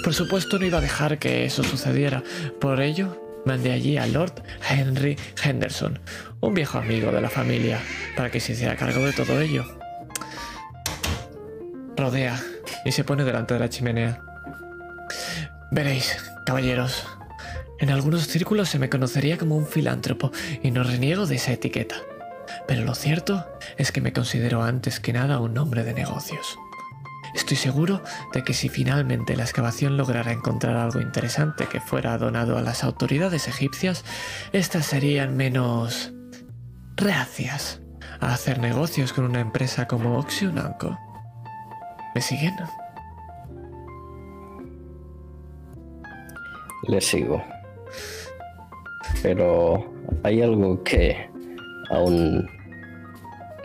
Por 0.03 0.15
supuesto 0.15 0.59
no 0.59 0.67
iba 0.67 0.79
a 0.79 0.83
dejar 0.83 1.19
que 1.19 1.45
eso 1.45 1.63
sucediera, 1.63 2.25
por 2.61 2.81
ello 2.81 3.23
mandé 3.45 3.71
allí 3.71 3.97
a 3.97 4.07
Lord 4.09 4.43
Henry 4.69 5.17
Henderson, 5.45 6.01
un 6.41 6.55
viejo 6.55 6.79
amigo 6.79 7.11
de 7.13 7.21
la 7.21 7.31
familia, 7.31 7.81
para 8.17 8.31
que 8.31 8.41
se 8.41 8.53
hiciera 8.53 8.77
cargo 8.77 9.05
de 9.05 9.13
todo 9.13 9.41
ello. 9.41 9.65
Rodea 11.97 12.41
y 12.85 12.93
se 12.93 13.05
pone 13.05 13.25
delante 13.25 13.55
de 13.55 13.61
la 13.61 13.69
chimenea. 13.69 14.21
Veréis, 15.71 16.17
caballeros, 16.45 17.07
en 17.79 17.91
algunos 17.91 18.27
círculos 18.27 18.69
se 18.69 18.79
me 18.79 18.89
conocería 18.89 19.37
como 19.37 19.57
un 19.57 19.67
filántropo 19.67 20.33
y 20.63 20.71
no 20.71 20.83
reniego 20.83 21.27
de 21.27 21.37
esa 21.37 21.53
etiqueta. 21.53 21.97
Pero 22.67 22.85
lo 22.85 22.95
cierto 22.95 23.47
es 23.77 23.93
que 23.93 24.01
me 24.01 24.13
considero 24.13 24.63
antes 24.63 24.99
que 25.01 25.13
nada 25.13 25.41
un 25.41 25.59
hombre 25.59 25.85
de 25.85 25.93
negocios. 25.93 26.59
Estoy 27.35 27.59
seguro 27.59 28.03
de 28.33 28.45
que 28.45 28.55
si 28.55 28.71
finalmente 28.71 29.37
la 29.37 29.43
excavación 29.43 29.99
lograra 29.99 30.33
encontrar 30.33 30.77
algo 30.77 31.01
interesante 31.01 31.67
que 31.67 31.81
fuera 31.81 32.17
donado 32.17 32.57
a 32.57 32.63
las 32.63 32.83
autoridades 32.83 33.47
egipcias, 33.47 34.05
éstas 34.53 34.87
serían 34.87 35.37
menos 35.37 36.15
reacias 36.97 37.81
a 38.21 38.33
hacer 38.33 38.59
negocios 38.59 39.13
con 39.13 39.25
una 39.25 39.41
empresa 39.41 39.87
como 39.87 40.19
Oxionanco. 40.19 40.99
¿Me 42.15 42.21
siguen? 42.21 42.55
Le 46.89 47.01
sigo. 47.01 47.43
Pero 49.23 49.93
hay 50.23 50.43
algo 50.43 50.83
que 50.83 51.29
aún 51.91 52.49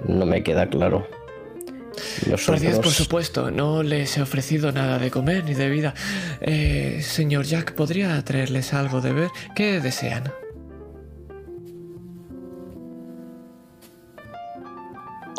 no 0.07 0.25
me 0.25 0.43
queda 0.43 0.67
claro. 0.67 1.07
Por 2.21 2.29
Nosotros, 2.29 2.61
Dios, 2.61 2.79
por 2.79 2.91
supuesto, 2.91 3.51
no 3.51 3.83
les 3.83 4.17
he 4.17 4.21
ofrecido 4.21 4.71
nada 4.71 4.97
de 4.97 5.11
comer 5.11 5.43
ni 5.43 5.53
de 5.53 5.69
bebida. 5.69 5.93
Eh, 6.39 6.99
señor 7.03 7.45
Jack, 7.45 7.73
¿podría 7.73 8.21
traerles 8.23 8.73
algo 8.73 9.01
de 9.01 9.13
ver? 9.13 9.29
¿Qué 9.55 9.79
desean? 9.79 10.31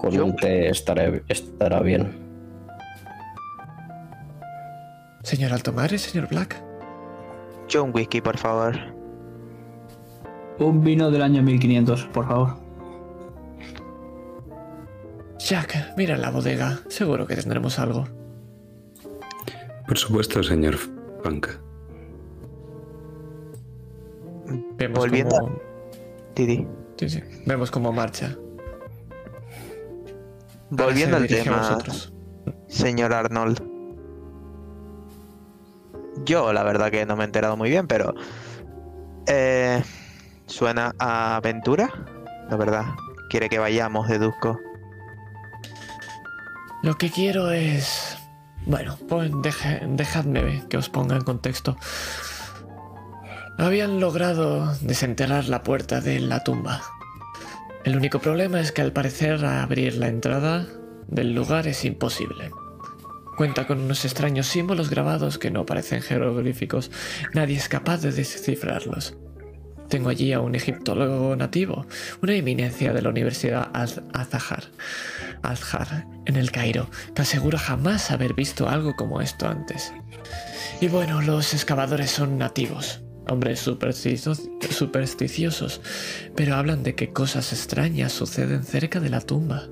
Con 0.03 0.21
un 0.21 0.37
té 0.37 0.69
estaré- 0.69 1.23
estará 1.29 1.81
bien. 1.81 2.13
¿Señor 5.23 5.53
Altomare, 5.53 5.97
señor 5.99 6.29
Black? 6.29 6.63
Yo 7.69 7.85
un 7.85 7.93
whisky, 7.95 8.21
por 8.21 8.37
favor. 8.37 8.75
Un 10.59 10.83
vino 10.83 11.11
del 11.11 11.23
año 11.23 11.43
1500, 11.43 12.07
por 12.07 12.27
favor. 12.27 12.57
Jack, 15.39 15.95
mira 15.97 16.17
la 16.17 16.31
bodega. 16.31 16.81
Seguro 16.89 17.27
que 17.27 17.37
tendremos 17.37 17.79
algo. 17.79 18.05
Por 19.87 19.99
supuesto, 19.99 20.43
señor 20.43 20.77
Frank. 21.23 21.49
Vemos 24.77 24.99
Volviendo 24.99 25.37
cómo... 25.39 25.59
Didi. 26.35 26.67
Sí, 26.97 27.09
sí. 27.09 27.21
Vemos 27.47 27.71
cómo 27.71 27.93
marcha. 27.93 28.37
Volviendo 30.75 31.17
al 31.19 31.27
tema, 31.27 31.79
señor 32.69 33.13
Arnold. 33.13 33.63
Yo, 36.25 36.53
la 36.53 36.63
verdad 36.63 36.91
que 36.91 37.05
no 37.05 37.17
me 37.17 37.25
he 37.25 37.27
enterado 37.27 37.57
muy 37.57 37.69
bien, 37.71 37.87
pero. 37.87 38.15
eh, 39.27 39.83
¿Suena 40.47 40.95
a 40.99 41.37
aventura? 41.37 41.91
La 42.51 42.57
verdad. 42.57 42.85
Quiere 43.31 43.49
que 43.49 43.59
vayamos, 43.59 44.09
deduzco. 44.09 44.59
Lo 46.83 46.97
que 46.97 47.11
quiero 47.11 47.51
es... 47.51 48.19
Bueno, 48.67 48.97
pues 49.09 49.31
deje- 49.33 49.87
dejadme 49.89 50.65
que 50.69 50.77
os 50.77 50.89
ponga 50.89 51.17
en 51.17 51.23
contexto. 51.23 51.77
Habían 53.59 54.01
logrado 54.01 54.75
desenterrar 54.81 55.47
la 55.47 55.63
puerta 55.63 56.01
de 56.01 56.21
la 56.21 56.43
tumba. 56.45 56.83
El 57.85 57.97
único 57.97 58.21
problema 58.21 58.61
es 58.61 58.71
que 58.73 58.83
al 58.83 58.93
parecer 58.93 59.45
abrir 59.45 59.97
la 59.97 60.09
entrada 60.09 60.67
del 61.09 61.35
lugar 61.35 61.67
es 61.67 61.85
imposible. 61.85 62.51
Cuenta 63.37 63.67
con 63.67 63.81
unos 63.81 64.05
extraños 64.05 64.47
símbolos 64.47 64.89
grabados 64.91 65.39
que 65.39 65.51
no 65.51 65.67
parecen 65.67 66.01
jeroglíficos. 66.03 66.91
Nadie 67.35 67.57
es 67.57 67.69
capaz 67.69 67.99
de 68.03 68.13
descifrarlos. 68.13 69.17
Tengo 69.89 70.09
allí 70.11 70.33
a 70.33 70.41
un 70.41 70.55
egiptólogo 70.55 71.35
nativo, 71.37 71.87
una 72.23 72.35
eminencia 72.35 72.93
de 72.93 73.03
la 73.03 73.11
Universidad 73.11 73.69
Az- 73.75 74.01
Azahar, 74.15 74.65
Azhar, 75.43 76.07
en 76.25 76.37
el 76.37 76.51
Cairo, 76.51 76.89
que 77.15 77.23
asegura 77.23 77.59
jamás 77.59 78.11
haber 78.11 78.33
visto 78.33 78.69
algo 78.69 78.95
como 78.97 79.21
esto 79.21 79.47
antes. 79.49 79.93
Y 80.81 80.89
bueno, 80.89 81.21
los 81.21 81.53
excavadores 81.53 82.11
son 82.11 82.39
nativos, 82.39 83.02
hombres 83.29 83.67
supersticio- 83.67 84.37
supersticiosos, 84.71 85.81
pero 86.35 86.55
hablan 86.57 86.83
de 86.83 86.95
que 86.95 87.13
cosas 87.13 87.53
extrañas 87.53 88.13
suceden 88.13 88.65
cerca 88.65 89.01
de 89.01 89.11
la 89.11 89.21
tumba. 89.21 89.69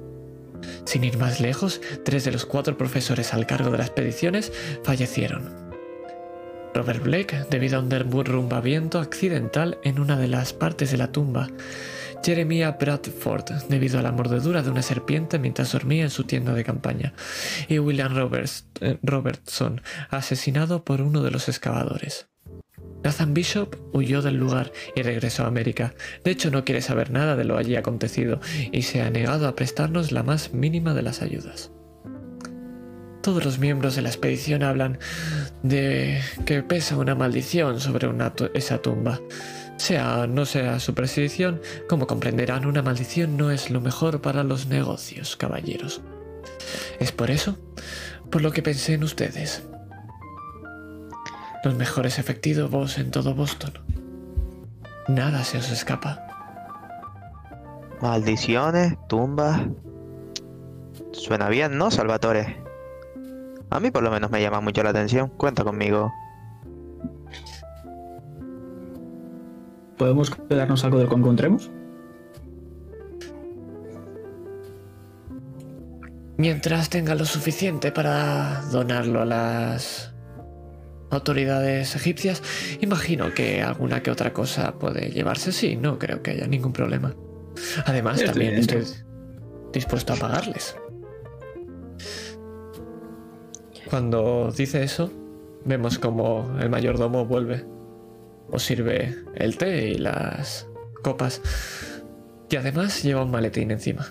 Sin 0.84 1.04
ir 1.04 1.16
más 1.18 1.40
lejos, 1.40 1.80
tres 2.04 2.24
de 2.24 2.32
los 2.32 2.46
cuatro 2.46 2.76
profesores 2.76 3.32
al 3.32 3.46
cargo 3.46 3.70
de 3.70 3.78
las 3.78 3.88
expediciones 3.88 4.52
fallecieron. 4.84 5.70
Robert 6.74 7.02
Blake 7.02 7.46
debido 7.50 7.78
a 7.78 7.80
un 7.80 7.88
derrumbamiento 7.88 9.00
accidental 9.00 9.78
en 9.82 9.98
una 9.98 10.16
de 10.16 10.28
las 10.28 10.52
partes 10.52 10.90
de 10.90 10.98
la 10.98 11.10
tumba. 11.10 11.48
Jeremiah 12.22 12.76
Bradford 12.78 13.50
debido 13.68 13.98
a 13.98 14.02
la 14.02 14.12
mordedura 14.12 14.62
de 14.62 14.70
una 14.70 14.82
serpiente 14.82 15.38
mientras 15.38 15.72
dormía 15.72 16.04
en 16.04 16.10
su 16.10 16.24
tienda 16.24 16.52
de 16.52 16.64
campaña. 16.64 17.14
Y 17.68 17.78
William 17.78 18.14
eh, 18.80 18.98
Robertson 19.02 19.80
asesinado 20.10 20.84
por 20.84 21.00
uno 21.00 21.22
de 21.22 21.30
los 21.30 21.48
excavadores. 21.48 22.28
Nathan 23.02 23.34
Bishop 23.34 23.76
huyó 23.92 24.22
del 24.22 24.36
lugar 24.36 24.72
y 24.94 25.02
regresó 25.02 25.44
a 25.44 25.48
América. 25.48 25.94
De 26.24 26.30
hecho, 26.30 26.50
no 26.50 26.64
quiere 26.64 26.82
saber 26.82 27.10
nada 27.10 27.36
de 27.36 27.44
lo 27.44 27.56
allí 27.56 27.76
acontecido 27.76 28.40
y 28.72 28.82
se 28.82 29.02
ha 29.02 29.10
negado 29.10 29.48
a 29.48 29.54
prestarnos 29.54 30.12
la 30.12 30.22
más 30.22 30.52
mínima 30.52 30.94
de 30.94 31.02
las 31.02 31.22
ayudas. 31.22 31.72
Todos 33.22 33.44
los 33.44 33.58
miembros 33.58 33.96
de 33.96 34.02
la 34.02 34.08
expedición 34.08 34.62
hablan 34.62 34.98
de 35.62 36.22
que 36.46 36.62
pesa 36.62 36.96
una 36.96 37.14
maldición 37.14 37.80
sobre 37.80 38.08
esa 38.54 38.80
tumba. 38.80 39.20
Sea 39.76 40.26
no 40.26 40.46
sea 40.46 40.80
su 40.80 40.94
prescripción, 40.94 41.60
como 41.88 42.06
comprenderán, 42.06 42.66
una 42.66 42.82
maldición 42.82 43.36
no 43.36 43.50
es 43.50 43.70
lo 43.70 43.80
mejor 43.80 44.20
para 44.22 44.42
los 44.42 44.66
negocios, 44.66 45.36
caballeros. 45.36 46.00
Es 46.98 47.12
por 47.12 47.30
eso, 47.30 47.58
por 48.30 48.42
lo 48.42 48.52
que 48.52 48.62
pensé 48.62 48.94
en 48.94 49.04
ustedes. 49.04 49.62
Los 51.62 51.74
mejores 51.74 52.18
efectivos 52.18 52.98
en 52.98 53.10
todo 53.10 53.34
Boston. 53.34 53.72
Nada 55.08 55.44
se 55.44 55.58
os 55.58 55.70
escapa. 55.70 56.26
Maldiciones, 58.00 58.96
tumbas. 59.08 59.60
Suena 61.12 61.48
bien, 61.48 61.76
¿no, 61.76 61.90
Salvatore? 61.90 62.62
A 63.68 63.78
mí 63.78 63.90
por 63.90 64.02
lo 64.02 64.10
menos 64.10 64.30
me 64.30 64.40
llama 64.40 64.60
mucho 64.60 64.82
la 64.82 64.90
atención. 64.90 65.28
Cuenta 65.28 65.64
conmigo. 65.64 66.12
¿Podemos 69.98 70.30
quedarnos 70.30 70.82
algo 70.84 70.98
del 70.98 71.08
que 71.08 71.14
encontremos? 71.14 71.70
Mientras 76.38 76.88
tenga 76.88 77.14
lo 77.14 77.26
suficiente 77.26 77.92
para 77.92 78.62
donarlo 78.72 79.20
a 79.20 79.26
las 79.26 80.14
autoridades 81.10 81.94
egipcias, 81.96 82.42
imagino 82.80 83.34
que 83.34 83.62
alguna 83.62 84.02
que 84.02 84.10
otra 84.10 84.32
cosa 84.32 84.78
puede 84.78 85.10
llevarse. 85.10 85.52
Sí, 85.52 85.76
no 85.76 85.98
creo 85.98 86.22
que 86.22 86.32
haya 86.32 86.46
ningún 86.46 86.72
problema. 86.72 87.14
Además, 87.84 88.20
Estoy 88.20 88.28
también 88.28 88.54
estoy 88.54 88.84
dispuesto 89.72 90.12
a 90.12 90.16
pagarles. 90.16 90.76
Cuando 93.88 94.52
dice 94.56 94.84
eso, 94.84 95.10
vemos 95.64 95.98
como 95.98 96.56
el 96.60 96.70
mayordomo 96.70 97.26
vuelve. 97.26 97.64
Os 98.52 98.62
sirve 98.62 99.16
el 99.34 99.56
té 99.56 99.88
y 99.88 99.94
las 99.94 100.68
copas. 101.02 101.42
Y 102.48 102.56
además 102.56 103.02
lleva 103.02 103.24
un 103.24 103.30
maletín 103.30 103.70
encima. 103.70 104.06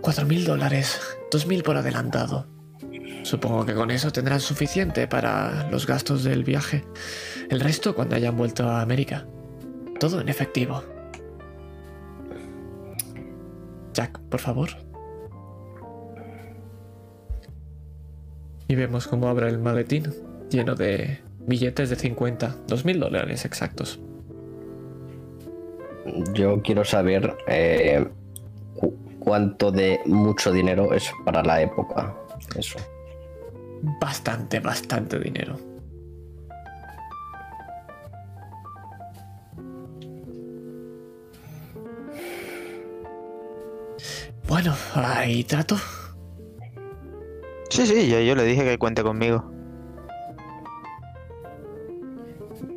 Cuatro 0.00 0.26
mil 0.26 0.44
dólares, 0.44 1.00
dos 1.30 1.46
mil 1.46 1.62
por 1.62 1.76
adelantado. 1.76 2.51
Supongo 3.22 3.64
que 3.64 3.74
con 3.74 3.90
eso 3.90 4.10
tendrán 4.12 4.40
suficiente 4.40 5.06
para 5.06 5.68
los 5.70 5.86
gastos 5.86 6.24
del 6.24 6.44
viaje. 6.44 6.84
El 7.50 7.60
resto 7.60 7.94
cuando 7.94 8.16
hayan 8.16 8.36
vuelto 8.36 8.64
a 8.68 8.80
América. 8.82 9.26
Todo 10.00 10.20
en 10.20 10.28
efectivo. 10.28 10.82
Jack, 13.94 14.18
por 14.28 14.40
favor. 14.40 14.70
Y 18.68 18.74
vemos 18.74 19.06
cómo 19.06 19.28
abre 19.28 19.48
el 19.48 19.58
maletín 19.58 20.12
lleno 20.50 20.74
de 20.74 21.20
billetes 21.46 21.90
de 21.90 21.96
50, 21.96 22.56
dos 22.66 22.84
mil 22.84 22.98
dólares 23.00 23.44
exactos. 23.44 24.00
Yo 26.34 26.60
quiero 26.62 26.84
saber 26.84 27.36
eh, 27.46 28.04
cu- 28.76 28.94
cuánto 29.18 29.70
de 29.70 30.00
mucho 30.06 30.52
dinero 30.52 30.92
es 30.94 31.10
para 31.24 31.42
la 31.42 31.62
época. 31.62 32.14
Eso. 32.56 32.78
Bastante, 33.82 34.60
bastante 34.60 35.18
dinero. 35.18 35.58
Bueno, 44.46 44.74
ahí 44.94 45.42
trato. 45.44 45.76
Sí, 47.70 47.86
sí, 47.86 48.08
yo, 48.08 48.20
yo 48.20 48.36
le 48.36 48.44
dije 48.44 48.64
que 48.64 48.78
cuente 48.78 49.02
conmigo. 49.02 49.50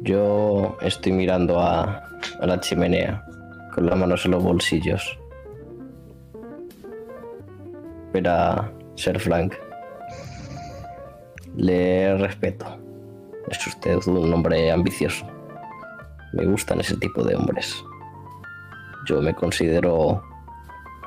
Yo 0.02 0.78
estoy 0.82 1.12
mirando 1.12 1.60
a, 1.60 2.08
a 2.40 2.48
la 2.48 2.60
chimenea 2.60 3.24
con 3.74 3.86
las 3.86 3.98
manos 3.98 4.26
en 4.26 4.32
los 4.32 4.44
bolsillos. 4.44 5.20
Espera, 8.08 8.72
Sir 8.96 9.20
Frank. 9.20 9.54
Le 11.58 12.18
respeto. 12.18 12.66
Es 13.50 13.66
usted 13.66 13.98
un 14.08 14.34
hombre 14.34 14.72
ambicioso. 14.72 15.26
Me 16.34 16.46
gustan 16.46 16.82
ese 16.82 16.98
tipo 16.98 17.24
de 17.24 17.36
hombres. 17.36 17.82
Yo 19.08 19.22
me 19.22 19.34
considero 19.34 20.22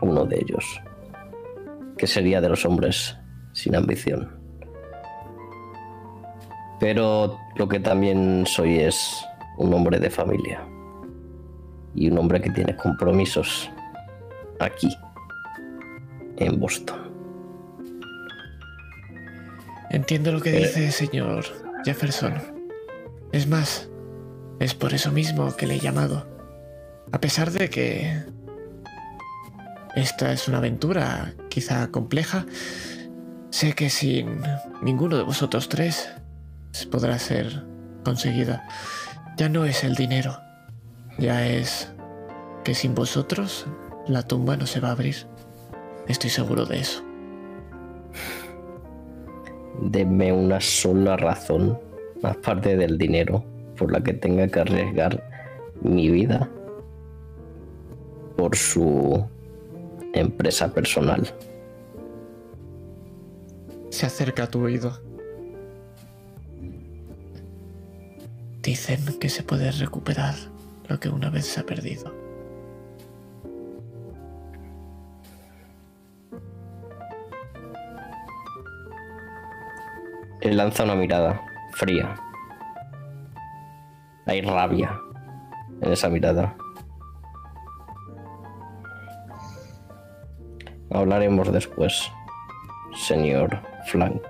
uno 0.01 0.25
de 0.25 0.37
ellos. 0.37 0.81
¿Qué 1.99 2.07
sería 2.07 2.41
de 2.41 2.49
los 2.49 2.65
hombres 2.65 3.17
sin 3.53 3.77
ambición? 3.77 4.31
Pero 6.81 7.37
lo 7.57 7.69
que 7.69 7.81
también 7.81 8.47
soy 8.47 8.79
es 8.79 9.23
un 9.59 9.75
hombre 9.75 9.99
de 9.99 10.09
familia. 10.09 10.63
Y 11.95 12.09
un 12.09 12.19
hombre 12.19 12.41
que 12.41 12.51
tiene 12.51 12.75
compromisos 12.77 13.69
aquí, 14.61 14.97
en 16.37 16.59
Boston. 16.59 17.08
Entiendo 19.91 20.33
lo 20.33 20.41
que 20.41 20.57
Eh. 20.57 20.61
dice, 20.67 20.93
señor 20.93 21.45
Jefferson. 21.85 22.35
Es 23.33 23.47
más, 23.47 23.89
es 24.61 24.75
por 24.75 24.95
eso 24.95 25.13
mismo 25.13 25.55
que 25.57 25.67
le 25.67 25.77
he 25.77 25.81
llamado. 25.81 26.27
A 27.13 27.21
pesar 27.21 27.51
de 27.51 27.71
que 27.71 28.23
esta 29.95 30.33
es 30.33 30.49
una 30.49 30.59
aventura 30.59 31.35
quizá 31.49 31.89
compleja, 31.89 32.47
sé 33.51 33.73
que 33.75 33.91
sin 33.91 34.41
ninguno 34.83 35.17
de 35.17 35.23
vosotros 35.23 35.69
tres 35.69 36.09
podrá 36.91 37.19
ser 37.19 37.65
conseguida. 38.05 38.67
Ya 39.37 39.49
no 39.49 39.65
es 39.65 39.85
el 39.85 39.95
dinero, 39.95 40.39
ya 41.19 41.47
es 41.47 41.91
que 42.65 42.75
sin 42.75 42.95
vosotros 42.95 43.67
la 44.07 44.23
tumba 44.23 44.57
no 44.57 44.67
se 44.67 44.81
va 44.81 44.89
a 44.89 44.93
abrir. 44.93 45.27
Estoy 46.09 46.31
seguro 46.31 46.67
de 46.67 46.81
eso. 46.81 47.05
Deme 49.81 50.33
una 50.33 50.61
sola 50.61 51.17
razón, 51.17 51.79
aparte 52.23 52.77
del 52.77 52.99
dinero, 52.99 53.45
por 53.77 53.93
la 53.93 54.01
que 54.01 54.13
tenga 54.13 54.49
que 54.49 54.61
arriesgar 54.61 55.23
mi 55.83 56.11
vida 56.11 56.51
por 58.37 58.57
su 58.57 59.25
empresa 60.15 60.73
personal. 60.73 61.33
Se 63.91 64.07
acerca 64.07 64.45
a 64.45 64.51
tu 64.51 64.63
oído. 64.63 65.01
Dicen 68.63 69.19
que 69.19 69.29
se 69.29 69.43
puede 69.43 69.71
recuperar 69.71 70.35
lo 70.89 70.99
que 71.01 71.09
una 71.09 71.31
vez 71.31 71.47
se 71.47 71.61
ha 71.61 71.67
perdido. 71.67 72.18
Él 80.41 80.57
lanza 80.57 80.85
una 80.85 80.95
mirada 80.95 81.41
fría. 81.73 82.15
Hay 84.27 84.41
rabia 84.43 85.01
en 85.81 85.93
esa 85.93 86.09
mirada. 86.09 86.57
Hablaremos 90.91 91.53
después, 91.53 92.11
señor 92.95 93.61
Flank. 93.87 94.23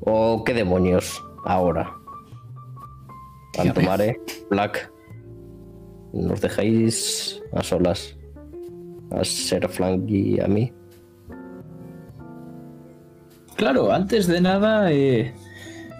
¿O 0.00 0.44
qué 0.44 0.54
demonios 0.54 1.24
ahora? 1.44 1.94
Antomare, 3.58 4.20
Black, 4.50 4.92
¿nos 6.12 6.40
dejáis 6.40 7.42
a 7.52 7.62
solas? 7.62 8.16
A 9.10 9.24
Ser 9.24 9.68
Flank 9.68 10.08
y 10.08 10.40
a 10.40 10.46
mí. 10.46 10.72
Claro, 13.58 13.92
antes 13.92 14.28
de 14.28 14.40
nada, 14.40 14.92
eh, 14.92 15.34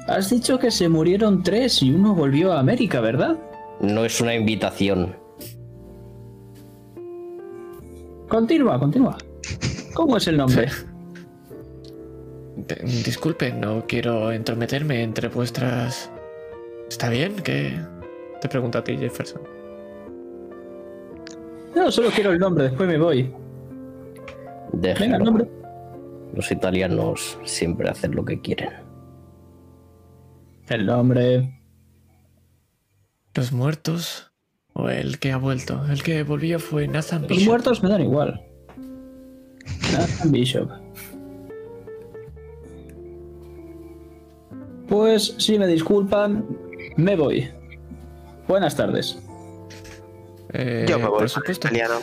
has 0.06 0.30
dicho 0.30 0.61
que 0.61 0.70
se 0.70 0.88
murieron 0.88 1.42
tres 1.42 1.82
y 1.82 1.90
uno 1.90 2.14
volvió 2.14 2.52
a 2.52 2.61
América, 2.61 3.00
¿verdad? 3.00 3.36
No 3.80 4.04
es 4.04 4.20
una 4.20 4.32
invitación. 4.32 5.16
Continúa, 8.28 8.78
continúa. 8.78 9.18
¿Cómo 9.92 10.18
es 10.18 10.28
el 10.28 10.36
nombre? 10.36 10.68
disculpe, 13.04 13.52
no 13.52 13.84
quiero 13.88 14.30
entrometerme 14.30 15.02
entre 15.02 15.26
vuestras... 15.26 16.12
¿Está 16.88 17.09
bien? 17.09 17.34
que 17.34 17.76
Te 18.40 18.48
pregunto 18.48 18.78
a 18.78 18.84
ti, 18.84 18.96
Jefferson. 18.96 19.42
No, 21.74 21.90
solo 21.90 22.11
quiero 22.14 22.30
el 22.30 22.38
nombre, 22.38 22.64
después 22.68 22.88
me 22.88 22.98
voy. 22.98 23.34
Venga, 24.74 25.16
el 25.16 25.24
nombre. 25.24 25.57
Los 26.35 26.51
italianos 26.51 27.39
siempre 27.45 27.89
hacen 27.89 28.14
lo 28.14 28.24
que 28.24 28.41
quieren. 28.41 28.70
El 30.68 30.87
nombre. 30.87 31.62
¿Los 33.35 33.53
muertos? 33.53 34.33
¿O 34.74 34.89
el 34.91 35.18
que 35.18 35.33
ha 35.33 35.37
vuelto? 35.39 35.85
El 35.91 36.03
que 36.03 36.22
volvió 36.22 36.59
fue 36.61 36.87
Nathan 36.87 37.22
Los 37.22 37.31
Bishop. 37.31 37.47
muertos 37.49 37.83
me 37.83 37.89
dan 37.89 38.03
igual. 38.03 38.41
Nathan 39.93 40.31
Bishop. 40.33 40.70
Pues 44.89 45.35
si 45.39 45.59
me 45.59 45.66
disculpan, 45.66 46.47
me 46.97 47.16
voy. 47.16 47.49
Buenas 48.47 48.76
tardes. 48.76 49.18
Eh, 50.53 50.87
Yo 50.89 50.99
me 50.99 51.07
voy 51.09 51.18
por 51.20 51.29
supuesto. 51.29 51.66
italiano. 51.68 51.95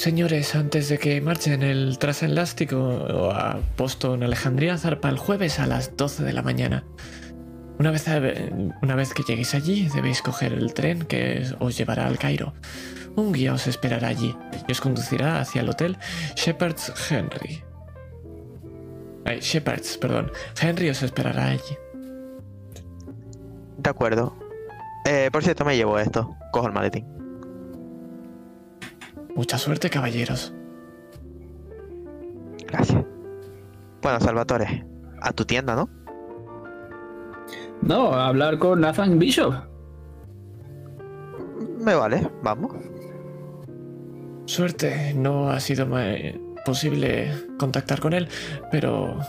Señores, 0.00 0.54
antes 0.54 0.88
de 0.88 0.96
que 0.96 1.20
marchen 1.20 1.62
el 1.62 1.98
transelástico 1.98 3.30
a 3.34 3.60
Boston, 3.76 4.22
Alejandría 4.22 4.78
zarpa 4.78 5.10
el 5.10 5.18
jueves 5.18 5.60
a 5.60 5.66
las 5.66 5.94
12 5.94 6.24
de 6.24 6.32
la 6.32 6.40
mañana. 6.40 6.84
Una 7.78 7.90
vez, 7.90 8.06
una 8.80 8.94
vez 8.94 9.12
que 9.12 9.24
lleguéis 9.24 9.54
allí, 9.54 9.90
debéis 9.94 10.22
coger 10.22 10.54
el 10.54 10.72
tren 10.72 11.02
que 11.02 11.44
os 11.58 11.76
llevará 11.76 12.06
al 12.06 12.16
Cairo. 12.16 12.54
Un 13.14 13.34
guía 13.34 13.52
os 13.52 13.66
esperará 13.66 14.08
allí 14.08 14.34
y 14.66 14.72
os 14.72 14.80
conducirá 14.80 15.38
hacia 15.38 15.60
el 15.60 15.68
hotel 15.68 15.98
Shepherd's 16.34 16.94
Henry. 17.10 17.62
Ay, 19.26 19.40
Shepherd's, 19.40 19.98
perdón. 19.98 20.32
Henry 20.58 20.88
os 20.88 21.02
esperará 21.02 21.48
allí. 21.48 21.76
De 23.76 23.90
acuerdo. 23.90 24.34
Eh, 25.04 25.28
por 25.30 25.44
cierto, 25.44 25.66
me 25.66 25.76
llevo 25.76 25.98
esto. 25.98 26.34
Cojo 26.52 26.68
el 26.68 26.72
maletín. 26.72 27.19
Mucha 29.40 29.56
suerte, 29.56 29.88
caballeros. 29.88 30.52
Gracias. 32.66 33.02
Bueno, 34.02 34.20
Salvatore, 34.20 34.84
a 35.18 35.32
tu 35.32 35.46
tienda, 35.46 35.74
¿no? 35.74 35.88
No, 37.80 38.12
a 38.12 38.26
hablar 38.26 38.58
con 38.58 38.82
Nathan 38.82 39.18
Bishop. 39.18 39.54
Me 41.78 41.94
vale, 41.94 42.28
vamos. 42.42 42.70
Suerte, 44.44 45.14
no 45.14 45.48
ha 45.48 45.58
sido 45.58 45.88
posible 46.66 47.32
contactar 47.58 47.98
con 47.98 48.12
él, 48.12 48.28
pero 48.70 49.20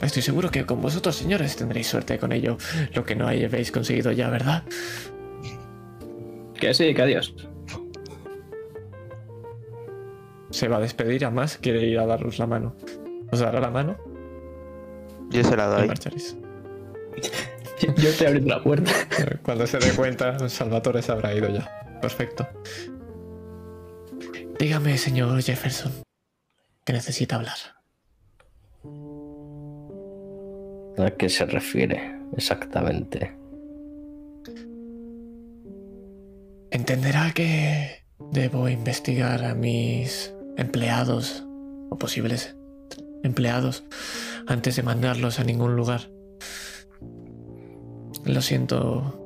estoy 0.00 0.22
seguro 0.22 0.50
que 0.50 0.66
con 0.66 0.82
vosotros, 0.82 1.14
señores, 1.14 1.54
tendréis 1.54 1.86
suerte 1.86 2.18
con 2.18 2.32
ello, 2.32 2.56
lo 2.94 3.04
que 3.04 3.14
no 3.14 3.28
habéis 3.28 3.70
conseguido 3.70 4.10
ya, 4.10 4.28
¿verdad? 4.28 4.64
Que 6.54 6.74
sí, 6.74 6.92
que 6.92 7.02
adiós. 7.02 7.32
Se 10.50 10.68
va 10.68 10.76
a 10.78 10.80
despedir, 10.80 11.24
además 11.24 11.58
quiere 11.58 11.84
ir 11.86 11.98
a 11.98 12.06
daros 12.06 12.38
la 12.38 12.46
mano. 12.46 12.74
¿Os 13.32 13.38
dará 13.40 13.60
la 13.60 13.70
mano? 13.70 13.96
Yo 15.30 15.44
se 15.44 15.56
la 15.56 15.66
Y 15.66 15.70
doy. 15.78 15.88
marcharéis. 15.88 16.36
Yo 17.96 18.08
estoy 18.10 18.26
abriendo 18.26 18.54
la 18.56 18.62
puerta. 18.62 18.92
Cuando 19.42 19.66
se 19.66 19.78
dé 19.78 19.92
cuenta, 19.92 20.48
Salvatore 20.48 21.02
se 21.02 21.12
habrá 21.12 21.32
ido 21.34 21.48
ya. 21.48 21.98
Perfecto. 22.00 22.46
Dígame, 24.58 24.98
señor 24.98 25.40
Jefferson, 25.42 25.92
que 26.84 26.92
necesita 26.92 27.36
hablar. 27.36 27.56
¿A 30.98 31.10
qué 31.12 31.28
se 31.30 31.46
refiere 31.46 32.20
exactamente? 32.36 33.34
Entenderá 36.70 37.32
que 37.32 38.04
debo 38.32 38.68
investigar 38.68 39.44
a 39.44 39.54
mis 39.54 40.32
empleados 40.60 41.44
o 41.88 41.96
posibles 41.96 42.54
empleados 43.22 43.82
antes 44.46 44.76
de 44.76 44.82
mandarlos 44.82 45.40
a 45.40 45.44
ningún 45.44 45.74
lugar. 45.74 46.10
Lo 48.26 48.42
siento 48.42 49.16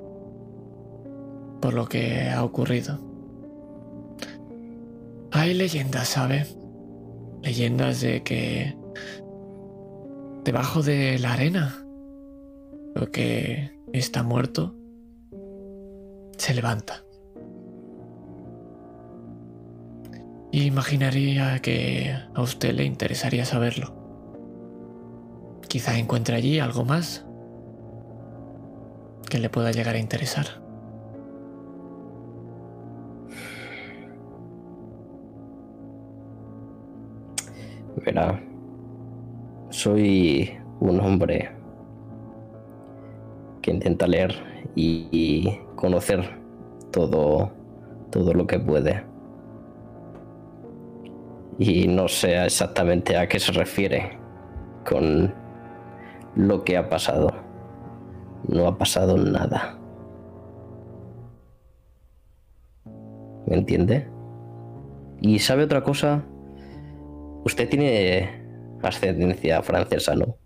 por 1.60 1.74
lo 1.74 1.86
que 1.86 2.30
ha 2.30 2.44
ocurrido. 2.44 3.00
Hay 5.32 5.54
leyendas, 5.54 6.08
¿sabe? 6.08 6.46
Leyendas 7.42 8.00
de 8.00 8.22
que 8.22 8.76
debajo 10.44 10.82
de 10.82 11.18
la 11.18 11.32
arena 11.32 11.84
lo 12.94 13.10
que 13.10 13.76
está 13.92 14.22
muerto 14.22 14.76
se 16.38 16.54
levanta. 16.54 17.02
Imaginaría 20.62 21.58
que 21.60 22.14
a 22.34 22.40
usted 22.40 22.74
le 22.74 22.84
interesaría 22.84 23.44
saberlo. 23.44 23.92
Quizá 25.68 25.98
encuentre 25.98 26.36
allí 26.36 26.60
algo 26.60 26.84
más 26.84 27.26
que 29.28 29.38
le 29.38 29.50
pueda 29.50 29.72
llegar 29.72 29.96
a 29.96 29.98
interesar. 29.98 30.46
Verá, 38.04 38.40
soy 39.70 40.56
un 40.78 41.00
hombre 41.00 41.50
que 43.62 43.70
intenta 43.70 44.06
leer 44.06 44.34
y, 44.76 45.58
conocer 45.74 46.38
todo, 46.92 47.50
todo 48.10 48.34
lo 48.34 48.46
que 48.46 48.58
puede. 48.58 49.13
Y 51.58 51.86
no 51.86 52.08
sé 52.08 52.44
exactamente 52.44 53.16
a 53.16 53.28
qué 53.28 53.38
se 53.38 53.52
refiere 53.52 54.18
con 54.84 55.32
lo 56.34 56.64
que 56.64 56.76
ha 56.76 56.88
pasado. 56.88 57.32
No 58.48 58.66
ha 58.66 58.76
pasado 58.76 59.16
nada. 59.16 59.78
¿Me 63.46 63.56
entiende? 63.56 64.08
Y 65.20 65.38
sabe 65.38 65.64
otra 65.64 65.82
cosa, 65.82 66.24
usted 67.44 67.68
tiene 67.68 68.44
ascendencia 68.82 69.62
francesa, 69.62 70.14
¿no? 70.14 70.36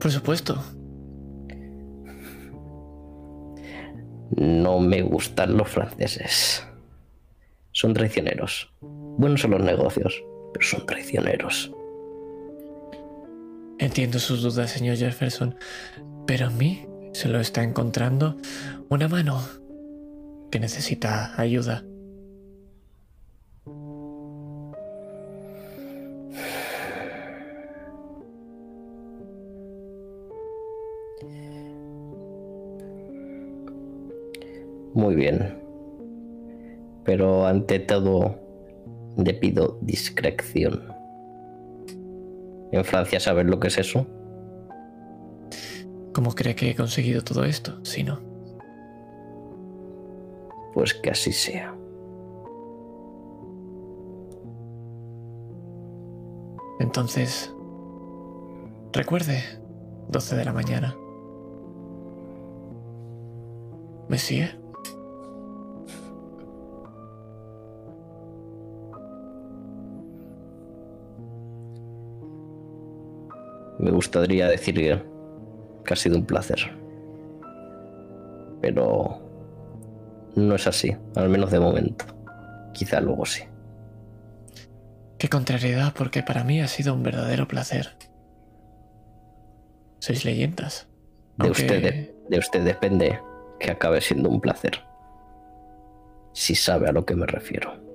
Por 0.00 0.10
supuesto. 0.10 0.56
No 4.36 4.80
me 4.80 5.02
gustan 5.02 5.56
los 5.56 5.68
franceses. 5.68 6.66
Son 7.76 7.92
traicioneros. 7.92 8.72
Buenos 8.80 9.42
son 9.42 9.50
los 9.50 9.60
negocios, 9.60 10.24
pero 10.54 10.66
son 10.66 10.86
traicioneros. 10.86 11.70
Entiendo 13.78 14.18
sus 14.18 14.40
dudas, 14.40 14.70
señor 14.70 14.96
Jefferson, 14.96 15.54
pero 16.26 16.46
en 16.46 16.56
mí 16.56 16.86
se 17.12 17.28
lo 17.28 17.38
está 17.38 17.62
encontrando 17.62 18.38
una 18.88 19.08
mano 19.08 19.46
que 20.50 20.58
necesita 20.58 21.38
ayuda. 21.38 21.84
Muy 34.94 35.14
bien. 35.14 35.65
Pero 37.06 37.46
ante 37.46 37.78
todo, 37.78 38.34
le 39.16 39.32
pido 39.32 39.78
discreción. 39.80 40.82
En 42.72 42.84
Francia, 42.84 43.20
¿saber 43.20 43.46
lo 43.46 43.60
que 43.60 43.68
es 43.68 43.78
eso? 43.78 44.06
¿Cómo 46.12 46.34
cree 46.34 46.56
que 46.56 46.70
he 46.70 46.74
conseguido 46.74 47.22
todo 47.22 47.44
esto? 47.44 47.82
Si 47.84 48.02
no. 48.02 48.20
Pues 50.74 50.92
que 50.94 51.10
así 51.10 51.32
sea. 51.32 51.74
Entonces, 56.80 57.54
recuerde, 58.92 59.42
12 60.08 60.36
de 60.36 60.44
la 60.44 60.52
mañana. 60.52 60.96
¿Me 64.08 64.18
sigue? 64.18 64.65
Me 73.86 73.92
gustaría 73.92 74.48
decir 74.48 74.74
que, 74.74 75.92
ha 75.92 75.96
sido 75.96 76.16
un 76.16 76.26
placer. 76.26 76.58
Pero 78.60 79.20
no 80.34 80.56
es 80.56 80.66
así, 80.66 80.96
al 81.14 81.28
menos 81.28 81.52
de 81.52 81.60
momento. 81.60 82.04
Quizá 82.74 83.00
luego 83.00 83.24
sí. 83.24 83.44
Qué 85.18 85.28
contrariedad, 85.28 85.94
porque 85.96 86.24
para 86.24 86.42
mí 86.42 86.60
ha 86.60 86.66
sido 86.66 86.94
un 86.94 87.04
verdadero 87.04 87.46
placer. 87.46 87.96
Sois 90.00 90.24
leyendas. 90.24 90.88
De, 91.38 91.46
Aunque- 91.46 91.62
usted, 91.62 92.10
de 92.28 92.38
usted 92.40 92.64
depende 92.64 93.20
que 93.60 93.70
acabe 93.70 94.00
siendo 94.00 94.28
un 94.30 94.40
placer. 94.40 94.82
Si 96.32 96.56
sabe 96.56 96.88
a 96.88 96.92
lo 96.92 97.06
que 97.06 97.14
me 97.14 97.26
refiero. 97.26 97.85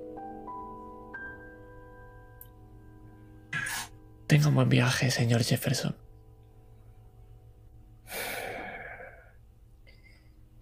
Tenga 4.32 4.48
un 4.48 4.54
buen 4.54 4.70
viaje, 4.70 5.10
señor 5.10 5.42
Jefferson. 5.42 5.94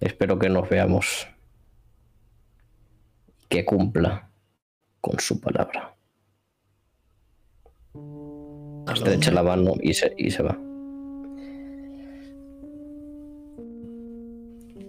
Espero 0.01 0.41
que 0.41 0.49
nos 0.49 0.69
veamos. 0.69 1.29
Que 3.49 3.65
cumpla 3.65 4.33
con 5.01 5.21
su 5.21 5.41
palabra. 5.41 5.97
Usted 7.95 9.13
echa 9.13 9.31
la 9.31 9.45
mano 9.45 9.75
y 9.81 9.95
se, 9.95 10.17
y 10.19 10.33
se 10.33 10.43
va. 10.43 10.59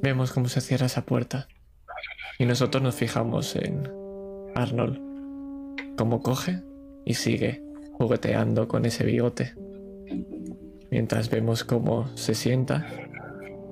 Vemos 0.01 0.31
cómo 0.31 0.49
se 0.49 0.59
cierra 0.59 0.87
esa 0.87 1.05
puerta. 1.05 1.47
Y 2.39 2.45
nosotros 2.45 2.81
nos 2.81 2.95
fijamos 2.95 3.55
en 3.57 3.87
Arnold. 4.55 4.99
Cómo 5.97 6.23
coge 6.23 6.63
y 7.05 7.13
sigue 7.13 7.70
jugueteando 8.01 8.67
con 8.67 8.85
ese 8.85 9.05
bigote. 9.05 9.53
Mientras 10.89 11.29
vemos 11.29 11.63
cómo 11.63 12.07
se 12.17 12.33
sienta 12.33 12.87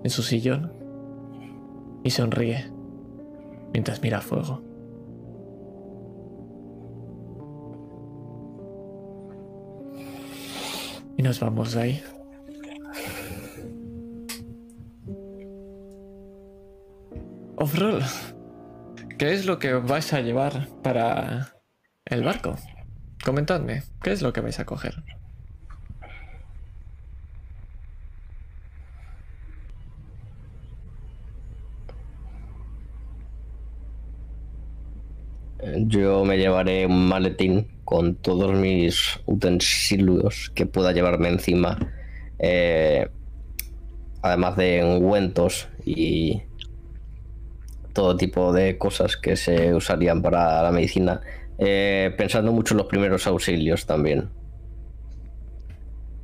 en 0.03 0.09
su 0.11 0.21
sillón 0.21 0.71
y 2.03 2.11
sonríe 2.11 2.71
mientras 3.73 4.03
mira 4.03 4.21
fuego. 4.21 4.61
Y 11.17 11.23
nos 11.23 11.39
vamos 11.39 11.73
de 11.73 11.81
ahí. 11.81 12.03
Offroll, 17.57 18.03
¿qué 19.17 19.33
es 19.33 19.47
lo 19.47 19.57
que 19.57 19.73
vais 19.73 20.13
a 20.13 20.21
llevar 20.21 20.67
para 20.83 21.55
el 22.05 22.23
barco? 22.23 22.55
Comentadme, 23.29 23.83
¿qué 24.01 24.11
es 24.11 24.23
lo 24.23 24.33
que 24.33 24.41
vais 24.41 24.59
a 24.59 24.65
coger? 24.65 25.03
Yo 35.85 36.25
me 36.25 36.39
llevaré 36.39 36.87
un 36.87 37.07
maletín 37.07 37.67
con 37.85 38.15
todos 38.15 38.55
mis 38.55 39.19
utensilios 39.27 40.51
que 40.55 40.65
pueda 40.65 40.91
llevarme 40.91 41.29
encima. 41.29 41.77
eh, 42.39 43.09
además 44.23 44.57
de 44.57 44.83
ungüentos 44.83 45.69
y 45.85 46.41
todo 47.93 48.17
tipo 48.17 48.53
de 48.53 48.79
cosas 48.79 49.17
que 49.17 49.35
se 49.35 49.75
usarían 49.75 50.23
para 50.23 50.63
la 50.63 50.71
medicina. 50.71 51.21
Eh, 51.59 52.13
pensando 52.17 52.51
mucho 52.51 52.73
en 52.73 52.79
los 52.79 52.87
primeros 52.87 53.27
auxilios 53.27 53.85
también. 53.85 54.29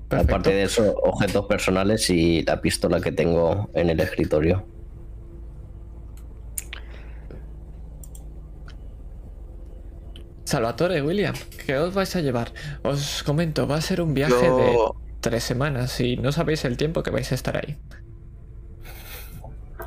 Perfecto. 0.07 0.35
Aparte 0.35 0.53
de 0.53 0.63
eso, 0.63 0.95
objetos 1.03 1.45
personales 1.45 2.09
y 2.09 2.43
la 2.43 2.61
pistola 2.61 3.01
que 3.01 3.11
tengo 3.11 3.69
en 3.73 3.89
el 3.89 3.99
escritorio. 3.99 4.65
Salvatore, 10.45 11.01
William, 11.01 11.33
¿qué 11.65 11.75
os 11.77 11.93
vais 11.93 12.15
a 12.15 12.21
llevar? 12.21 12.53
Os 12.83 13.23
comento, 13.23 13.67
va 13.67 13.77
a 13.77 13.81
ser 13.81 13.99
un 13.99 14.13
viaje 14.13 14.49
de 14.49 14.77
tres 15.19 15.43
semanas 15.43 15.99
y 15.99 16.17
no 16.17 16.31
sabéis 16.31 16.65
el 16.65 16.77
tiempo 16.77 17.01
que 17.01 17.09
vais 17.09 17.31
a 17.31 17.35
estar 17.35 17.57
ahí. 17.57 17.77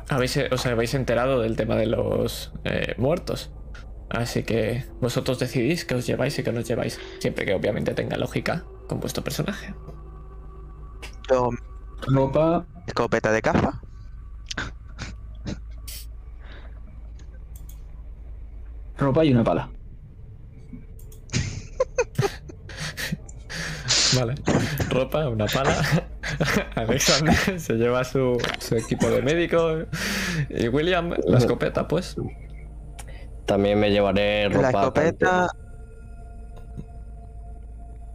Habéis, 0.09 0.37
os 0.51 0.65
habéis 0.65 0.93
enterado 0.95 1.39
del 1.39 1.55
tema 1.55 1.77
de 1.77 1.85
los 1.85 2.51
eh, 2.65 2.93
muertos. 2.97 3.51
Así 4.09 4.43
que 4.43 4.85
vosotros 5.01 5.39
decidís 5.39 5.85
qué 5.85 5.95
os 5.95 6.07
lleváis 6.07 6.37
y 6.39 6.43
qué 6.43 6.51
no 6.51 6.61
os 6.61 6.67
lleváis. 6.67 6.99
Siempre 7.19 7.45
que 7.45 7.53
obviamente 7.53 7.93
tenga 7.93 8.17
lógica 8.17 8.63
con 8.87 8.99
vuestro 8.99 9.23
personaje. 9.23 9.73
yo 11.29 11.49
Ropa, 12.07 12.65
escopeta 12.87 13.31
de 13.31 13.41
caza. 13.41 13.81
ropa 18.99 19.23
y 19.23 19.31
una 19.31 19.43
pala. 19.43 19.69
Vale. 24.17 24.35
Ropa, 24.89 25.29
una 25.29 25.45
pala. 25.45 25.75
Alexander 26.75 27.59
se 27.59 27.73
lleva 27.75 28.03
su, 28.03 28.37
su 28.59 28.75
equipo 28.75 29.07
de 29.09 29.21
médico. 29.21 29.85
Y 30.49 30.67
William, 30.67 31.13
la 31.25 31.37
escopeta, 31.37 31.87
pues. 31.87 32.15
También 33.49 33.79
me 33.79 33.89
llevaré 33.89 34.47
ropa. 34.47 34.61
La 34.61 34.69
escopeta. 34.69 35.47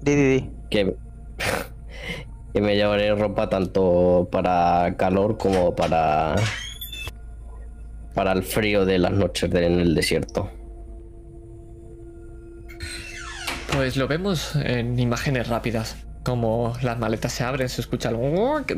Di, 0.01 0.15
di, 0.15 0.23
di. 0.35 0.51
que, 0.70 0.97
que 2.55 2.61
me 2.61 2.77
llevaré 2.77 3.12
ropa 3.16 3.48
tanto 3.48 4.28
para 4.31 4.94
calor 4.97 5.36
como 5.36 5.74
para 5.74 6.36
para 8.15 8.31
el 8.31 8.44
frío 8.44 8.85
de 8.85 8.98
las 9.01 9.11
noches 9.11 9.51
de- 9.51 9.66
en 9.66 9.81
el 9.81 9.94
desierto. 9.97 10.51
Pues 13.73 13.97
lo 13.97 14.06
vemos 14.06 14.55
en 14.55 14.97
imágenes 15.01 15.48
rápidas. 15.48 15.97
Como 16.24 16.74
las 16.81 16.97
maletas 16.98 17.32
se 17.32 17.43
abren, 17.43 17.69
se 17.69 17.81
escucha 17.81 18.11
el 18.11 18.16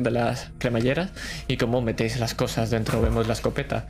de 0.02 0.10
las 0.10 0.52
cremalleras 0.58 1.12
y 1.48 1.58
cómo 1.58 1.82
metéis 1.82 2.18
las 2.18 2.34
cosas 2.34 2.70
dentro. 2.70 3.02
Vemos 3.02 3.26
la 3.26 3.34
escopeta. 3.34 3.88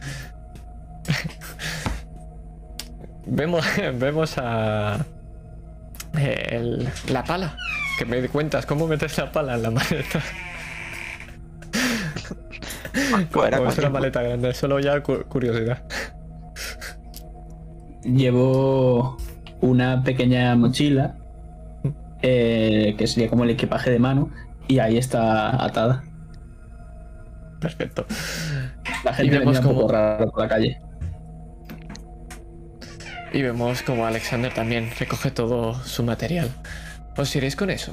vemos, 3.26 3.64
vemos 3.98 4.38
a 4.38 5.04
el- 6.18 6.88
la 7.10 7.24
pala. 7.24 7.56
Que 7.98 8.04
me 8.04 8.28
cuentas 8.28 8.66
cómo 8.66 8.86
metes 8.86 9.16
la 9.18 9.32
pala 9.32 9.54
en 9.54 9.62
la 9.62 9.70
maleta. 9.70 10.20
Como 13.32 13.68
es 13.68 13.78
una 13.78 13.90
maleta 13.90 14.22
grande, 14.22 14.54
solo 14.54 14.80
ya 14.80 15.02
cu- 15.02 15.24
curiosidad. 15.28 15.82
Llevo 18.04 19.16
una 19.60 20.02
pequeña 20.02 20.54
mochila, 20.56 21.16
eh, 22.22 22.94
que 22.96 23.06
sería 23.06 23.28
como 23.28 23.44
el 23.44 23.50
equipaje 23.50 23.90
de 23.90 23.98
mano, 23.98 24.30
y 24.68 24.78
ahí 24.78 24.96
está 24.96 25.62
atada. 25.62 26.04
Perfecto. 27.60 28.06
La 29.04 29.12
gente 29.14 29.32
me 29.32 29.38
vemos 29.40 29.56
mira 29.56 29.60
un 29.60 29.74
poco 29.74 29.86
cómo- 29.86 29.92
raro 29.92 30.30
por 30.30 30.40
la 30.42 30.48
calle. 30.48 30.80
Y 33.36 33.42
vemos 33.42 33.82
como 33.82 34.06
Alexander 34.06 34.52
también 34.54 34.90
recoge 34.98 35.30
todo 35.30 35.74
su 35.84 36.02
material. 36.02 36.48
¿Os 37.18 37.36
iréis 37.36 37.54
con 37.54 37.68
eso? 37.68 37.92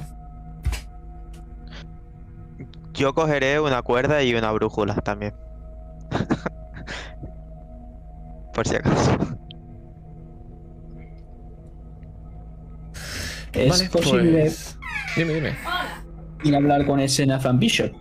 Yo 2.94 3.14
cogeré 3.14 3.60
una 3.60 3.82
cuerda 3.82 4.24
y 4.24 4.34
una 4.36 4.52
brújula 4.54 4.96
también. 4.96 5.34
Por 8.54 8.66
si 8.68 8.76
acaso. 8.76 9.18
¿Es 13.52 13.70
Vale, 13.70 13.90
posible 13.90 14.42
pues- 14.42 14.78
Dime, 15.18 15.34
dime. 15.34 15.56
ir 16.44 16.56
a 16.56 16.58
hablar 16.58 16.86
con 16.86 17.00
ese 17.02 17.26
Nathan 17.26 17.60
Bishop? 17.60 17.92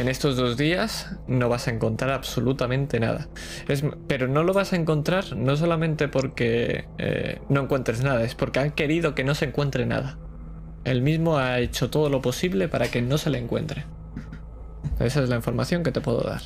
En 0.00 0.08
estos 0.08 0.34
dos 0.34 0.56
días 0.56 1.14
no 1.28 1.50
vas 1.50 1.68
a 1.68 1.72
encontrar 1.72 2.12
absolutamente 2.12 2.98
nada. 2.98 3.28
Es, 3.68 3.84
pero 4.08 4.28
no 4.28 4.44
lo 4.44 4.54
vas 4.54 4.72
a 4.72 4.76
encontrar 4.76 5.36
no 5.36 5.54
solamente 5.56 6.08
porque 6.08 6.86
eh, 6.96 7.42
no 7.50 7.60
encuentres 7.60 8.02
nada, 8.02 8.22
es 8.22 8.34
porque 8.34 8.60
han 8.60 8.70
querido 8.70 9.14
que 9.14 9.24
no 9.24 9.34
se 9.34 9.44
encuentre 9.44 9.84
nada. 9.84 10.16
Él 10.84 11.02
mismo 11.02 11.36
ha 11.36 11.58
hecho 11.58 11.90
todo 11.90 12.08
lo 12.08 12.22
posible 12.22 12.66
para 12.66 12.88
que 12.90 13.02
no 13.02 13.18
se 13.18 13.28
le 13.28 13.36
encuentre. 13.36 13.84
Esa 15.00 15.22
es 15.22 15.28
la 15.28 15.36
información 15.36 15.82
que 15.82 15.92
te 15.92 16.00
puedo 16.00 16.22
dar. 16.22 16.40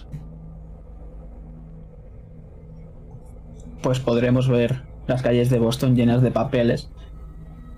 Pues 3.85 4.01
podremos 4.01 4.49
ver 4.49 4.83
las 5.07 5.23
calles 5.23 5.49
de 5.49 5.61
Boston 5.61 5.95
llenas 5.95 6.23
de 6.23 6.33
papeles. 6.33 6.91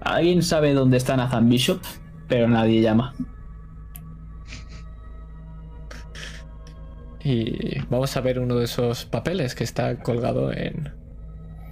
Alguien 0.01 0.43
sabe 0.43 0.73
dónde 0.73 0.97
está 0.97 1.19
Nathan 1.19 1.51
Bishop, 1.51 1.83
pero 2.29 2.49
nadie 2.49 2.81
llama. 2.81 3.15
Y 7.29 7.81
vamos 7.91 8.17
a 8.17 8.21
ver 8.21 8.39
uno 8.39 8.55
de 8.55 8.67
esos 8.67 9.05
papeles 9.05 9.57
que 9.57 9.65
está 9.65 9.99
colgado 9.99 10.53
en 10.53 10.93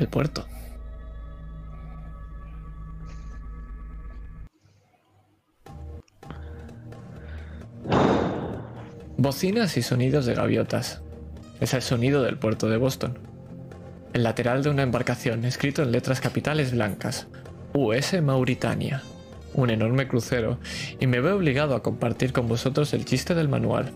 el 0.01 0.09
puerto. 0.09 0.49
Bocinas 9.17 9.77
y 9.77 9.83
sonidos 9.83 10.27
de 10.27 10.35
gaviotas. 10.35 11.03
Es 11.61 11.73
el 11.73 11.83
sonido 11.83 12.25
del 12.25 12.37
puerto 12.37 12.69
de 12.69 12.77
Boston. 12.77 13.17
el 14.13 14.25
lateral 14.25 14.65
de 14.65 14.71
una 14.71 14.83
embarcación, 14.83 15.45
escrito 15.45 15.85
en 15.85 15.93
letras 15.93 16.21
capitales 16.21 16.73
blancas. 16.73 17.29
US 17.75 18.21
Mauritania. 18.21 19.05
Un 19.55 19.71
enorme 19.71 20.09
crucero, 20.09 20.59
y 20.99 21.07
me 21.07 21.21
veo 21.21 21.37
obligado 21.37 21.77
a 21.77 21.83
compartir 21.85 22.33
con 22.33 22.49
vosotros 22.49 22.93
el 22.93 23.05
chiste 23.05 23.37
del 23.37 23.49
manual. 23.49 23.93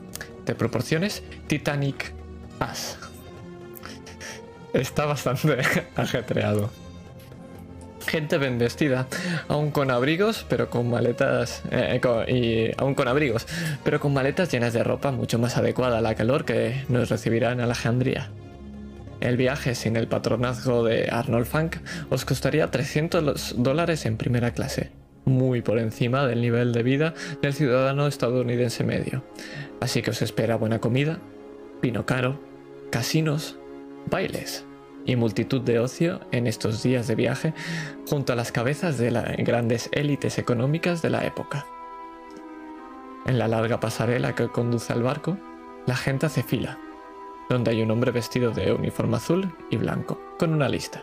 De 0.49 0.55
proporciones 0.55 1.23
Titanic 1.47 2.13
As. 2.59 2.99
Está 4.73 5.05
bastante 5.07 5.59
ajetreado. 5.97 6.71
Gente 8.07 8.39
bien 8.39 8.59
vestida, 8.59 9.07
aún 9.49 9.71
con 9.71 9.91
abrigos, 9.91 10.47
pero 10.49 10.71
con 10.71 10.89
maletas. 10.89 11.63
eh, 11.71 12.01
co- 12.03 12.25
y 12.27 12.73
aún 12.79 12.95
con 12.95 13.07
abrigos, 13.09 13.47
pero 13.85 14.01
con 14.01 14.15
maletas 14.15 14.51
llenas 14.51 14.73
de 14.73 14.83
ropa 14.83 15.11
mucho 15.13 15.39
más 15.39 15.59
adecuada 15.59 15.99
a 15.99 16.01
la 16.01 16.15
calor 16.15 16.47
que 16.47 16.85
nos 16.89 17.11
recibirá 17.11 17.53
en 17.53 17.61
Alejandría. 17.61 18.31
El 19.21 19.37
viaje 19.37 19.75
sin 19.75 19.97
el 19.97 20.09
patronazgo 20.09 20.83
de 20.85 21.09
Arnold 21.11 21.45
Funk 21.47 21.77
os 22.09 22.25
costaría 22.25 22.71
300 22.71 23.57
dólares 23.59 24.07
en 24.07 24.17
primera 24.17 24.53
clase, 24.53 24.91
muy 25.27 25.61
por 25.61 25.79
encima 25.79 26.27
del 26.27 26.41
nivel 26.41 26.73
de 26.73 26.83
vida 26.83 27.13
del 27.43 27.53
ciudadano 27.53 28.07
estadounidense 28.07 28.85
medio. 28.85 29.23
Así 29.81 30.03
que 30.03 30.11
os 30.11 30.23
espera 30.23 30.57
buena 30.57 30.81
comida, 30.81 31.19
vino 31.81 32.05
caro, 32.05 32.39
casinos, 32.91 33.57
bailes 34.11 34.65
y 35.07 35.17
multitud 35.17 35.61
de 35.61 35.79
ocio 35.79 36.21
en 36.33 36.47
estos 36.47 36.83
días 36.83 37.07
de 37.07 37.15
viaje 37.15 37.55
junto 38.09 38.33
a 38.33 38.37
las 38.37 38.53
cabezas 38.53 38.99
de 38.99 39.11
las 39.11 39.37
grandes 39.39 39.89
élites 39.93 40.39
económicas 40.39 41.01
de 41.03 41.11
la 41.11 41.25
época. 41.25 41.67
En 43.27 43.39
la 43.39 43.49
larga 43.49 43.81
pasarela 43.81 44.35
que 44.35 44.49
conduce 44.49 44.93
al 44.93 45.03
barco, 45.03 45.37
la 45.87 45.97
gente 45.97 46.27
hace 46.27 46.43
fila, 46.43 46.79
donde 47.49 47.71
hay 47.71 47.83
un 47.83 47.91
hombre 47.91 48.11
vestido 48.11 48.51
de 48.51 48.73
uniforme 48.73 49.17
azul 49.17 49.51
y 49.71 49.77
blanco, 49.77 50.21
con 50.39 50.53
una 50.53 50.69
lista. 50.69 51.03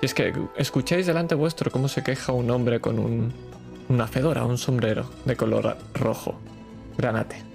Y 0.00 0.06
es 0.06 0.14
que 0.14 0.32
escucháis 0.56 1.06
delante 1.06 1.34
vuestro 1.34 1.70
cómo 1.70 1.88
se 1.88 2.02
queja 2.02 2.32
un 2.32 2.50
hombre 2.50 2.80
con 2.80 2.98
un, 2.98 3.32
una 3.88 4.06
fedora, 4.06 4.44
un 4.44 4.58
sombrero 4.58 5.10
de 5.24 5.36
color 5.36 5.76
rojo, 5.94 6.38
granate. 6.98 7.53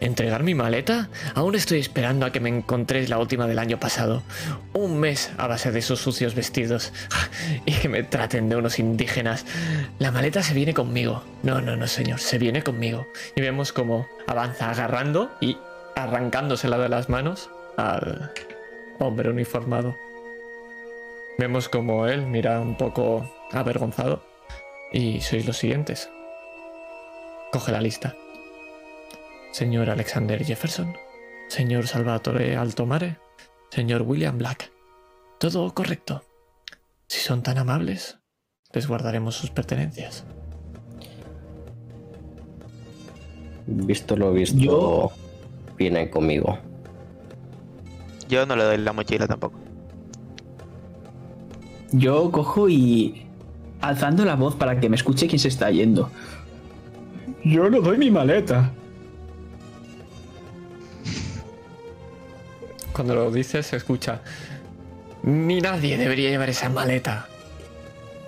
¿Entregar 0.00 0.44
mi 0.44 0.54
maleta? 0.54 1.08
Aún 1.34 1.56
estoy 1.56 1.80
esperando 1.80 2.24
a 2.24 2.30
que 2.30 2.38
me 2.38 2.48
encontréis 2.48 3.08
la 3.08 3.18
última 3.18 3.46
del 3.48 3.58
año 3.58 3.80
pasado. 3.80 4.22
Un 4.72 5.00
mes 5.00 5.32
a 5.38 5.48
base 5.48 5.72
de 5.72 5.80
esos 5.80 6.00
sucios 6.00 6.34
vestidos. 6.34 6.92
Y 7.66 7.72
que 7.72 7.88
me 7.88 8.02
traten 8.02 8.48
de 8.48 8.56
unos 8.56 8.78
indígenas. 8.78 9.44
La 9.98 10.10
maleta 10.10 10.42
se 10.42 10.54
viene 10.54 10.74
conmigo. 10.74 11.24
No, 11.42 11.60
no, 11.60 11.76
no, 11.76 11.86
señor, 11.86 12.20
se 12.20 12.38
viene 12.38 12.62
conmigo. 12.62 13.08
Y 13.34 13.40
vemos 13.40 13.72
cómo 13.72 14.08
avanza 14.26 14.70
agarrando 14.70 15.30
y 15.40 15.56
arrancándosela 15.96 16.78
de 16.78 16.88
las 16.88 17.08
manos 17.08 17.50
al 17.76 18.32
hombre 18.98 19.30
uniformado. 19.30 19.96
Vemos 21.38 21.68
como 21.68 22.06
él 22.06 22.26
mira 22.26 22.60
un 22.60 22.76
poco 22.76 23.28
avergonzado. 23.52 24.22
Y 24.92 25.20
sois 25.20 25.46
los 25.46 25.56
siguientes. 25.56 26.10
Coge 27.52 27.72
la 27.72 27.80
lista. 27.80 28.14
Señor 29.52 29.90
Alexander 29.90 30.44
Jefferson, 30.44 30.94
señor 31.48 31.86
Salvatore 31.86 32.56
Altomare, 32.56 33.18
señor 33.70 34.02
William 34.02 34.38
Black. 34.38 34.70
Todo 35.40 35.72
correcto. 35.74 36.22
Si 37.06 37.20
son 37.20 37.42
tan 37.42 37.58
amables, 37.58 38.18
les 38.72 38.86
guardaremos 38.86 39.34
sus 39.36 39.50
pertenencias. 39.50 40.24
Visto 43.66 44.16
lo 44.16 44.32
visto, 44.32 44.58
Yo- 44.58 45.10
vienen 45.76 46.08
conmigo. 46.08 46.58
Yo 48.28 48.44
no 48.46 48.56
le 48.56 48.64
doy 48.64 48.78
la 48.78 48.92
mochila 48.92 49.26
tampoco. 49.26 49.58
Yo 51.92 52.30
cojo 52.30 52.68
y. 52.68 53.24
alzando 53.80 54.24
la 54.24 54.34
voz 54.34 54.56
para 54.56 54.80
que 54.80 54.88
me 54.88 54.96
escuche 54.96 55.26
quién 55.28 55.38
se 55.38 55.48
está 55.48 55.70
yendo. 55.70 56.10
Yo 57.44 57.70
no 57.70 57.80
doy 57.80 57.96
mi 57.96 58.10
maleta. 58.10 58.72
Cuando 62.98 63.14
lo 63.14 63.30
dices 63.30 63.64
se 63.64 63.76
escucha. 63.76 64.22
Ni 65.22 65.60
nadie 65.60 65.96
debería 65.96 66.30
llevar 66.30 66.50
esa 66.50 66.68
maleta. 66.68 67.28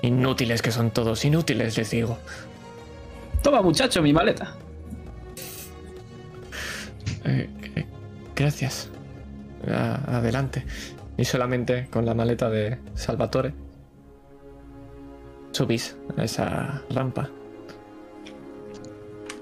Inútiles 0.03 0.63
que 0.63 0.71
son 0.71 0.93
todos, 0.93 1.25
inútiles, 1.25 1.77
les 1.77 1.91
digo. 1.91 2.19
Toma, 3.43 3.63
muchacho, 3.63 4.01
mi 4.01 4.13
maleta. 4.13 4.55
Eh, 7.25 7.51
eh, 7.75 7.85
gracias. 8.37 8.89
A- 9.69 10.19
adelante. 10.19 10.65
Y 11.17 11.25
solamente 11.25 11.89
con 11.91 12.07
la 12.07 12.15
maleta 12.15 12.49
de 12.49 12.79
Salvatore 12.95 13.53
subís 15.51 15.97
a 16.17 16.23
esa 16.23 16.83
rampa. 16.91 17.29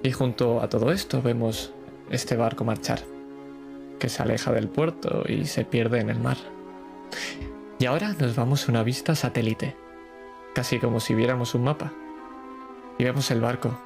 Y 0.03 0.11
junto 0.11 0.63
a 0.63 0.71
todo 0.71 0.91
esto 0.91 1.21
vemos 1.21 1.71
este 2.11 2.35
barco 2.35 2.65
marchar, 2.65 3.01
que 3.99 4.09
se 4.09 4.23
aleja 4.23 4.53
del 4.53 4.69
puerto 4.69 5.25
y 5.29 5.45
se 5.47 5.65
pierde 5.65 6.01
en 6.01 6.11
el 6.11 6.21
mar. 6.21 6.37
Y 7.79 7.87
ahora 7.87 8.15
nos 8.19 8.37
vamos 8.37 8.67
a 8.69 8.73
una 8.73 8.83
vista 8.83 9.15
satélite, 9.15 9.77
casi 10.55 10.79
como 10.79 11.01
si 11.01 11.15
viéramos 11.15 11.55
un 11.55 11.65
mapa. 11.65 11.93
Y 12.99 13.05
vemos 13.05 13.31
el 13.31 13.41
barco 13.41 13.79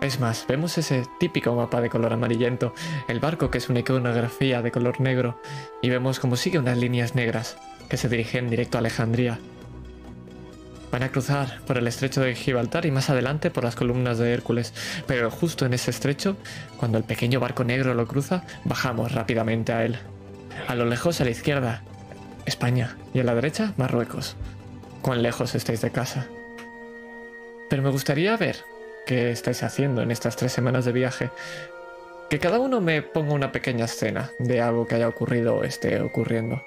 es 0.00 0.20
más, 0.20 0.46
vemos 0.46 0.78
ese 0.78 1.04
típico 1.18 1.54
mapa 1.54 1.80
de 1.80 1.90
color 1.90 2.12
amarillento, 2.12 2.72
el 3.08 3.18
barco 3.18 3.50
que 3.50 3.58
es 3.58 3.68
una 3.68 3.80
iconografía 3.80 4.62
de 4.62 4.70
color 4.70 5.00
negro, 5.00 5.40
y 5.82 5.90
vemos 5.90 6.20
como 6.20 6.36
sigue 6.36 6.58
unas 6.58 6.78
líneas 6.78 7.16
negras 7.16 7.56
que 7.88 7.96
se 7.96 8.08
dirigen 8.08 8.48
directo 8.48 8.78
a 8.78 8.80
Alejandría. 8.80 9.40
Van 10.90 11.02
a 11.02 11.10
cruzar 11.10 11.60
por 11.66 11.76
el 11.76 11.86
estrecho 11.86 12.20
de 12.22 12.34
Gibraltar 12.34 12.86
y 12.86 12.90
más 12.90 13.10
adelante 13.10 13.50
por 13.50 13.64
las 13.64 13.76
columnas 13.76 14.18
de 14.18 14.32
Hércules, 14.32 14.72
pero 15.06 15.30
justo 15.30 15.66
en 15.66 15.74
ese 15.74 15.90
estrecho, 15.90 16.36
cuando 16.78 16.96
el 16.96 17.04
pequeño 17.04 17.40
barco 17.40 17.62
negro 17.62 17.92
lo 17.94 18.06
cruza, 18.06 18.44
bajamos 18.64 19.12
rápidamente 19.12 19.72
a 19.72 19.84
él. 19.84 19.98
A 20.66 20.74
lo 20.74 20.86
lejos 20.86 21.20
a 21.20 21.24
la 21.24 21.30
izquierda, 21.30 21.82
España, 22.46 22.96
y 23.12 23.20
a 23.20 23.24
la 23.24 23.34
derecha, 23.34 23.74
Marruecos. 23.76 24.36
¿Cuán 25.02 25.22
lejos 25.22 25.54
estáis 25.54 25.82
de 25.82 25.90
casa? 25.90 26.26
Pero 27.68 27.82
me 27.82 27.90
gustaría 27.90 28.36
ver 28.36 28.56
qué 29.06 29.30
estáis 29.30 29.62
haciendo 29.62 30.02
en 30.02 30.10
estas 30.10 30.36
tres 30.36 30.52
semanas 30.52 30.86
de 30.86 30.92
viaje. 30.92 31.30
Que 32.30 32.38
cada 32.38 32.58
uno 32.58 32.80
me 32.80 33.02
ponga 33.02 33.34
una 33.34 33.52
pequeña 33.52 33.84
escena 33.84 34.30
de 34.38 34.60
algo 34.60 34.86
que 34.86 34.94
haya 34.94 35.08
ocurrido 35.08 35.56
o 35.56 35.64
esté 35.64 36.00
ocurriendo. 36.00 36.62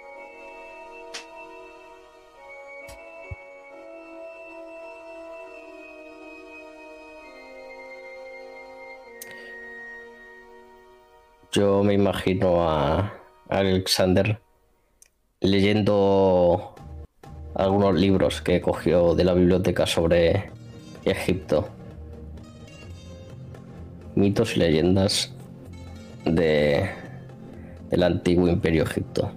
Yo 11.51 11.83
me 11.83 11.93
imagino 11.93 12.63
a 12.69 13.13
Alexander 13.49 14.39
leyendo 15.41 16.75
algunos 17.55 17.99
libros 17.99 18.41
que 18.41 18.61
cogió 18.61 19.15
de 19.15 19.25
la 19.25 19.33
biblioteca 19.33 19.85
sobre 19.85 20.49
Egipto. 21.03 21.67
Mitos 24.15 24.55
y 24.55 24.59
leyendas 24.59 25.33
de 26.23 26.89
del 27.89 28.03
antiguo 28.03 28.47
imperio 28.47 28.83
Egipto. 28.83 29.31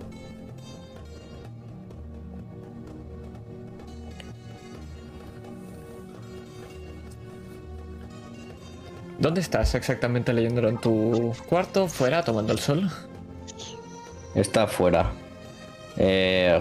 ¿Dónde 9.24 9.40
estás 9.40 9.74
exactamente 9.74 10.34
leyéndolo? 10.34 10.68
¿En 10.68 10.76
tu 10.76 11.32
cuarto? 11.48 11.88
¿Fuera? 11.88 12.22
¿Tomando 12.22 12.52
el 12.52 12.58
sol? 12.58 12.90
Está 14.34 14.64
afuera, 14.64 15.12
eh, 15.96 16.60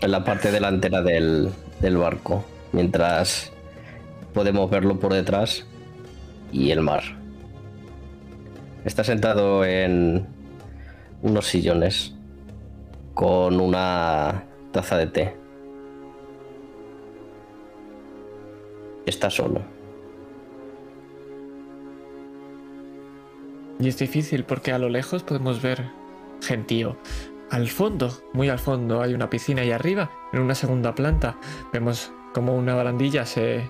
en 0.00 0.10
la 0.10 0.24
parte 0.24 0.50
delantera 0.50 1.02
del, 1.02 1.50
del 1.80 1.98
barco, 1.98 2.46
mientras 2.72 3.52
podemos 4.32 4.70
verlo 4.70 4.98
por 4.98 5.12
detrás 5.12 5.66
y 6.50 6.70
el 6.70 6.80
mar. 6.80 7.02
Está 8.86 9.04
sentado 9.04 9.66
en 9.66 10.26
unos 11.20 11.46
sillones 11.46 12.14
con 13.12 13.60
una 13.60 14.44
taza 14.72 14.96
de 14.96 15.06
té. 15.08 15.36
Está 19.04 19.28
solo. 19.28 19.77
Y 23.78 23.88
es 23.88 23.98
difícil 23.98 24.44
porque 24.44 24.72
a 24.72 24.78
lo 24.78 24.88
lejos 24.88 25.22
podemos 25.22 25.62
ver 25.62 25.90
gentío. 26.42 26.96
Al 27.50 27.68
fondo, 27.68 28.12
muy 28.32 28.48
al 28.48 28.58
fondo, 28.58 29.00
hay 29.00 29.14
una 29.14 29.30
piscina 29.30 29.64
y 29.64 29.70
arriba, 29.70 30.10
en 30.32 30.40
una 30.40 30.54
segunda 30.54 30.94
planta, 30.94 31.36
vemos 31.72 32.12
como 32.34 32.56
una 32.56 32.74
barandilla 32.74 33.24
se... 33.24 33.68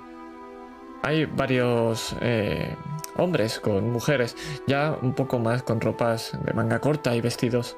Hay 1.02 1.26
varios 1.26 2.16
eh, 2.20 2.74
hombres 3.16 3.60
con 3.60 3.92
mujeres, 3.92 4.36
ya 4.66 4.98
un 5.00 5.14
poco 5.14 5.38
más 5.38 5.62
con 5.62 5.80
ropas 5.80 6.36
de 6.44 6.52
manga 6.52 6.80
corta 6.80 7.14
y 7.14 7.20
vestidos. 7.20 7.76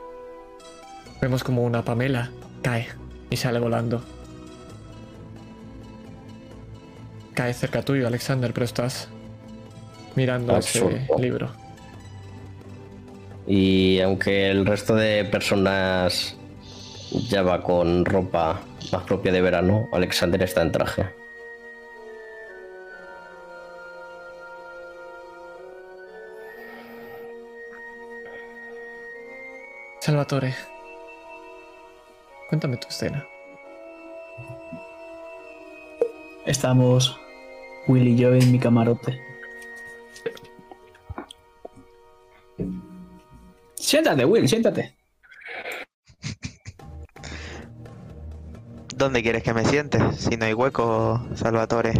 Vemos 1.21 1.45
como 1.45 1.63
una 1.65 1.85
Pamela 1.85 2.31
cae 2.63 2.89
y 3.29 3.37
sale 3.37 3.59
volando. 3.59 4.03
Cae 7.35 7.53
cerca 7.53 7.83
tuyo, 7.83 8.07
Alexander, 8.07 8.55
pero 8.55 8.65
estás 8.65 9.09
mirando 10.17 10.57
ese 10.57 10.79
Absurdo. 10.79 11.19
libro. 11.19 11.70
Y 13.53 14.01
aunque 14.01 14.49
el 14.49 14.65
resto 14.65 14.95
de 14.95 15.25
personas 15.25 16.37
ya 17.29 17.43
va 17.43 17.65
con 17.65 18.05
ropa 18.05 18.61
más 18.93 19.03
propia 19.03 19.33
de 19.33 19.41
verano, 19.41 19.89
Alexander 19.91 20.41
está 20.41 20.63
en 20.63 20.71
traje. 20.71 21.05
Salvatore, 29.99 30.55
cuéntame 32.51 32.77
tu 32.77 32.87
escena. 32.87 33.27
Estamos 36.47 37.19
Will 37.89 38.07
y 38.07 38.17
yo 38.17 38.33
en 38.33 38.53
mi 38.53 38.61
camarote. 38.61 39.21
Siéntate, 43.91 44.25
Will, 44.25 44.49
siéntate. 44.49 44.95
¿Dónde 48.95 49.21
quieres 49.21 49.43
que 49.43 49.53
me 49.53 49.65
siente? 49.65 49.99
Si 50.13 50.37
no 50.37 50.45
hay 50.45 50.55
hueco, 50.55 51.21
Salvatore. 51.35 51.95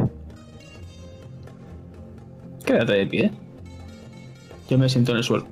Quédate 2.65 2.93
de 2.93 3.07
pie. 3.09 3.33
Yo 4.69 4.79
me 4.79 4.89
siento 4.89 5.11
en 5.11 5.19
el 5.19 5.25
suelo. 5.25 5.49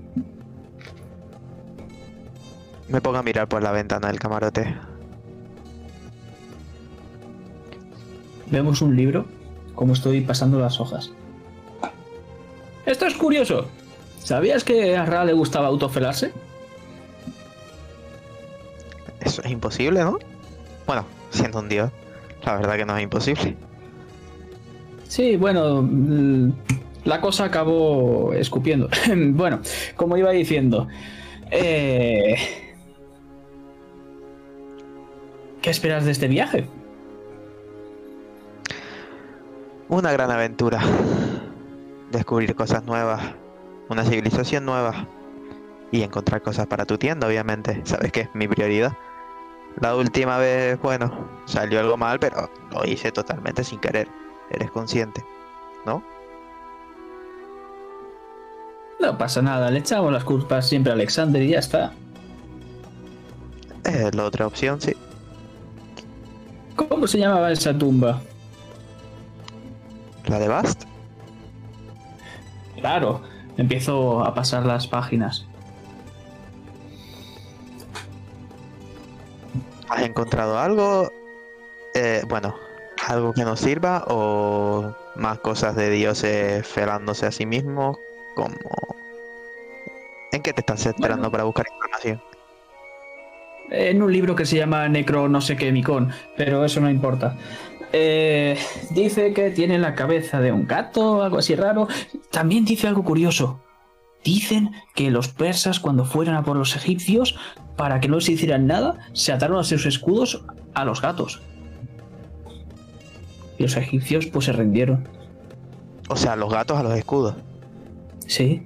Me 2.87 3.01
pongo 3.01 3.19
a 3.19 3.25
mirar 3.25 3.49
por 3.49 3.61
la 3.61 3.73
ventana 3.73 4.07
del 4.07 4.21
camarote. 4.21 4.77
Vemos 8.47 8.81
un 8.81 8.95
libro, 8.95 9.27
como 9.75 9.93
estoy 9.93 10.21
pasando 10.21 10.61
las 10.61 10.79
hojas. 10.79 11.11
Esto 12.87 13.07
es 13.07 13.15
curioso. 13.15 13.69
¿Sabías 14.29 14.63
que 14.63 14.95
a 14.95 15.07
Ra 15.07 15.25
le 15.25 15.33
gustaba 15.33 15.69
autofelarse? 15.69 16.33
Eso 19.21 19.41
es 19.43 19.51
imposible, 19.51 20.01
¿no? 20.01 20.19
Bueno, 20.87 21.07
siendo 21.31 21.61
un 21.61 21.71
dios, 21.71 21.91
la 22.45 22.57
verdad 22.57 22.77
que 22.77 22.85
no 22.85 22.95
es 22.95 23.05
imposible. 23.05 23.57
Sí, 25.09 25.39
bueno, 25.39 25.81
mm, 25.81 26.53
la 27.05 27.23
cosa 27.23 27.45
acabó 27.45 28.35
escupiendo. 28.35 28.91
bueno, 29.17 29.61
como 29.97 30.19
iba 30.19 30.31
diciendo, 30.31 30.89
eh, 31.51 32.37
¿qué 35.63 35.71
esperas 35.71 36.05
de 36.05 36.11
este 36.11 36.29
viaje? 36.29 36.67
Una 39.89 40.13
gran 40.13 40.31
aventura. 40.31 40.83
Descubrir 42.13 42.55
cosas 42.55 42.85
nuevas. 42.85 43.23
Una 43.89 44.05
civilización 44.05 44.65
nueva. 44.65 45.07
Y 45.91 46.03
encontrar 46.03 46.43
cosas 46.43 46.67
para 46.67 46.85
tu 46.85 46.99
tienda, 46.99 47.27
obviamente. 47.27 47.81
Sabes 47.85 48.13
que 48.13 48.21
es 48.23 48.35
mi 48.35 48.47
prioridad. 48.47 48.93
La 49.81 49.95
última 49.95 50.39
vez, 50.39 50.81
bueno, 50.81 51.29
salió 51.47 51.81
algo 51.81 51.97
mal, 51.97 52.19
pero 52.19 52.51
lo 52.73 52.85
hice 52.85 53.13
totalmente 53.13 53.65
sin 53.65 53.79
querer. 53.79 54.09
Eres 54.51 54.71
consciente, 54.71 55.25
¿no? 55.87 56.03
No 59.01 59.17
pasa 59.17 59.41
nada, 59.41 59.71
le 59.71 59.79
echamos 59.79 60.13
las 60.13 60.25
culpas 60.25 60.69
siempre 60.69 60.91
a 60.91 60.95
Alexander 60.95 61.41
y 61.41 61.51
ya 61.51 61.61
está. 61.61 61.93
Es 63.85 64.15
la 64.15 64.25
otra 64.25 64.47
opción, 64.47 64.81
sí. 64.81 64.95
¿Cómo 66.75 67.07
se 67.07 67.19
llamaba 67.19 67.53
esa 67.53 67.77
tumba? 67.77 68.21
La 70.27 70.39
de 70.39 70.49
Bast. 70.49 70.85
Claro, 72.81 73.23
empiezo 73.59 74.25
a 74.25 74.35
pasar 74.35 74.65
las 74.65 74.87
páginas. 74.87 75.47
¿Has 79.89 80.03
encontrado 80.03 80.59
algo? 80.59 81.11
Eh, 81.95 82.23
bueno, 82.29 82.55
algo 83.07 83.33
que 83.33 83.43
nos 83.45 83.61
sirva 83.61 84.05
o 84.09 84.95
más 85.17 85.39
cosas 85.41 85.75
de 85.77 85.91
dioses 85.91 86.67
felándose 86.67 87.27
a 87.27 87.33
sí 87.33 87.47
mismos, 87.47 87.99
como... 88.35 88.55
¿En 90.33 90.43
qué 90.43 90.53
te 90.53 90.61
estás 90.61 90.85
esperando 90.87 91.23
Bueno. 91.23 91.31
para 91.33 91.45
buscar 91.45 91.67
información? 91.73 92.23
En 93.71 94.03
un 94.03 94.13
libro 94.13 94.35
que 94.37 94.47
se 94.47 94.57
llama 94.57 94.89
Necro 94.89 95.29
no 95.29 95.41
sé 95.41 95.57
qué 95.57 95.73
micón, 95.73 96.11
pero 96.37 96.65
eso 96.65 96.81
no 96.81 96.91
importa. 96.91 97.37
Eh, 97.93 98.59
dice 98.91 99.33
que 99.33 99.51
tiene 99.51 99.79
la 99.79 99.95
cabeza 99.95 100.41
de 100.41 100.53
un 100.53 100.67
gato, 100.67 101.23
algo 101.23 101.39
así 101.39 101.55
raro. 101.55 101.89
También 102.31 102.65
dice 102.65 102.87
algo 102.87 103.05
curioso. 103.05 103.61
Dicen 104.25 104.73
que 104.95 105.11
los 105.11 105.29
persas 105.29 105.81
cuando 105.81 106.05
fueron 106.05 106.35
a 106.35 106.43
por 106.43 106.57
los 106.57 106.77
egipcios, 106.77 107.37
para 107.77 108.01
que 108.01 108.09
no 108.09 108.17
les 108.17 108.29
hicieran 108.29 108.67
nada, 108.67 108.99
se 109.13 109.33
ataron 109.33 109.59
a 109.59 109.65
sus 109.65 109.87
escudos 109.87 110.45
a 110.75 110.85
los 110.85 111.01
gatos. 111.01 111.41
Y 113.59 113.63
los 113.63 113.77
egipcios 113.77 114.27
pues 114.27 114.47
se 114.47 114.53
rindieron. 114.53 115.09
O 116.09 116.17
sea, 116.17 116.37
los 116.37 116.53
gatos 116.53 116.77
a 116.77 116.83
los 116.83 116.97
escudos. 116.97 117.35
Sí. 118.27 118.63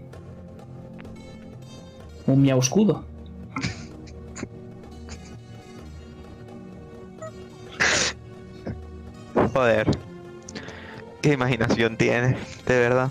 Un 2.27 2.43
miau 2.43 2.59
escudo. 2.59 3.05
Joder. 9.53 9.89
¿Qué 11.21 11.33
imaginación 11.33 11.97
tienes? 11.97 12.37
De 12.65 12.79
verdad. 12.79 13.11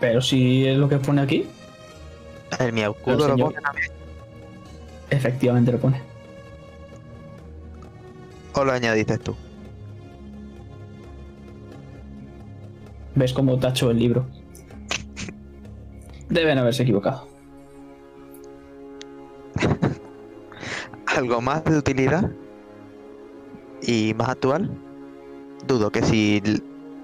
Pero 0.00 0.20
si 0.20 0.66
es 0.66 0.76
lo 0.78 0.88
que 0.88 0.98
pone 0.98 1.20
aquí, 1.20 1.46
El 2.58 2.72
mi 2.72 2.80
Pero, 2.80 2.92
escudo 2.92 3.28
lo 3.28 3.34
señor. 3.34 3.52
pone 3.54 3.62
también. 3.64 3.90
efectivamente 5.10 5.72
lo 5.72 5.78
pone. 5.78 6.02
¿O 8.54 8.64
lo 8.64 8.72
añadiste 8.72 9.18
tú? 9.18 9.36
¿Ves 13.14 13.32
cómo 13.32 13.58
tacho 13.58 13.90
el 13.90 13.98
libro? 13.98 14.26
Deben 16.28 16.58
haberse 16.58 16.82
equivocado. 16.82 17.26
¿Algo 21.06 21.40
más 21.40 21.64
de 21.64 21.76
utilidad? 21.78 22.30
¿Y 23.82 24.14
más 24.14 24.28
actual? 24.30 24.70
Dudo 25.66 25.90
que 25.90 26.02
si 26.02 26.42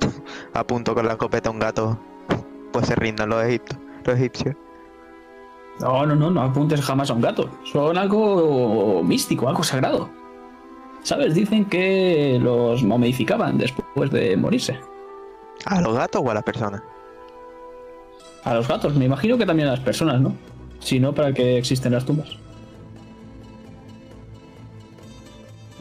apunto 0.55 0.94
con 0.94 1.06
la 1.06 1.12
escopeta 1.12 1.48
a 1.48 1.52
un 1.52 1.59
gato, 1.59 1.98
pues 2.72 2.86
se 2.86 2.94
rindan 2.96 3.28
los, 3.30 3.42
egipto- 3.44 3.76
los 4.05 4.16
egipcios. 4.16 4.55
No, 5.80 6.06
no, 6.06 6.14
no, 6.14 6.30
no 6.30 6.42
apuntes 6.42 6.80
jamás 6.80 7.10
a 7.10 7.14
un 7.14 7.20
gato. 7.20 7.48
Son 7.64 7.98
algo 7.98 9.02
místico, 9.02 9.48
algo 9.48 9.64
sagrado. 9.64 10.09
¿Sabes? 11.02 11.34
Dicen 11.34 11.64
que 11.66 12.38
los 12.40 12.82
momificaban 12.82 13.59
después 13.59 14.10
de 14.10 14.36
morirse. 14.36 14.78
¿A 15.66 15.80
los 15.80 15.94
gatos 15.96 16.22
o 16.24 16.30
a 16.30 16.34
las 16.34 16.42
personas? 16.44 16.82
A 18.44 18.55
los 18.55 18.68
gatos, 18.68 18.94
me 18.94 19.05
imagino 19.06 19.36
que 19.36 19.46
también 19.46 19.68
a 19.68 19.72
las 19.72 19.80
personas, 19.80 20.20
¿no? 20.20 20.34
Si 20.78 21.01
no, 21.01 21.12
¿para 21.12 21.32
qué 21.32 21.59
existen 21.59 21.92
las 21.92 22.05
tumbas? 22.05 22.36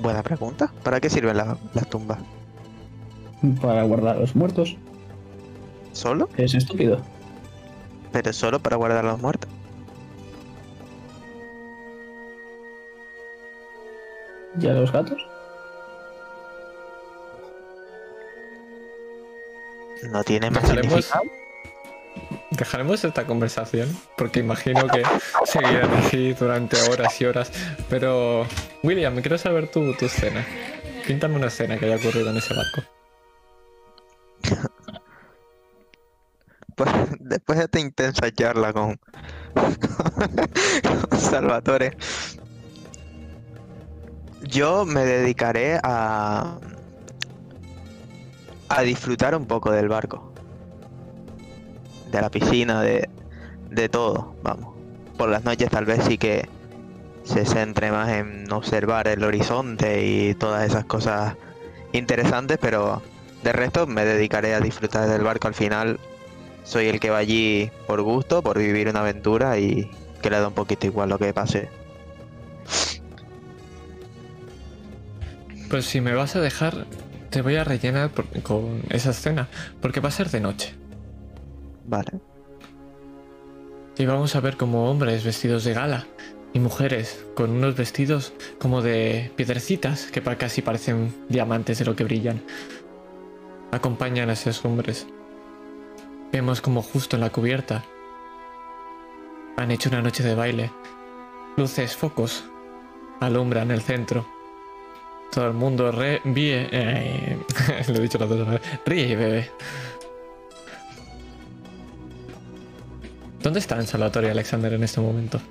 Buena 0.03 0.21
pregunta. 0.21 0.71
¿Para 0.83 0.99
qué 0.99 1.09
sirven 1.09 1.37
la- 1.37 1.57
las 1.73 1.89
tumbas? 1.89 2.19
Para 3.61 3.83
guardar 3.83 4.17
a 4.17 4.19
los 4.19 4.35
muertos. 4.35 4.75
¿Solo? 5.93 6.29
Es 6.37 6.53
estúpido. 6.53 7.01
Pero 8.11 8.33
solo 8.33 8.59
para 8.59 8.75
guardar 8.75 9.05
a 9.05 9.11
los 9.11 9.21
muertos. 9.21 9.49
¿Y 14.59 14.67
a 14.67 14.73
los 14.73 14.91
gatos? 14.91 15.17
¿No 20.11 20.23
tiene 20.23 20.51
más 20.51 20.63
Dejaremos, 20.63 21.05
significado? 21.05 21.23
Dejaremos 22.57 23.03
esta 23.03 23.25
conversación 23.25 23.89
porque 24.17 24.39
imagino 24.39 24.87
que 24.87 25.03
seguirán 25.45 25.93
así 25.93 26.33
durante 26.33 26.81
horas 26.89 27.19
y 27.21 27.25
horas. 27.25 27.51
Pero, 27.89 28.45
William, 28.83 29.19
quiero 29.21 29.37
saber 29.37 29.69
tu, 29.69 29.93
tu 29.95 30.05
escena. 30.05 30.45
Píntame 31.05 31.35
una 31.35 31.47
escena 31.47 31.77
que 31.77 31.85
haya 31.85 31.97
ocurrido 31.97 32.29
en 32.29 32.37
ese 32.37 32.53
barco. 32.53 32.83
Pues, 36.75 36.89
después 37.19 37.59
de 37.59 37.65
esta 37.65 37.79
intensa 37.79 38.31
charla 38.31 38.73
con, 38.73 38.99
con 41.09 41.19
Salvatore, 41.19 41.95
yo 44.41 44.83
me 44.83 45.05
dedicaré 45.05 45.79
a 45.83 46.57
a 48.75 48.81
disfrutar 48.81 49.35
un 49.35 49.45
poco 49.45 49.71
del 49.71 49.87
barco, 49.87 50.32
de 52.13 52.21
la 52.21 52.29
piscina, 52.29 52.81
de, 52.81 53.09
de 53.69 53.89
todo, 53.89 54.35
vamos. 54.43 54.75
Por 55.17 55.29
las 55.29 55.43
noches 55.43 55.69
tal 55.69 55.85
vez 55.85 56.03
sí 56.05 56.17
que 56.17 56.47
se 57.23 57.45
centre 57.45 57.91
más 57.91 58.09
en 58.09 58.51
observar 58.51 59.07
el 59.07 59.23
horizonte 59.23 60.05
y 60.05 60.33
todas 60.35 60.65
esas 60.65 60.85
cosas 60.85 61.35
interesantes, 61.91 62.57
pero 62.61 63.01
de 63.43 63.51
resto 63.51 63.87
me 63.87 64.05
dedicaré 64.05 64.53
a 64.53 64.59
disfrutar 64.59 65.07
del 65.09 65.23
barco 65.23 65.47
al 65.47 65.53
final. 65.53 65.99
Soy 66.63 66.87
el 66.87 66.99
que 66.99 67.09
va 67.09 67.17
allí 67.17 67.69
por 67.87 68.01
gusto, 68.01 68.41
por 68.41 68.57
vivir 68.57 68.87
una 68.87 69.01
aventura 69.01 69.57
y 69.59 69.89
que 70.21 70.29
le 70.29 70.39
da 70.39 70.47
un 70.47 70.53
poquito 70.53 70.85
igual 70.87 71.09
lo 71.09 71.19
que 71.19 71.33
pase. 71.33 71.69
Pues 75.69 75.85
si 75.85 76.01
me 76.01 76.13
vas 76.13 76.35
a 76.35 76.39
dejar, 76.41 76.85
te 77.29 77.41
voy 77.41 77.55
a 77.55 77.63
rellenar 77.63 78.11
por- 78.11 78.27
con 78.43 78.81
esa 78.89 79.09
escena, 79.09 79.47
porque 79.81 79.99
va 79.99 80.09
a 80.09 80.11
ser 80.11 80.29
de 80.29 80.39
noche. 80.39 80.75
Vale. 81.85 82.11
Y 83.97 84.05
vamos 84.05 84.35
a 84.35 84.39
ver 84.39 84.57
como 84.57 84.89
hombres 84.89 85.23
vestidos 85.23 85.63
de 85.63 85.73
gala 85.73 86.05
y 86.53 86.59
mujeres 86.59 87.25
con 87.35 87.51
unos 87.51 87.75
vestidos 87.75 88.33
como 88.59 88.81
de 88.81 89.31
piedrecitas 89.35 90.05
que 90.11 90.21
casi 90.21 90.61
parecen 90.61 91.13
diamantes 91.29 91.79
de 91.79 91.85
lo 91.85 91.95
que 91.95 92.03
brillan. 92.03 92.41
Acompañan 93.71 94.29
a 94.29 94.33
esos 94.33 94.63
hombres. 94.65 95.07
Vemos 96.31 96.61
como 96.61 96.81
justo 96.81 97.15
en 97.15 97.21
la 97.21 97.29
cubierta 97.31 97.83
han 99.57 99.69
hecho 99.71 99.89
una 99.89 100.01
noche 100.01 100.23
de 100.23 100.33
baile. 100.35 100.71
Luces, 101.57 101.95
focos 101.95 102.43
alumbran 103.19 103.69
el 103.69 103.81
centro. 103.81 104.25
Todo 105.31 105.47
el 105.47 105.53
mundo 105.53 105.91
re- 105.91 106.21
ríe. 106.25 106.67
eh, 106.71 107.37
lo 107.87 107.95
he 107.95 107.99
dicho 108.01 108.17
las 108.17 108.29
dos 108.29 108.47
veces. 108.47 108.61
Ríe 108.85 109.15
y. 109.15 109.51
¿Dónde 113.43 113.59
están 113.59 113.85
Salvatore 113.85 114.27
y 114.27 114.29
Alexander 114.31 114.73
en 114.73 114.83
este 114.85 115.01
momento? 115.01 115.41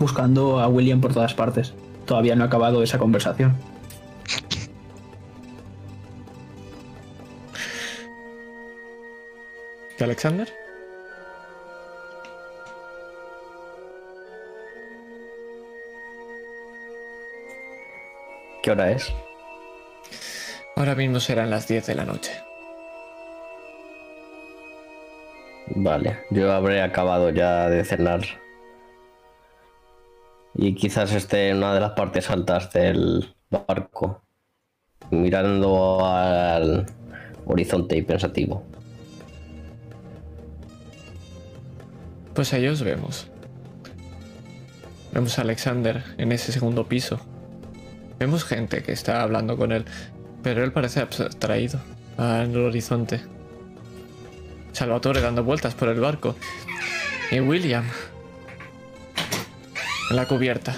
Buscando 0.00 0.58
a 0.58 0.66
William 0.66 1.00
por 1.00 1.14
todas 1.14 1.32
partes. 1.32 1.72
Todavía 2.06 2.34
no 2.34 2.42
ha 2.42 2.48
acabado 2.48 2.82
esa 2.82 2.98
conversación. 2.98 3.54
¿De 9.96 10.04
Alexander? 10.04 10.52
¿Qué 18.60 18.72
hora 18.72 18.90
es? 18.90 19.14
Ahora 20.80 20.94
mismo 20.94 21.20
serán 21.20 21.50
las 21.50 21.68
10 21.68 21.88
de 21.88 21.94
la 21.94 22.06
noche. 22.06 22.32
Vale, 25.74 26.20
yo 26.30 26.50
habré 26.50 26.80
acabado 26.80 27.28
ya 27.28 27.68
de 27.68 27.84
cenar. 27.84 28.22
Y 30.54 30.74
quizás 30.74 31.12
esté 31.12 31.50
en 31.50 31.58
una 31.58 31.74
de 31.74 31.80
las 31.80 31.90
partes 31.90 32.30
altas 32.30 32.72
del 32.72 33.34
barco, 33.50 34.22
mirando 35.10 36.00
al 36.02 36.86
horizonte 37.44 37.98
y 37.98 38.02
pensativo. 38.02 38.64
Pues 42.32 42.54
ahí 42.54 42.66
os 42.68 42.82
vemos. 42.82 43.28
Vemos 45.12 45.38
a 45.38 45.42
Alexander 45.42 46.02
en 46.16 46.32
ese 46.32 46.52
segundo 46.52 46.88
piso. 46.88 47.20
Vemos 48.18 48.44
gente 48.44 48.82
que 48.82 48.92
está 48.92 49.20
hablando 49.20 49.58
con 49.58 49.72
él, 49.72 49.84
pero 50.42 50.64
él 50.64 50.72
parece 50.72 51.00
abstraído 51.00 51.80
al 52.16 52.56
horizonte. 52.56 53.20
Salvatore 54.72 55.20
dando 55.20 55.44
vueltas 55.44 55.74
por 55.74 55.88
el 55.88 56.00
barco. 56.00 56.36
Y 57.30 57.40
William 57.40 57.84
en 60.10 60.16
la 60.16 60.26
cubierta, 60.26 60.74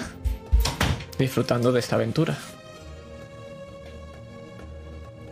disfrutando 1.17 1.71
de 1.71 1.79
esta 1.79 1.95
aventura. 1.95 2.37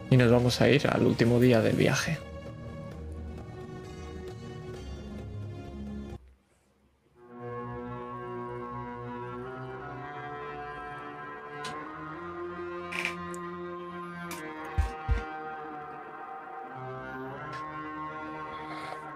Y 0.09 0.17
nos 0.17 0.31
vamos 0.31 0.59
a 0.59 0.69
ir 0.69 0.87
al 0.87 1.05
último 1.05 1.39
día 1.39 1.61
del 1.61 1.75
viaje. 1.75 2.17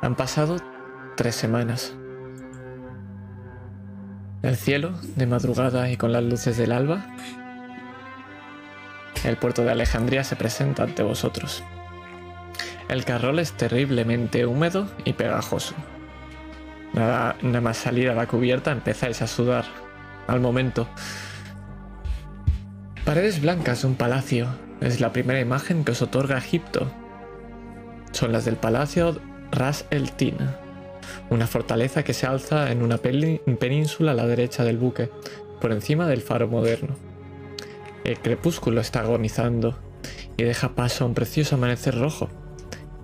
Han 0.06 0.14
pasado 0.14 0.57
tres 1.18 1.34
semanas. 1.34 1.95
El 4.44 4.56
cielo, 4.56 4.91
de 5.15 5.26
madrugada 5.26 5.90
y 5.90 5.98
con 5.98 6.11
las 6.11 6.23
luces 6.23 6.57
del 6.57 6.73
alba, 6.73 7.07
el 9.23 9.36
puerto 9.38 9.64
de 9.64 9.72
Alejandría 9.72 10.23
se 10.23 10.36
presenta 10.36 10.84
ante 10.84 11.02
vosotros. 11.02 11.64
El 12.88 13.03
carrol 13.03 13.40
es 13.40 13.53
terriblemente 13.53 14.45
húmedo 14.45 14.88
y 15.06 15.14
pegajoso. 15.14 15.73
Nada, 16.94 17.36
nada 17.41 17.61
más 17.61 17.77
salir 17.77 18.11
a 18.11 18.14
la 18.14 18.27
cubierta 18.27 18.72
empezáis 18.72 19.23
a 19.23 19.27
sudar. 19.27 19.65
Al 20.27 20.40
momento. 20.40 20.88
Paredes 23.06 23.41
blancas 23.41 23.82
de 23.82 23.88
un 23.88 23.95
palacio. 23.95 24.49
Es 24.82 25.02
la 25.02 25.11
primera 25.11 25.40
imagen 25.40 25.84
que 25.84 25.94
os 25.94 26.03
otorga 26.03 26.38
Egipto. 26.38 26.91
Son 28.11 28.32
las 28.32 28.45
del 28.45 28.57
palacio 28.57 29.19
Ras 29.51 29.85
el 29.89 30.11
Tin, 30.11 30.38
una 31.30 31.47
fortaleza 31.47 32.03
que 32.03 32.13
se 32.13 32.26
alza 32.26 32.72
en 32.72 32.81
una 32.81 32.97
península 32.97 34.11
a 34.11 34.15
la 34.15 34.27
derecha 34.27 34.63
del 34.63 34.77
buque, 34.77 35.09
por 35.61 35.72
encima 35.72 36.07
del 36.07 36.22
faro 36.22 36.47
moderno. 36.47 36.95
El 38.03 38.19
crepúsculo 38.19 38.81
está 38.81 38.99
agonizando 39.01 39.77
y 40.38 40.43
deja 40.43 40.76
paso 40.76 41.03
a 41.03 41.07
un 41.07 41.13
precioso 41.13 41.55
amanecer 41.55 41.97
rojo, 41.97 42.30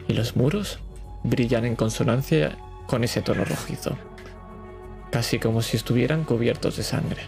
y 0.08 0.14
los 0.14 0.36
muros 0.36 0.80
brillan 1.24 1.66
en 1.66 1.76
consonancia 1.76 2.58
con 2.88 3.04
ese 3.04 3.22
tono 3.22 3.46
rojizo, 3.46 3.98
casi 5.12 5.40
como 5.40 5.62
si 5.62 5.78
estuvieran 5.78 6.24
cubiertos 6.24 6.78
de 6.78 6.84
sangre. 6.84 7.22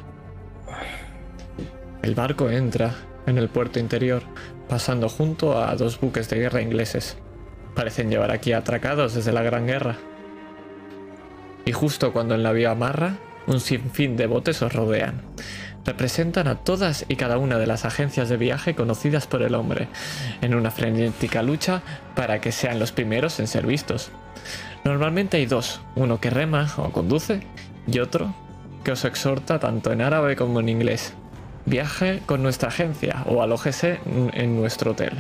El 2.02 2.16
barco 2.16 2.50
entra 2.50 2.94
en 3.26 3.38
el 3.38 3.48
puerto 3.48 3.80
interior, 3.80 4.24
pasando 4.68 5.08
junto 5.08 5.58
a 5.58 5.74
dos 5.76 6.00
buques 6.00 6.30
de 6.30 6.40
guerra 6.40 6.62
ingleses. 6.62 7.18
Parecen 7.76 8.10
llevar 8.10 8.32
aquí 8.32 8.54
atracados 8.54 9.14
desde 9.14 9.32
la 9.32 9.42
Gran 9.42 9.68
Guerra. 9.68 9.98
Y 11.66 11.72
justo 11.72 12.14
cuando 12.14 12.36
en 12.36 12.44
la 12.44 12.52
vía 12.52 12.72
amarra, 12.72 13.18
un 13.48 13.60
sinfín 13.60 14.16
de 14.16 14.28
botes 14.28 14.62
os 14.62 14.74
rodean. 14.74 15.22
Representan 15.86 16.48
a 16.48 16.56
todas 16.64 17.06
y 17.10 17.16
cada 17.16 17.38
una 17.38 17.58
de 17.58 17.68
las 17.68 17.84
agencias 17.84 18.30
de 18.30 18.38
viaje 18.38 18.74
conocidas 18.74 19.28
por 19.28 19.42
el 19.42 19.56
hombre, 19.56 19.88
en 20.42 20.56
una 20.56 20.72
frenética 20.72 21.42
lucha 21.42 21.82
para 22.16 22.40
que 22.40 22.52
sean 22.52 22.80
los 22.80 22.92
primeros 22.92 23.40
en 23.40 23.48
ser 23.48 23.66
vistos. 23.66 24.12
Normalmente 24.86 25.38
hay 25.38 25.46
dos, 25.46 25.82
uno 25.96 26.20
que 26.20 26.30
rema 26.30 26.74
o 26.78 26.92
conduce 26.92 27.42
y 27.88 28.00
otro 28.00 28.34
que 28.84 28.92
os 28.92 29.06
exhorta 29.06 29.60
tanto 29.60 29.92
en 29.92 30.02
árabe 30.02 30.36
como 30.36 30.60
en 30.60 30.70
inglés. 30.70 31.14
Viaje 31.66 32.22
con 32.26 32.44
nuestra 32.44 32.70
agencia 32.70 33.24
o 33.26 33.42
alójese 33.42 34.00
en 34.34 34.58
nuestro 34.58 34.92
hotel. 34.92 35.14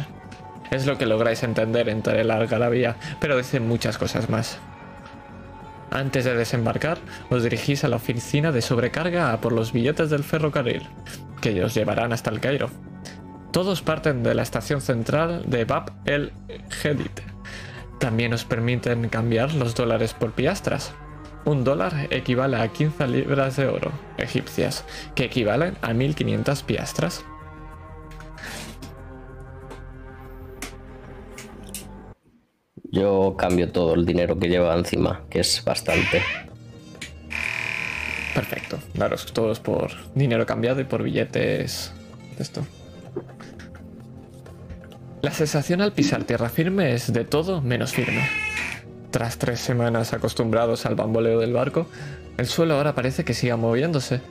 Es 0.73 0.87
lo 0.87 0.97
que 0.97 1.05
lográis 1.05 1.43
entender 1.43 1.87
entre 1.87 2.23
la 2.23 2.37
algarabía, 2.37 2.95
pero 3.19 3.37
dicen 3.37 3.67
muchas 3.67 3.99
cosas 3.99 4.27
más. 4.31 4.57
Antes 5.91 6.25
de 6.25 6.35
desembarcar, 6.35 6.97
os 7.29 7.43
dirigís 7.43 7.83
a 7.83 7.89
la 7.89 7.97
oficina 7.97 8.51
de 8.51 8.63
sobrecarga 8.63 9.31
a 9.31 9.39
por 9.39 9.53
los 9.53 9.71
billetes 9.71 10.09
del 10.09 10.23
ferrocarril, 10.23 10.81
que 11.41 11.63
os 11.63 11.75
llevarán 11.75 12.11
hasta 12.11 12.31
el 12.31 12.39
Cairo. 12.39 12.71
Todos 13.51 13.83
parten 13.83 14.23
de 14.23 14.33
la 14.33 14.41
estación 14.41 14.81
central 14.81 15.43
de 15.45 15.63
Bab 15.65 15.91
el 16.05 16.33
Hedit. 16.83 17.21
También 17.99 18.33
os 18.33 18.43
permiten 18.43 19.09
cambiar 19.09 19.53
los 19.53 19.75
dólares 19.75 20.15
por 20.15 20.31
piastras. 20.31 20.95
Un 21.45 21.63
dólar 21.63 22.07
equivale 22.09 22.57
a 22.57 22.67
15 22.69 23.07
libras 23.09 23.57
de 23.57 23.67
oro 23.67 23.91
egipcias, 24.17 24.85
que 25.13 25.25
equivalen 25.25 25.77
a 25.83 25.93
1500 25.93 26.63
piastras. 26.63 27.23
Yo 32.93 33.33
cambio 33.35 33.71
todo 33.71 33.95
el 33.95 34.05
dinero 34.05 34.37
que 34.37 34.49
lleva 34.49 34.75
encima, 34.75 35.21
que 35.27 35.39
es 35.39 35.63
bastante. 35.65 36.21
Perfecto. 38.35 38.77
Daros 38.93 39.33
todos 39.33 39.59
por 39.59 39.89
dinero 40.13 40.45
cambiado 40.45 40.79
y 40.79 40.83
por 40.83 41.01
billetes 41.01 41.91
esto. 42.37 42.63
La 45.23 45.31
sensación 45.31 45.81
al 45.81 45.93
pisar 45.93 46.23
tierra 46.25 46.49
firme 46.49 46.93
es 46.93 47.11
de 47.11 47.25
todo 47.25 47.61
menos 47.61 47.93
firme. 47.93 48.29
Tras 49.09 49.39
tres 49.39 49.59
semanas 49.59 50.13
acostumbrados 50.13 50.85
al 50.85 50.93
bamboleo 50.93 51.39
del 51.39 51.53
barco, 51.53 51.87
el 52.37 52.45
suelo 52.45 52.75
ahora 52.75 52.93
parece 52.93 53.25
que 53.25 53.33
siga 53.33 53.57
moviéndose. 53.57 54.21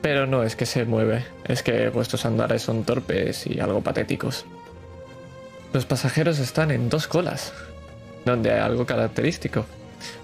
Pero 0.00 0.26
no 0.26 0.42
es 0.42 0.56
que 0.56 0.64
se 0.64 0.86
mueve, 0.86 1.26
es 1.44 1.62
que 1.62 1.90
vuestros 1.90 2.24
andares 2.24 2.62
son 2.62 2.84
torpes 2.84 3.46
y 3.46 3.60
algo 3.60 3.82
patéticos. 3.82 4.46
Los 5.74 5.84
pasajeros 5.84 6.38
están 6.38 6.70
en 6.70 6.88
dos 6.88 7.06
colas, 7.08 7.52
donde 8.26 8.52
hay 8.52 8.60
algo 8.60 8.84
característico. 8.84 9.64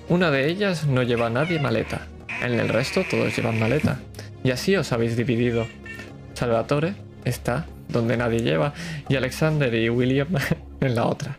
Una 0.08 0.30
de 0.30 0.48
ellas 0.48 0.86
no 0.86 1.02
lleva 1.02 1.28
a 1.28 1.30
nadie 1.30 1.58
maleta. 1.58 2.08
En 2.42 2.58
el 2.58 2.68
resto 2.68 3.04
todos 3.08 3.34
llevan 3.34 3.58
maleta. 3.58 4.00
Y 4.44 4.50
así 4.50 4.76
os 4.76 4.92
habéis 4.92 5.16
dividido. 5.16 5.66
Salvatore 6.34 6.94
está 7.24 7.66
donde 7.88 8.16
nadie 8.16 8.40
lleva 8.40 8.74
y 9.08 9.16
Alexander 9.16 9.72
y 9.72 9.88
William 9.88 10.28
en 10.80 10.94
la 10.94 11.06
otra. 11.06 11.38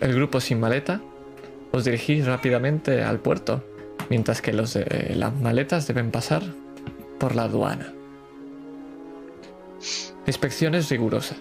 El 0.00 0.14
grupo 0.14 0.40
sin 0.40 0.60
maleta 0.60 1.00
os 1.72 1.84
dirigís 1.84 2.26
rápidamente 2.26 3.02
al 3.02 3.18
puerto, 3.18 3.64
mientras 4.10 4.42
que 4.42 4.52
los 4.52 4.74
de 4.74 5.14
las 5.16 5.34
maletas 5.34 5.86
deben 5.86 6.10
pasar 6.10 6.42
por 7.18 7.34
la 7.34 7.44
aduana. 7.44 7.92
Inspección 10.26 10.74
es 10.74 10.90
rigurosa. 10.90 11.36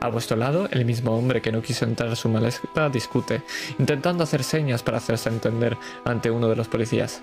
A 0.00 0.08
vuestro 0.08 0.36
lado, 0.36 0.66
el 0.70 0.86
mismo 0.86 1.14
hombre 1.14 1.42
que 1.42 1.52
no 1.52 1.60
quiso 1.60 1.84
entrar 1.84 2.10
a 2.10 2.16
su 2.16 2.28
maleta 2.30 2.88
discute, 2.88 3.42
intentando 3.78 4.24
hacer 4.24 4.42
señas 4.42 4.82
para 4.82 4.96
hacerse 4.96 5.28
entender 5.28 5.76
ante 6.04 6.30
uno 6.30 6.48
de 6.48 6.56
los 6.56 6.68
policías. 6.68 7.22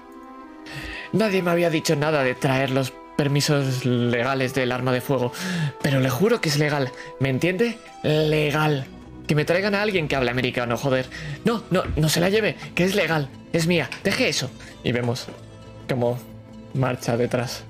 Nadie 1.11 1.41
me 1.41 1.51
había 1.51 1.71
dicho 1.71 1.95
nada 1.95 2.23
de 2.23 2.35
traer 2.35 2.69
los 2.69 2.93
permisos 3.15 3.83
legales 3.83 4.53
del 4.53 4.71
arma 4.71 4.91
de 4.91 5.01
fuego, 5.01 5.31
pero 5.81 5.99
le 5.99 6.09
juro 6.09 6.39
que 6.39 6.49
es 6.49 6.59
legal. 6.59 6.91
¿Me 7.19 7.29
entiende? 7.29 7.79
Legal. 8.03 8.85
Que 9.25 9.33
me 9.33 9.43
traigan 9.43 9.73
a 9.73 9.81
alguien 9.81 10.07
que 10.07 10.15
hable 10.15 10.29
americano, 10.29 10.77
joder. 10.77 11.07
No, 11.43 11.63
no, 11.71 11.83
no 11.95 12.09
se 12.09 12.19
la 12.19 12.29
lleve, 12.29 12.55
que 12.75 12.83
es 12.83 12.95
legal. 12.95 13.27
Es 13.53 13.65
mía. 13.65 13.89
Deje 14.03 14.29
eso. 14.29 14.51
Y 14.83 14.91
vemos 14.91 15.25
cómo 15.89 16.19
marcha 16.75 17.17
detrás. 17.17 17.63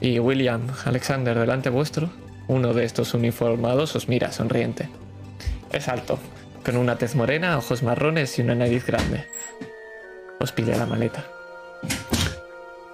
Y 0.00 0.18
William, 0.18 0.62
Alexander, 0.84 1.38
delante 1.38 1.70
vuestro, 1.70 2.10
uno 2.48 2.74
de 2.74 2.84
estos 2.84 3.14
uniformados 3.14 3.96
os 3.96 4.08
mira 4.08 4.32
sonriente. 4.32 4.88
Es 5.72 5.88
alto, 5.88 6.18
con 6.64 6.76
una 6.76 6.96
tez 6.96 7.14
morena, 7.14 7.58
ojos 7.58 7.82
marrones 7.82 8.38
y 8.38 8.42
una 8.42 8.54
nariz 8.54 8.86
grande. 8.86 9.24
Os 10.40 10.52
pide 10.52 10.76
la 10.76 10.86
maleta. 10.86 11.24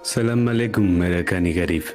Salam 0.01 0.47
alaikum, 0.47 0.97
Merakani 0.97 1.53
Garif. 1.53 1.93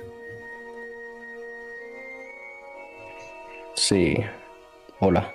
Sí. 3.74 4.16
Hola. 5.00 5.32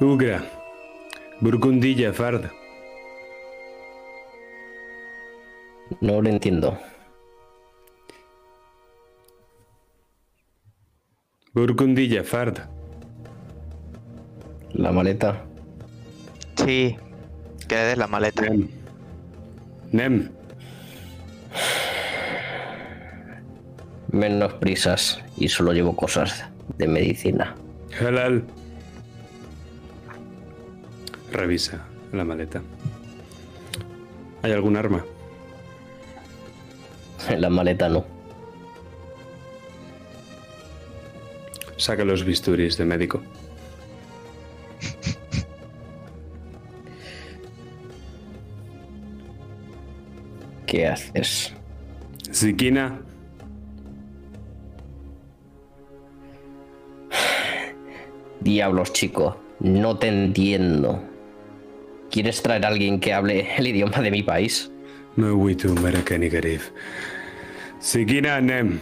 Ugra. 0.00 0.44
Burgundilla 1.40 2.12
Fard. 2.12 2.50
No 6.00 6.22
lo 6.22 6.28
entiendo. 6.28 6.78
Burgundilla 11.56 12.22
Fard. 12.22 12.58
La 14.74 14.92
maleta. 14.92 15.42
Sí, 16.56 16.98
que 17.66 17.76
des 17.76 17.96
la 17.96 18.06
maleta. 18.06 18.42
Nem. 18.42 18.68
Nem. 19.90 20.28
Menos 24.12 24.52
prisas 24.60 25.18
y 25.38 25.48
solo 25.48 25.72
llevo 25.72 25.96
cosas 25.96 26.44
de 26.76 26.88
medicina. 26.88 27.54
Halal. 27.98 28.44
Revisa 31.32 31.80
la 32.12 32.24
maleta. 32.24 32.60
¿Hay 34.42 34.52
algún 34.52 34.76
arma? 34.76 35.02
En 37.30 37.40
la 37.40 37.48
maleta 37.48 37.88
no. 37.88 38.15
Saca 41.86 42.04
los 42.04 42.24
bisturis 42.24 42.76
de 42.76 42.84
médico. 42.84 43.22
¿Qué 50.66 50.88
haces? 50.88 51.54
Zikina. 52.32 53.00
Diablos, 58.40 58.92
chico. 58.92 59.36
No 59.60 59.96
te 59.96 60.08
entiendo. 60.08 61.00
¿Quieres 62.10 62.42
traer 62.42 62.64
a 62.64 62.68
alguien 62.70 62.98
que 62.98 63.14
hable 63.14 63.46
el 63.56 63.68
idioma 63.68 64.00
de 64.00 64.10
mi 64.10 64.24
país? 64.24 64.72
Zikina 67.80 68.40
Nem. 68.40 68.80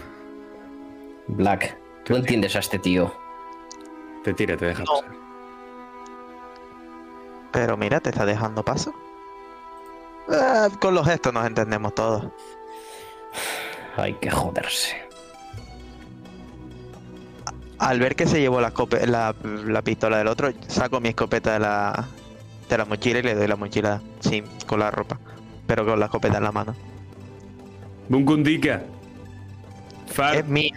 Black, 1.28 1.83
¿tú 2.04 2.16
entiendes 2.16 2.54
a 2.56 2.60
este 2.60 2.78
tío? 2.78 3.12
Te 4.22 4.32
tira, 4.34 4.56
te 4.56 4.66
deja 4.66 4.80
No. 4.84 4.92
pasar. 4.92 5.10
Pero 7.52 7.76
mira, 7.76 8.00
te 8.00 8.10
está 8.10 8.24
dejando 8.26 8.64
paso. 8.64 8.92
Ah, 10.28 10.68
con 10.80 10.94
los 10.94 11.06
gestos 11.06 11.32
nos 11.32 11.46
entendemos 11.46 11.94
todos. 11.94 12.26
Hay 13.96 14.14
que 14.14 14.30
joderse. 14.30 14.96
Al 17.78 18.00
ver 18.00 18.16
que 18.16 18.26
se 18.26 18.40
llevó 18.40 18.60
la, 18.60 18.72
escope- 18.72 19.04
la, 19.06 19.34
la 19.42 19.82
pistola 19.82 20.18
del 20.18 20.28
otro, 20.28 20.48
saco 20.68 21.00
mi 21.00 21.10
escopeta 21.10 21.52
de 21.54 21.60
la, 21.60 22.06
de 22.68 22.78
la 22.78 22.84
mochila 22.86 23.18
y 23.18 23.22
le 23.22 23.34
doy 23.34 23.46
la 23.46 23.56
mochila 23.56 24.00
sin, 24.20 24.44
con 24.66 24.80
la 24.80 24.90
ropa, 24.90 25.18
pero 25.66 25.84
con 25.84 25.98
la 26.00 26.06
escopeta 26.06 26.38
en 26.38 26.44
la 26.44 26.52
mano. 26.52 26.74
Bungundika. 28.08 28.82
Fard. 30.06 30.36
Es 30.36 30.46
mía, 30.46 30.72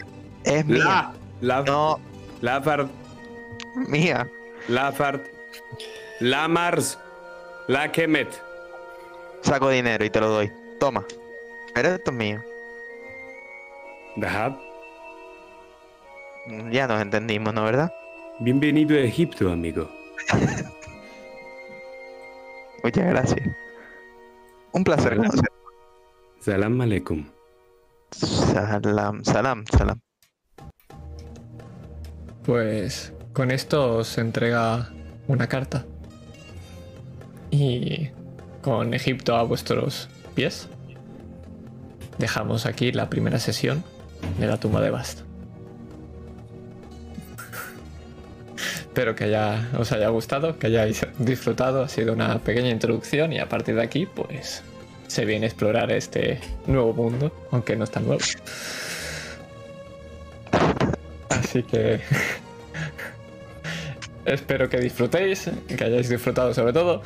es 0.47 0.65
mía. 0.65 0.83
La. 0.83 1.13
La. 1.41 1.61
No, 1.63 1.99
La 2.41 2.61
Fard. 2.61 2.87
mía. 3.75 4.29
La 4.67 4.91
Fard. 4.91 5.21
La 6.19 6.47
Mars. 6.47 6.97
La 7.67 7.91
Kemet. 7.91 8.29
Saco 9.41 9.69
dinero 9.69 10.03
y 10.03 10.09
te 10.09 10.19
lo 10.19 10.29
doy. 10.29 10.51
Toma. 10.79 11.03
Pero 11.73 11.89
esto 11.89 12.11
es 12.11 12.17
mío. 12.17 12.41
Dahab. 14.15 14.57
Ya 16.71 16.87
nos 16.87 17.01
entendimos, 17.01 17.53
¿no 17.53 17.63
verdad? 17.63 17.93
Bienvenido 18.39 18.95
a 18.95 19.01
Egipto, 19.01 19.51
amigo. 19.51 19.89
Muchas 22.83 23.05
gracias. 23.05 23.47
Un 24.71 24.83
placer 24.83 25.17
conocer. 25.17 25.51
Salam 26.39 26.79
aleikum. 26.81 27.25
Salam, 28.11 29.23
salam, 29.23 29.65
salam. 29.65 29.99
Pues 32.47 33.11
con 33.33 33.51
esto 33.51 33.97
os 33.97 34.17
entrega 34.17 34.89
una 35.27 35.47
carta. 35.47 35.85
Y 37.51 38.07
con 38.61 38.93
Egipto 38.93 39.35
a 39.35 39.43
vuestros 39.43 40.07
pies, 40.33 40.69
dejamos 42.17 42.65
aquí 42.65 42.93
la 42.93 43.09
primera 43.09 43.39
sesión 43.39 43.83
de 44.39 44.47
la 44.47 44.57
tumba 44.57 44.79
de 44.79 44.91
Bast. 44.91 45.23
Espero 48.55 49.13
que 49.13 49.37
os 49.77 49.91
haya 49.91 50.07
gustado, 50.07 50.57
que 50.57 50.67
hayáis 50.67 51.05
disfrutado. 51.19 51.83
Ha 51.83 51.89
sido 51.89 52.13
una 52.13 52.39
pequeña 52.39 52.69
introducción 52.69 53.33
y 53.33 53.39
a 53.39 53.49
partir 53.49 53.75
de 53.75 53.83
aquí, 53.83 54.05
pues 54.05 54.63
se 55.07 55.25
viene 55.25 55.47
a 55.47 55.49
explorar 55.49 55.91
este 55.91 56.39
nuevo 56.65 56.93
mundo, 56.93 57.29
aunque 57.51 57.75
no 57.75 57.83
es 57.83 57.91
tan 57.91 58.05
nuevo. 58.05 58.23
Así 61.29 61.63
que 61.63 62.01
espero 64.25 64.69
que 64.69 64.79
disfrutéis, 64.79 65.49
que 65.67 65.83
hayáis 65.83 66.09
disfrutado 66.09 66.53
sobre 66.53 66.73
todo. 66.73 67.01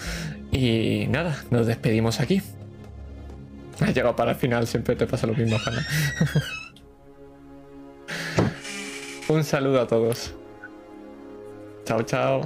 Y 0.52 1.08
nada, 1.10 1.44
nos 1.50 1.68
despedimos 1.68 2.20
aquí. 2.20 2.42
Has 3.80 3.96
llegado 3.96 4.16
para 4.16 4.32
el 4.32 4.38
final, 4.38 4.68
siempre 4.68 4.96
te 4.96 5.08
pasa 5.08 5.28
lo 5.28 5.34
mismo, 5.34 5.58
Hanna. 5.66 5.88
Un 9.30 9.44
saludo 9.44 9.82
a 9.82 9.88
todos. 9.88 10.34
Chao, 11.86 12.04
chao. 12.04 12.42